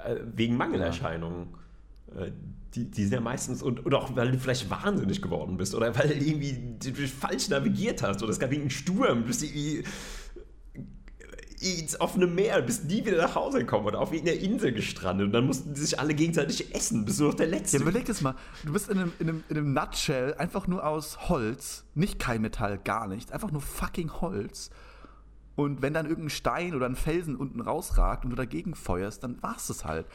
Äh, 0.05 0.16
wegen 0.35 0.57
Mangelerscheinungen. 0.57 1.48
Ja 1.53 1.63
die, 2.75 2.90
die 2.90 3.03
sind 3.03 3.12
ja 3.12 3.21
meistens, 3.21 3.62
und, 3.62 3.87
oder 3.87 3.99
auch 3.99 4.14
weil 4.17 4.33
du 4.33 4.38
vielleicht 4.38 4.69
wahnsinnig 4.69 5.23
geworden 5.23 5.57
bist 5.57 5.75
oder 5.75 5.97
weil 5.97 6.09
du 6.09 6.14
irgendwie 6.14 6.77
du 6.79 6.93
falsch 7.09 7.49
navigiert 7.49 8.03
hast 8.03 8.23
oder 8.23 8.31
es 8.33 8.38
gab 8.38 8.51
irgendeinen 8.51 8.71
Sturm, 8.71 9.25
bist 9.25 9.43
irgendwie 9.43 9.85
ins 11.61 11.99
offene 11.99 12.27
Meer, 12.27 12.61
bist 12.62 12.85
nie 12.85 13.05
wieder 13.07 13.17
nach 13.17 13.35
Hause 13.35 13.61
gekommen 13.61 13.87
oder 13.87 14.01
auf 14.01 14.12
irgendeiner 14.12 14.40
Insel 14.40 14.73
gestrandet 14.73 15.27
und 15.27 15.33
dann 15.33 15.47
mussten 15.47 15.73
die 15.73 15.81
sich 15.81 15.99
alle 15.99 16.14
gegenseitig 16.14 16.75
essen, 16.75 17.05
bis 17.05 17.19
nur 17.19 17.29
noch 17.29 17.37
der 17.37 17.47
Letzte. 17.47 17.79
Ja, 17.79 17.83
überleg 17.83 18.05
das 18.05 18.21
mal, 18.21 18.35
du 18.64 18.73
bist 18.73 18.90
in 18.90 18.99
einem, 18.99 19.12
in, 19.19 19.29
einem, 19.29 19.45
in 19.49 19.57
einem 19.57 19.73
Nutshell 19.73 20.35
einfach 20.35 20.67
nur 20.67 20.87
aus 20.87 21.29
Holz, 21.29 21.85
nicht 21.95 22.19
kein 22.19 22.43
Metall, 22.43 22.79
gar 22.79 23.09
nichts, 23.09 23.33
einfach 23.33 23.51
nur 23.51 23.62
fucking 23.62 24.12
Holz. 24.21 24.71
Und 25.57 25.83
wenn 25.83 25.95
dann 25.95 26.07
irgendein 26.07 26.31
Stein 26.31 26.75
oder 26.75 26.87
ein 26.87 26.97
Felsen 26.97 27.37
unten 27.37 27.61
rausragt 27.61 28.25
und 28.25 28.31
du 28.31 28.37
dagegen 28.37 28.75
feuerst, 28.75 29.23
dann 29.23 29.40
war's 29.40 29.69
das 29.69 29.85
halt. 29.85 30.07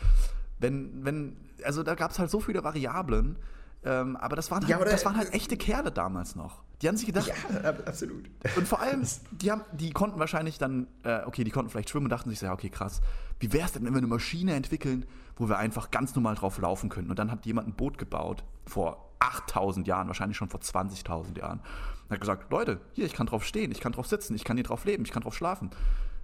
Wenn, 0.59 1.03
wenn, 1.05 1.37
also 1.63 1.83
da 1.83 1.95
gab 1.95 2.11
es 2.11 2.19
halt 2.19 2.29
so 2.29 2.39
viele 2.39 2.63
Variablen, 2.63 3.37
ähm, 3.83 4.17
aber 4.17 4.35
das 4.35 4.51
waren, 4.51 4.61
halt, 4.61 4.69
ja, 4.69 4.83
das 4.83 5.05
waren 5.05 5.15
halt 5.15 5.33
echte 5.33 5.55
Kerle 5.55 5.91
damals 5.91 6.35
noch. 6.35 6.63
Die 6.81 6.87
haben 6.87 6.97
sich 6.97 7.05
gedacht. 7.05 7.27
Ja, 7.27 7.69
absolut. 7.85 8.29
Und 8.55 8.67
vor 8.67 8.81
allem, 8.81 9.03
die, 9.31 9.51
haben, 9.51 9.61
die 9.71 9.91
konnten 9.91 10.19
wahrscheinlich 10.19 10.57
dann, 10.57 10.87
äh, 11.03 11.21
okay, 11.25 11.43
die 11.43 11.51
konnten 11.51 11.69
vielleicht 11.69 11.89
schwimmen 11.89 12.05
und 12.05 12.09
dachten 12.09 12.29
sich, 12.29 12.41
ja, 12.41 12.51
okay, 12.51 12.69
krass. 12.69 13.01
Wie 13.39 13.53
wäre 13.53 13.65
es 13.65 13.71
denn, 13.71 13.85
wenn 13.85 13.93
wir 13.93 13.99
eine 13.99 14.07
Maschine 14.07 14.53
entwickeln, 14.53 15.05
wo 15.37 15.47
wir 15.47 15.57
einfach 15.57 15.91
ganz 15.91 16.13
normal 16.15 16.35
drauf 16.35 16.57
laufen 16.57 16.89
können? 16.89 17.09
Und 17.09 17.19
dann 17.19 17.31
hat 17.31 17.45
jemand 17.45 17.67
ein 17.67 17.73
Boot 17.73 17.97
gebaut, 17.97 18.43
vor 18.65 19.13
8000 19.19 19.87
Jahren, 19.87 20.07
wahrscheinlich 20.07 20.37
schon 20.37 20.49
vor 20.49 20.59
20.000 20.59 21.37
Jahren. 21.37 21.59
Und 21.59 22.11
hat 22.11 22.19
gesagt, 22.19 22.51
Leute, 22.51 22.81
hier, 22.93 23.05
ich 23.05 23.13
kann 23.13 23.27
drauf 23.27 23.45
stehen, 23.45 23.71
ich 23.71 23.79
kann 23.79 23.93
drauf 23.93 24.07
sitzen, 24.07 24.35
ich 24.35 24.43
kann 24.43 24.57
hier 24.57 24.65
drauf 24.65 24.83
leben, 24.85 25.03
ich 25.05 25.11
kann 25.11 25.23
drauf 25.23 25.35
schlafen. 25.35 25.69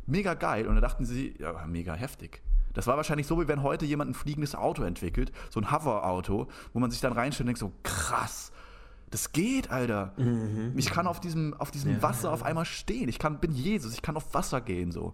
Mega 0.07 0.33
geil. 0.33 0.67
Und 0.67 0.75
da 0.75 0.81
dachten 0.81 1.05
sie, 1.05 1.35
ja, 1.39 1.65
mega 1.67 1.93
heftig. 1.93 2.41
Das 2.75 2.85
war 2.88 2.97
wahrscheinlich 2.97 3.25
so, 3.25 3.41
wie 3.41 3.47
wenn 3.47 3.63
heute 3.63 3.85
jemand 3.85 4.11
ein 4.11 4.13
fliegendes 4.13 4.53
Auto 4.53 4.83
entwickelt, 4.83 5.31
so 5.49 5.59
ein 5.59 5.71
Hover-Auto, 5.71 6.47
wo 6.73 6.79
man 6.79 6.91
sich 6.91 7.01
dann 7.01 7.13
reinstellt 7.13 7.45
und 7.45 7.47
denkt 7.47 7.59
so, 7.59 7.71
krass, 7.83 8.51
das 9.09 9.31
geht, 9.31 9.71
Alter. 9.71 10.13
Mhm. 10.17 10.73
Ich 10.77 10.89
kann 10.89 11.07
auf 11.07 11.19
diesem, 11.19 11.53
auf 11.55 11.71
diesem 11.71 11.93
ja. 11.93 12.01
Wasser 12.01 12.31
auf 12.31 12.43
einmal 12.43 12.65
stehen. 12.65 13.09
Ich 13.09 13.17
kann, 13.17 13.39
bin 13.39 13.53
Jesus, 13.53 13.93
ich 13.93 14.01
kann 14.01 14.15
auf 14.17 14.33
Wasser 14.33 14.61
gehen, 14.61 14.91
so. 14.91 15.13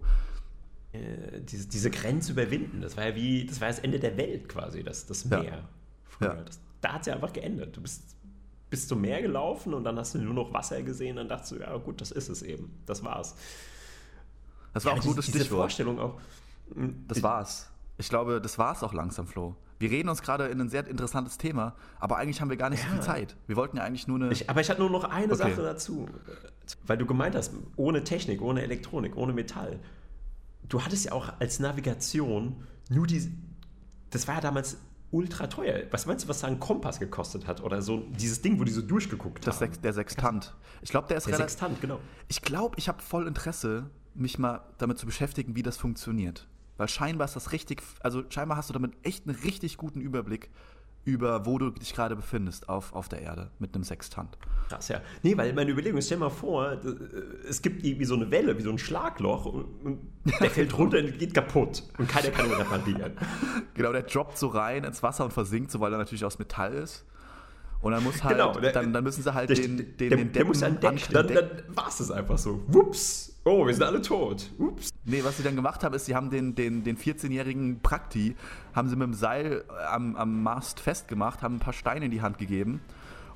Äh, 0.92 1.40
diese, 1.40 1.68
diese 1.68 1.90
Grenze 1.90 2.32
überwinden, 2.32 2.80
das 2.80 2.96
war 2.96 3.06
ja 3.06 3.14
wie, 3.14 3.46
das 3.46 3.60
war 3.60 3.68
das 3.68 3.78
Ende 3.78 3.98
der 3.98 4.16
Welt 4.16 4.48
quasi, 4.48 4.82
das, 4.82 5.06
das 5.06 5.24
Meer. 5.24 5.44
Ja. 5.44 5.68
Früher. 6.04 6.42
Das, 6.44 6.60
da 6.80 6.94
hat 6.94 7.00
es 7.02 7.06
ja 7.06 7.14
einfach 7.14 7.32
geendet. 7.32 7.76
Du 7.76 7.80
bist, 7.80 8.02
bist 8.68 8.88
zum 8.88 9.00
Meer 9.00 9.22
gelaufen 9.22 9.72
und 9.72 9.84
dann 9.84 9.96
hast 9.98 10.14
du 10.14 10.18
nur 10.18 10.34
noch 10.34 10.52
Wasser 10.52 10.82
gesehen, 10.82 11.16
dann 11.16 11.28
dachtest 11.28 11.52
du, 11.52 11.56
ja 11.60 11.76
gut, 11.76 12.00
das 12.00 12.10
ist 12.10 12.28
es 12.28 12.42
eben. 12.42 12.74
Das 12.86 13.04
war's. 13.04 13.36
Das 14.74 14.84
war 14.84 14.92
ja, 14.92 14.98
auch 14.98 15.02
ein 15.02 15.08
gutes 15.08 15.26
diese 15.26 15.38
Stichwort. 15.38 15.60
Vorstellung 15.60 15.98
auch, 16.00 16.20
das 17.08 17.18
ich, 17.18 17.24
war's. 17.24 17.70
Ich 17.98 18.08
glaube, 18.08 18.40
das 18.40 18.58
war's 18.58 18.82
auch 18.82 18.92
langsam, 18.92 19.26
Flo. 19.26 19.56
Wir 19.78 19.90
reden 19.90 20.08
uns 20.08 20.22
gerade 20.22 20.46
in 20.46 20.60
ein 20.60 20.68
sehr 20.68 20.86
interessantes 20.86 21.38
Thema, 21.38 21.74
aber 21.98 22.16
eigentlich 22.16 22.40
haben 22.40 22.50
wir 22.50 22.56
gar 22.56 22.70
nicht 22.70 22.84
ja. 22.84 22.88
so 22.88 22.94
viel 22.94 23.02
Zeit. 23.02 23.36
Wir 23.48 23.56
wollten 23.56 23.78
ja 23.78 23.82
eigentlich 23.82 24.06
nur 24.06 24.16
eine. 24.16 24.30
Ich, 24.30 24.48
aber 24.48 24.60
ich 24.60 24.70
hatte 24.70 24.80
nur 24.80 24.90
noch 24.90 25.04
eine 25.04 25.32
okay. 25.32 25.50
Sache 25.50 25.62
dazu. 25.62 26.08
Weil 26.86 26.98
du 26.98 27.06
gemeint 27.06 27.34
hast, 27.34 27.52
ohne 27.74 28.04
Technik, 28.04 28.40
ohne 28.42 28.62
Elektronik, 28.62 29.16
ohne 29.16 29.32
Metall. 29.32 29.80
Du 30.68 30.84
hattest 30.84 31.06
ja 31.06 31.12
auch 31.12 31.32
als 31.40 31.58
Navigation 31.58 32.62
nur 32.88 33.06
die. 33.06 33.32
Das 34.10 34.28
war 34.28 34.36
ja 34.36 34.40
damals 34.40 34.76
ultra 35.10 35.46
teuer. 35.46 35.82
Was 35.90 36.06
meinst 36.06 36.24
du, 36.24 36.28
was 36.28 36.40
da 36.40 36.46
ein 36.46 36.58
Kompass 36.58 36.98
gekostet 36.98 37.46
hat? 37.46 37.62
Oder 37.62 37.82
so 37.82 38.04
dieses 38.18 38.40
Ding, 38.40 38.60
wo 38.60 38.64
die 38.64 38.72
so 38.72 38.82
durchgeguckt 38.82 39.46
das 39.46 39.60
haben? 39.60 39.72
der 39.82 39.92
Sextant. 39.92 40.54
Ich 40.80 40.90
glaube, 40.90 41.08
der 41.08 41.18
ist 41.18 41.26
Der 41.26 41.36
Sextant, 41.36 41.80
genau. 41.80 42.00
Ich 42.28 42.42
glaube, 42.42 42.76
ich 42.78 42.88
habe 42.88 43.00
voll 43.02 43.26
Interesse, 43.26 43.90
mich 44.14 44.38
mal 44.38 44.62
damit 44.78 44.98
zu 44.98 45.06
beschäftigen, 45.06 45.54
wie 45.54 45.62
das 45.62 45.76
funktioniert. 45.76 46.46
Weil 46.76 46.88
scheinbar 46.88 47.26
ist 47.26 47.36
das 47.36 47.52
richtig, 47.52 47.82
also 48.00 48.22
scheinbar 48.28 48.56
hast 48.56 48.70
du 48.70 48.72
damit 48.72 48.92
echt 49.02 49.26
einen 49.26 49.36
richtig 49.36 49.76
guten 49.76 50.00
Überblick 50.00 50.50
über, 51.04 51.46
wo 51.46 51.58
du 51.58 51.70
dich 51.70 51.94
gerade 51.94 52.14
befindest 52.14 52.68
auf, 52.68 52.92
auf 52.92 53.08
der 53.08 53.22
Erde 53.22 53.50
mit 53.58 53.74
einem 53.74 53.82
Sextant. 53.82 54.38
Krass, 54.68 54.88
ja. 54.88 55.00
Nee, 55.22 55.36
weil 55.36 55.52
meine 55.52 55.72
Überlegung 55.72 55.98
ist, 55.98 56.06
stell 56.06 56.18
mal 56.18 56.30
vor, 56.30 56.78
es 57.48 57.60
gibt 57.60 57.84
irgendwie 57.84 58.04
so 58.04 58.14
eine 58.14 58.30
Welle, 58.30 58.56
wie 58.56 58.62
so 58.62 58.70
ein 58.70 58.78
Schlagloch 58.78 59.46
und 59.46 59.98
der 60.40 60.50
fällt 60.50 60.76
runter 60.78 60.98
und 60.98 61.18
geht 61.18 61.34
kaputt 61.34 61.82
und 61.98 62.08
keiner 62.08 62.30
kann 62.30 62.46
ihn 62.46 62.52
reparieren. 62.52 63.12
Genau, 63.74 63.90
der 63.90 64.02
droppt 64.02 64.36
so 64.36 64.48
rein 64.48 64.84
ins 64.84 65.02
Wasser 65.02 65.24
und 65.24 65.32
versinkt, 65.32 65.70
so 65.70 65.80
weil 65.80 65.92
er 65.92 65.98
natürlich 65.98 66.24
aus 66.24 66.38
Metall 66.38 66.74
ist. 66.74 67.06
Und 67.80 67.92
dann 67.92 68.04
muss 68.04 68.22
halt, 68.22 68.36
genau, 68.36 68.52
der, 68.52 68.70
dann, 68.70 68.92
dann 68.92 69.02
müssen 69.02 69.22
sie 69.22 69.34
halt 69.34 69.48
der, 69.48 69.56
den, 69.56 69.76
den, 69.76 69.96
der, 69.96 70.10
den 70.10 70.32
der 70.32 70.44
muss 70.44 70.62
an 70.62 70.78
Deck, 70.78 71.08
dann, 71.10 71.26
dann 71.26 71.50
war 71.68 71.88
es 71.88 72.10
einfach 72.10 72.38
so. 72.38 72.62
Wups, 72.68 73.40
oh, 73.44 73.66
wir 73.66 73.74
sind 73.74 73.82
alle 73.82 74.00
tot. 74.00 74.50
Ups. 74.58 74.91
Nee, 75.04 75.24
was 75.24 75.36
sie 75.36 75.42
dann 75.42 75.56
gemacht 75.56 75.82
haben, 75.82 75.94
ist, 75.94 76.06
sie 76.06 76.14
haben 76.14 76.30
den, 76.30 76.54
den, 76.54 76.84
den 76.84 76.96
14-jährigen 76.96 77.80
Prakti, 77.80 78.36
haben 78.72 78.88
sie 78.88 78.94
mit 78.94 79.06
dem 79.08 79.14
Seil 79.14 79.64
am, 79.88 80.14
am 80.14 80.42
Mast 80.42 80.78
festgemacht, 80.78 81.42
haben 81.42 81.56
ein 81.56 81.60
paar 81.60 81.72
Steine 81.72 82.04
in 82.04 82.12
die 82.12 82.22
Hand 82.22 82.38
gegeben 82.38 82.80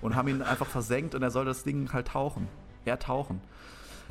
und 0.01 0.15
haben 0.15 0.29
ihn 0.29 0.43
einfach 0.43 0.67
versenkt 0.67 1.15
und 1.17 1.23
er 1.23 1.31
soll 1.31 1.45
das 1.45 1.65
Ding 1.65 1.93
halt 1.93 2.09
tauchen. 2.09 2.47
Er 2.85 3.01
tauchen. 3.01 3.41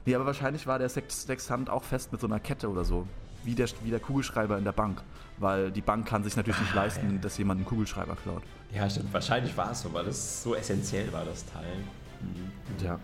Nee, 0.06 0.16
aber 0.16 0.26
wahrscheinlich 0.26 0.68
war 0.68 0.80
der 0.80 0.90
Sextant 0.90 1.70
auch 1.70 1.84
fest 1.84 2.12
mit 2.12 2.20
so 2.20 2.28
einer 2.28 2.40
Kette 2.40 2.70
oder 2.70 2.84
so. 2.84 3.08
Wie 3.44 3.56
der, 3.56 3.68
wie 3.84 3.90
der 3.90 4.00
Kugelschreiber 4.00 4.58
in 4.58 4.66
der 4.66 4.72
Bank. 4.72 5.02
Weil 5.38 5.72
die 5.72 5.82
Bank 5.82 6.08
kann 6.08 6.24
sich 6.24 6.36
natürlich 6.36 6.60
nicht 6.60 6.74
ah, 6.74 6.84
leisten, 6.84 7.16
ja. 7.16 7.22
dass 7.22 7.38
jemand 7.38 7.60
einen 7.60 7.66
Kugelschreiber 7.66 8.16
klaut. 8.16 8.44
Ja, 8.74 8.90
stimmt. 8.90 9.14
Wahrscheinlich 9.14 9.56
war 9.56 9.72
es 9.72 9.82
so, 9.82 9.94
weil 9.94 10.08
es 10.08 10.44
so 10.44 10.56
essentiell 10.56 11.12
war, 11.14 11.24
das 11.24 11.46
Teil. 11.46 11.78
Mhm. 12.22 12.86
Ja. 12.86 13.00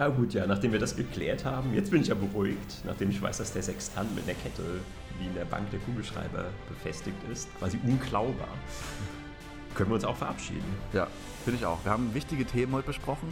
Ah 0.00 0.08
gut, 0.08 0.32
ja, 0.32 0.46
nachdem 0.46 0.72
wir 0.72 0.78
das 0.78 0.96
geklärt 0.96 1.44
haben, 1.44 1.74
jetzt 1.74 1.90
bin 1.90 2.00
ich 2.00 2.08
ja 2.08 2.14
beruhigt, 2.14 2.80
nachdem 2.86 3.10
ich 3.10 3.20
weiß, 3.20 3.36
dass 3.36 3.52
der 3.52 3.62
Sextant 3.62 4.14
mit 4.14 4.26
der 4.26 4.34
Kette 4.34 4.62
wie 5.18 5.26
in 5.26 5.34
der 5.34 5.44
Bank 5.44 5.70
der 5.72 5.80
Kugelschreiber 5.80 6.46
befestigt 6.70 7.18
ist, 7.30 7.54
quasi 7.58 7.78
unklaubar, 7.84 8.48
können 9.74 9.90
wir 9.90 9.96
uns 9.96 10.06
auch 10.06 10.16
verabschieden. 10.16 10.64
Ja, 10.94 11.06
finde 11.44 11.58
ich 11.58 11.66
auch. 11.66 11.84
Wir 11.84 11.92
haben 11.92 12.14
wichtige 12.14 12.46
Themen 12.46 12.72
heute 12.72 12.86
besprochen, 12.86 13.28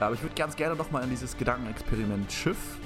aber 0.00 0.14
ich 0.14 0.22
würde 0.22 0.34
ganz 0.34 0.56
gerne 0.56 0.76
nochmal 0.76 1.04
in 1.04 1.10
dieses 1.10 1.36
Gedankenexperiment 1.36 2.32
Schiff 2.32 2.78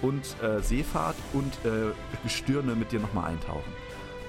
und 0.00 0.24
äh, 0.42 0.62
Seefahrt 0.62 1.16
und 1.34 1.52
äh, 1.66 1.92
Gestirne 2.22 2.74
mit 2.74 2.92
dir 2.92 3.00
nochmal 3.00 3.30
eintauchen. 3.30 3.74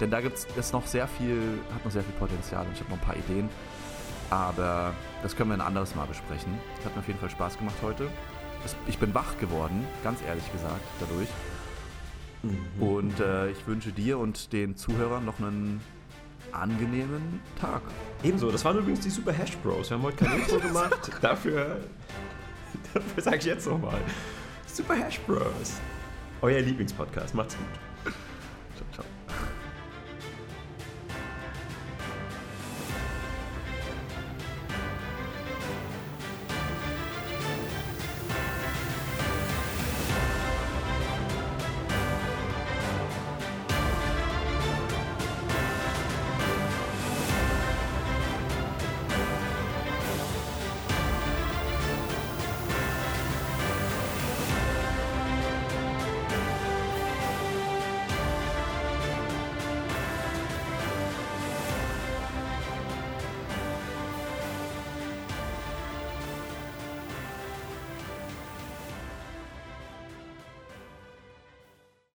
Denn 0.01 0.11
da 0.11 0.19
gibt 0.19 0.45
es 0.57 0.73
noch 0.73 0.85
sehr 0.87 1.07
viel, 1.07 1.39
hat 1.73 1.85
noch 1.85 1.91
sehr 1.91 2.03
viel 2.03 2.15
Potenzial 2.15 2.65
und 2.65 2.73
ich 2.73 2.81
habe 2.81 2.89
noch 2.89 2.97
ein 2.97 3.05
paar 3.05 3.15
Ideen. 3.15 3.47
Aber 4.29 4.93
das 5.23 5.35
können 5.35 5.49
wir 5.49 5.55
ein 5.55 5.61
anderes 5.61 5.95
Mal 5.95 6.05
besprechen. 6.05 6.53
Es 6.79 6.85
hat 6.85 6.95
mir 6.95 6.99
auf 6.99 7.07
jeden 7.07 7.19
Fall 7.19 7.29
Spaß 7.29 7.57
gemacht 7.57 7.75
heute. 7.81 8.09
Ich 8.87 8.97
bin 8.97 9.13
wach 9.13 9.37
geworden, 9.39 9.87
ganz 10.03 10.21
ehrlich 10.21 10.51
gesagt, 10.51 10.81
dadurch. 10.99 11.29
Mhm. 12.43 12.83
Und 12.83 13.19
äh, 13.19 13.49
ich 13.51 13.67
wünsche 13.67 13.91
dir 13.91 14.19
und 14.19 14.53
den 14.53 14.75
Zuhörern 14.75 15.25
noch 15.25 15.39
einen 15.39 15.81
angenehmen 16.51 17.41
Tag. 17.59 17.81
Ebenso, 18.23 18.51
das 18.51 18.63
waren 18.65 18.77
übrigens 18.77 19.01
die 19.01 19.09
Super 19.09 19.33
Hash 19.33 19.55
Bros. 19.57 19.89
Wir 19.89 19.97
haben 19.97 20.03
heute 20.03 20.25
kein 20.25 20.39
Intro 20.39 20.59
gemacht. 20.67 21.11
dafür, 21.21 21.77
dafür 22.93 23.23
sage 23.23 23.37
ich 23.37 23.45
jetzt 23.45 23.67
nochmal. 23.67 24.01
Super 24.67 24.95
Hash 24.95 25.19
Bros. 25.21 25.79
Euer 26.41 26.61
Lieblingspodcast. 26.61 27.35
Macht's 27.35 27.57
gut. 27.57 27.88